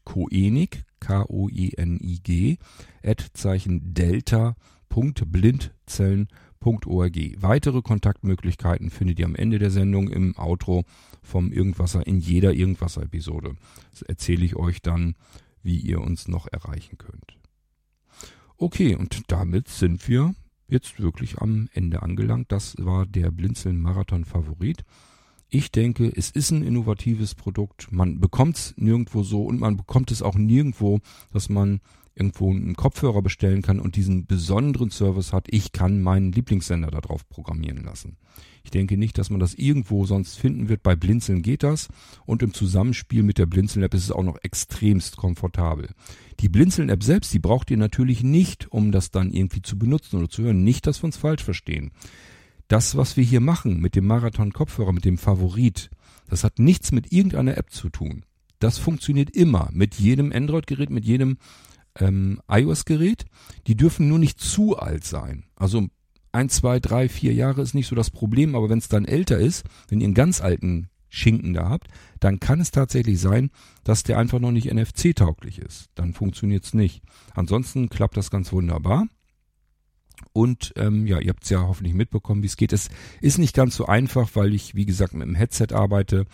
Koenig, 0.06 0.84
K-O-E-N-I-G, 1.02 2.58
at 3.04 3.26
Zeichen 3.34 3.94
Delta, 3.94 4.56
Punkt, 4.88 5.30
Blindzellen, 5.30 6.30
www.ftf.org. 6.66 7.42
Weitere 7.42 7.82
Kontaktmöglichkeiten 7.82 8.90
findet 8.90 9.20
ihr 9.20 9.26
am 9.26 9.36
Ende 9.36 9.60
der 9.60 9.72
Sendung 9.72 10.10
im 10.10 10.38
Outro 10.38 10.84
vom 11.22 11.52
Irgendwasser 11.52 12.06
in 12.06 12.20
jeder 12.20 12.54
Irgendwasser-Episode. 12.54 13.56
Das 13.92 14.02
erzähle 14.02 14.46
ich 14.46 14.56
euch 14.56 14.82
dann, 14.82 15.16
wie 15.64 15.78
ihr 15.78 16.02
uns 16.02 16.28
noch 16.28 16.48
erreichen 16.52 16.98
könnt. 16.98 17.38
Okay, 18.58 18.96
und 18.96 19.24
damit 19.32 19.68
sind 19.68 20.08
wir 20.08 20.34
jetzt 20.68 21.00
wirklich 21.00 21.40
am 21.40 21.70
Ende 21.74 22.02
angelangt. 22.02 22.52
Das 22.52 22.76
war 22.80 23.06
der 23.06 23.32
Blinzeln 23.32 23.80
Marathon 23.80 24.26
Favorit. 24.26 24.84
Ich 25.50 25.72
denke, 25.72 26.12
es 26.16 26.32
ist 26.32 26.52
ein 26.52 26.64
innovatives 26.64 27.36
Produkt. 27.36 27.92
Man 27.92 28.20
bekommt 28.20 28.58
es 28.58 28.74
nirgendwo 28.78 29.24
so 29.24 29.44
und 29.44 29.60
man 29.60 29.78
bekommt 29.78 30.12
es 30.12 30.22
auch 30.22 30.36
nirgendwo, 30.36 31.00
dass 31.32 31.50
man 31.50 31.82
irgendwo 32.16 32.50
einen 32.50 32.76
Kopfhörer 32.76 33.22
bestellen 33.22 33.62
kann 33.62 33.80
und 33.80 33.96
diesen 33.98 34.26
besonderen 34.26 34.90
Service 34.90 35.34
hat, 35.34 35.48
ich 35.50 35.74
kann 35.74 36.02
meinen 36.02 36.32
Lieblingssender 36.32 36.90
darauf 36.90 37.28
programmieren 37.28 37.84
lassen. 37.84 38.18
Ich 38.64 38.72
denke 38.72 38.98
nicht, 38.98 39.18
dass 39.18 39.30
man 39.30 39.40
das 39.40 39.54
irgendwo 39.54 40.06
sonst 40.06 40.40
finden 40.40 40.70
wird. 40.70 40.82
Bei 40.82 40.96
Blinzeln 40.96 41.44
geht 41.44 41.62
das 41.62 41.88
und 42.26 42.42
im 42.42 42.54
Zusammenspiel 42.54 43.22
mit 43.22 43.38
der 43.38 43.46
Blinzeln-App 43.46 43.94
ist 43.94 44.06
es 44.06 44.12
auch 44.12 44.24
noch 44.24 44.38
extremst 44.42 45.18
komfortabel. 45.18 45.90
Die 46.40 46.50
Blinzeln-App 46.50 47.04
selbst, 47.04 47.34
die 47.34 47.40
braucht 47.40 47.70
ihr 47.70 47.78
natürlich 47.78 48.24
nicht, 48.24 48.72
um 48.72 48.92
das 48.92 49.12
dann 49.12 49.32
irgendwie 49.32 49.62
zu 49.62 49.78
benutzen 49.78 50.18
oder 50.18 50.30
zu 50.30 50.44
hören. 50.44 50.64
Nicht, 50.64 50.88
dass 50.88 51.04
wir 51.04 51.06
uns 51.06 51.18
falsch 51.18 51.44
verstehen. 51.44 51.92
Das, 52.68 52.98
was 52.98 53.18
wir 53.18 53.24
hier 53.24 53.42
machen 53.42 53.80
mit 53.80 53.96
dem 53.96 54.08
Marathon-Kopfhörer, 54.08 54.94
mit 54.94 55.06
dem 55.06 55.20
Favorit, 55.20 55.92
das 56.28 56.44
hat 56.44 56.58
nichts 56.58 56.92
mit 56.92 57.12
irgendeiner 57.12 57.58
App 57.58 57.72
zu 57.72 57.90
tun. 57.90 58.24
Das 58.60 58.80
funktioniert 58.80 59.30
immer 59.30 59.70
mit 59.74 59.96
jedem 59.96 60.32
Android-Gerät, 60.32 60.90
mit 60.90 61.06
jedem 61.06 61.38
ähm, 62.00 62.42
iOS-Gerät. 62.50 63.26
Die 63.68 63.76
dürfen 63.76 64.08
nur 64.08 64.20
nicht 64.20 64.40
zu 64.40 64.78
alt 64.78 65.04
sein. 65.04 65.46
Also 65.56 65.88
ein, 66.32 66.50
zwei, 66.50 66.80
drei, 66.80 67.08
vier 67.10 67.34
Jahre 67.34 67.62
ist 67.62 67.74
nicht 67.74 67.88
so 67.88 67.96
das 67.96 68.10
Problem, 68.10 68.56
aber 68.56 68.70
wenn 68.70 68.80
es 68.80 68.90
dann 68.90 69.06
älter 69.06 69.38
ist, 69.38 69.64
wenn 69.88 70.02
ihr 70.02 70.06
einen 70.06 70.14
ganz 70.14 70.42
alten 70.42 70.90
Schinken 71.10 71.54
da 71.54 71.70
habt, 71.70 71.88
dann 72.20 72.40
kann 72.40 72.60
es 72.60 72.72
tatsächlich 72.72 73.20
sein, 73.22 73.52
dass 73.86 74.04
der 74.04 74.18
einfach 74.18 74.40
noch 74.40 74.52
nicht 74.52 74.72
NFC-tauglich 74.72 75.60
ist. 75.60 75.90
Dann 75.96 76.14
funktioniert 76.14 76.66
es 76.66 76.74
nicht. 76.74 77.02
Ansonsten 77.34 77.88
klappt 77.88 78.18
das 78.18 78.30
ganz 78.30 78.52
wunderbar. 78.52 79.08
Und 80.34 80.74
ähm, 80.76 81.08
ja, 81.08 81.20
ihr 81.20 81.30
habt 81.30 81.44
es 81.44 81.50
ja 81.50 81.62
hoffentlich 81.62 81.94
mitbekommen, 81.94 82.44
wie 82.44 82.48
es 82.48 82.58
geht. 82.58 82.74
Es 82.74 82.90
ist 83.22 83.38
nicht 83.38 83.56
ganz 83.56 83.76
so 83.76 83.86
einfach, 83.86 84.32
weil 84.34 84.54
ich, 84.54 84.76
wie 84.76 84.86
gesagt, 84.86 85.14
mit 85.14 85.28
dem 85.28 85.36
Headset 85.36 85.68
arbeite 85.72 86.26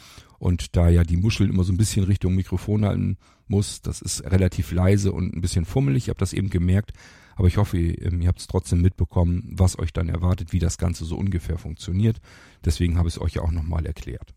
und 0.41 0.75
da 0.75 0.89
ja 0.89 1.03
die 1.03 1.17
Muschel 1.17 1.47
immer 1.49 1.63
so 1.63 1.71
ein 1.71 1.77
bisschen 1.77 2.03
Richtung 2.03 2.33
Mikrofon 2.33 2.83
halten 2.83 3.17
muss. 3.47 3.83
Das 3.83 4.01
ist 4.01 4.23
relativ 4.23 4.71
leise 4.71 5.11
und 5.11 5.35
ein 5.35 5.41
bisschen 5.41 5.65
fummelig. 5.65 6.05
Ich 6.05 6.09
habe 6.09 6.17
das 6.17 6.33
eben 6.33 6.49
gemerkt. 6.49 6.93
Aber 7.35 7.47
ich 7.47 7.57
hoffe, 7.57 7.77
ihr, 7.77 8.11
ihr 8.11 8.27
habt 8.27 8.39
es 8.39 8.47
trotzdem 8.47 8.81
mitbekommen, 8.81 9.51
was 9.51 9.77
euch 9.77 9.93
dann 9.93 10.09
erwartet, 10.09 10.51
wie 10.51 10.57
das 10.57 10.79
Ganze 10.79 11.05
so 11.05 11.15
ungefähr 11.15 11.59
funktioniert. 11.59 12.19
Deswegen 12.65 12.97
habe 12.97 13.07
ich 13.07 13.17
es 13.17 13.21
euch 13.21 13.35
ja 13.35 13.43
auch 13.43 13.51
nochmal 13.51 13.85
erklärt. 13.85 14.33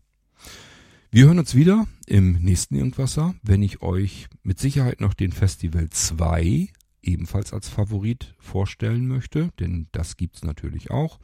Wir 1.09 1.25
hören 1.25 1.39
uns 1.39 1.55
wieder 1.55 1.87
im 2.05 2.33
nächsten 2.33 2.75
Irgendwasser, 2.75 3.33
wenn 3.41 3.63
ich 3.63 3.81
euch 3.81 4.27
mit 4.43 4.59
Sicherheit 4.59 5.01
noch 5.01 5.15
den 5.15 5.31
Festival 5.31 5.89
2 5.89 6.69
ebenfalls 7.01 7.51
als 7.51 7.67
Favorit 7.67 8.35
vorstellen 8.37 9.07
möchte, 9.07 9.49
denn 9.59 9.87
das 9.91 10.17
gibt's 10.17 10.43
natürlich 10.43 10.91
auch. 10.91 11.19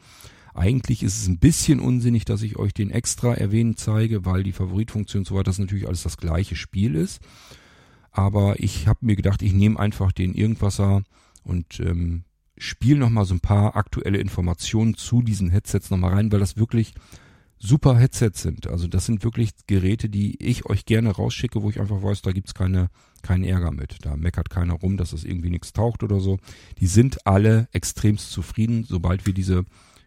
Eigentlich 0.53 1.03
ist 1.03 1.17
es 1.17 1.27
ein 1.27 1.39
bisschen 1.39 1.79
unsinnig, 1.79 2.25
dass 2.25 2.41
ich 2.41 2.57
euch 2.57 2.73
den 2.73 2.91
extra 2.91 3.33
erwähnen 3.33 3.77
zeige, 3.77 4.25
weil 4.25 4.43
die 4.43 4.51
Favoritfunktion 4.51 5.21
und 5.21 5.25
so 5.25 5.35
weiter 5.35 5.45
das 5.45 5.59
natürlich 5.59 5.87
alles 5.87 6.03
das 6.03 6.17
gleiche 6.17 6.55
Spiel 6.55 6.95
ist. 6.95 7.21
Aber 8.11 8.59
ich 8.59 8.87
habe 8.87 9.05
mir 9.05 9.15
gedacht, 9.15 9.41
ich 9.41 9.53
nehme 9.53 9.79
einfach 9.79 10.11
den 10.11 10.33
Irgendwasser 10.33 11.03
und 11.43 11.79
ähm, 11.79 12.25
spiele 12.57 12.99
nochmal 12.99 13.25
so 13.25 13.33
ein 13.33 13.39
paar 13.39 13.75
aktuelle 13.75 14.19
Informationen 14.19 14.95
zu 14.95 15.21
diesen 15.21 15.49
Headsets 15.49 15.89
nochmal 15.89 16.13
rein, 16.13 16.31
weil 16.31 16.39
das 16.39 16.57
wirklich 16.57 16.93
super 17.57 17.97
Headsets 17.97 18.41
sind. 18.41 18.67
Also 18.67 18.87
das 18.87 19.05
sind 19.05 19.23
wirklich 19.23 19.51
Geräte, 19.67 20.09
die 20.09 20.41
ich 20.43 20.65
euch 20.65 20.85
gerne 20.85 21.11
rausschicke, 21.11 21.61
wo 21.61 21.69
ich 21.69 21.79
einfach 21.79 22.01
weiß, 22.01 22.21
da 22.23 22.31
gibt's 22.31 22.53
keine, 22.53 22.89
keinen 23.21 23.43
Ärger 23.43 23.71
mit. 23.71 23.97
Da 24.01 24.17
meckert 24.17 24.49
keiner 24.49 24.73
rum, 24.73 24.97
dass 24.97 25.13
es 25.13 25.23
irgendwie 25.23 25.51
nichts 25.51 25.71
taucht 25.71 26.03
oder 26.03 26.19
so. 26.19 26.39
Die 26.79 26.87
sind 26.87 27.25
alle 27.25 27.69
extremst 27.71 28.31
zufrieden, 28.31 28.83
sobald 28.83 29.25
wir 29.25 29.33
diese 29.33 29.63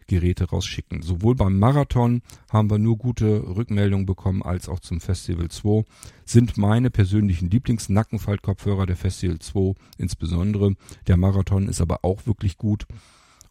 Geräte 0.07 0.45
rausschicken. 0.45 1.01
Sowohl 1.01 1.35
beim 1.35 1.57
Marathon 1.59 2.21
haben 2.49 2.69
wir 2.69 2.77
nur 2.77 2.97
gute 2.97 3.43
Rückmeldungen 3.55 4.05
bekommen, 4.05 4.43
als 4.43 4.69
auch 4.69 4.79
zum 4.79 5.01
Festival 5.01 5.49
2 5.49 5.83
sind 6.25 6.57
meine 6.57 6.89
persönlichen 6.89 7.49
Lieblings-Nackenfaltkopfhörer 7.49 8.85
der 8.85 8.95
Festival 8.95 9.39
2 9.39 9.73
insbesondere. 9.97 10.75
Der 11.07 11.17
Marathon 11.17 11.67
ist 11.67 11.81
aber 11.81 11.99
auch 12.03 12.25
wirklich 12.25 12.57
gut. 12.57 12.85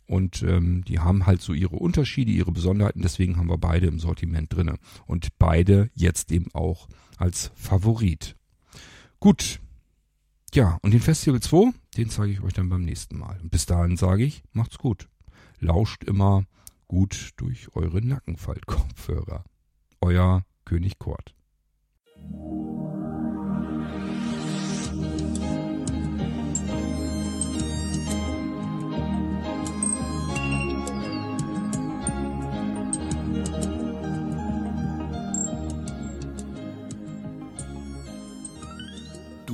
Und 0.06 0.42
ähm, 0.42 0.84
die 0.84 0.98
haben 0.98 1.26
halt 1.26 1.40
so 1.40 1.54
ihre 1.54 1.76
Unterschiede, 1.76 2.30
ihre 2.30 2.52
Besonderheiten, 2.52 3.00
deswegen 3.00 3.38
haben 3.38 3.48
wir 3.48 3.56
beide 3.56 3.86
im 3.86 3.98
Sortiment 3.98 4.52
drinne. 4.52 4.76
Und 5.06 5.38
beide 5.38 5.90
jetzt 5.94 6.30
eben 6.30 6.52
auch 6.52 6.88
als 7.16 7.50
Favorit. 7.54 8.36
Gut. 9.18 9.60
Ja, 10.52 10.78
und 10.82 10.92
den 10.92 11.00
Festival 11.00 11.40
2, 11.40 11.72
den 11.96 12.10
zeige 12.10 12.32
ich 12.32 12.42
euch 12.42 12.52
dann 12.52 12.68
beim 12.68 12.84
nächsten 12.84 13.18
Mal. 13.18 13.40
Und 13.42 13.50
bis 13.50 13.66
dahin 13.66 13.96
sage 13.96 14.24
ich, 14.24 14.42
macht's 14.52 14.78
gut. 14.78 15.08
Lauscht 15.64 16.04
immer 16.04 16.44
gut 16.88 17.30
durch 17.36 17.74
eure 17.74 18.02
Nackenfaltkopfhörer. 18.02 19.44
Euer 20.02 20.44
König 20.66 20.98
Kort. 20.98 21.34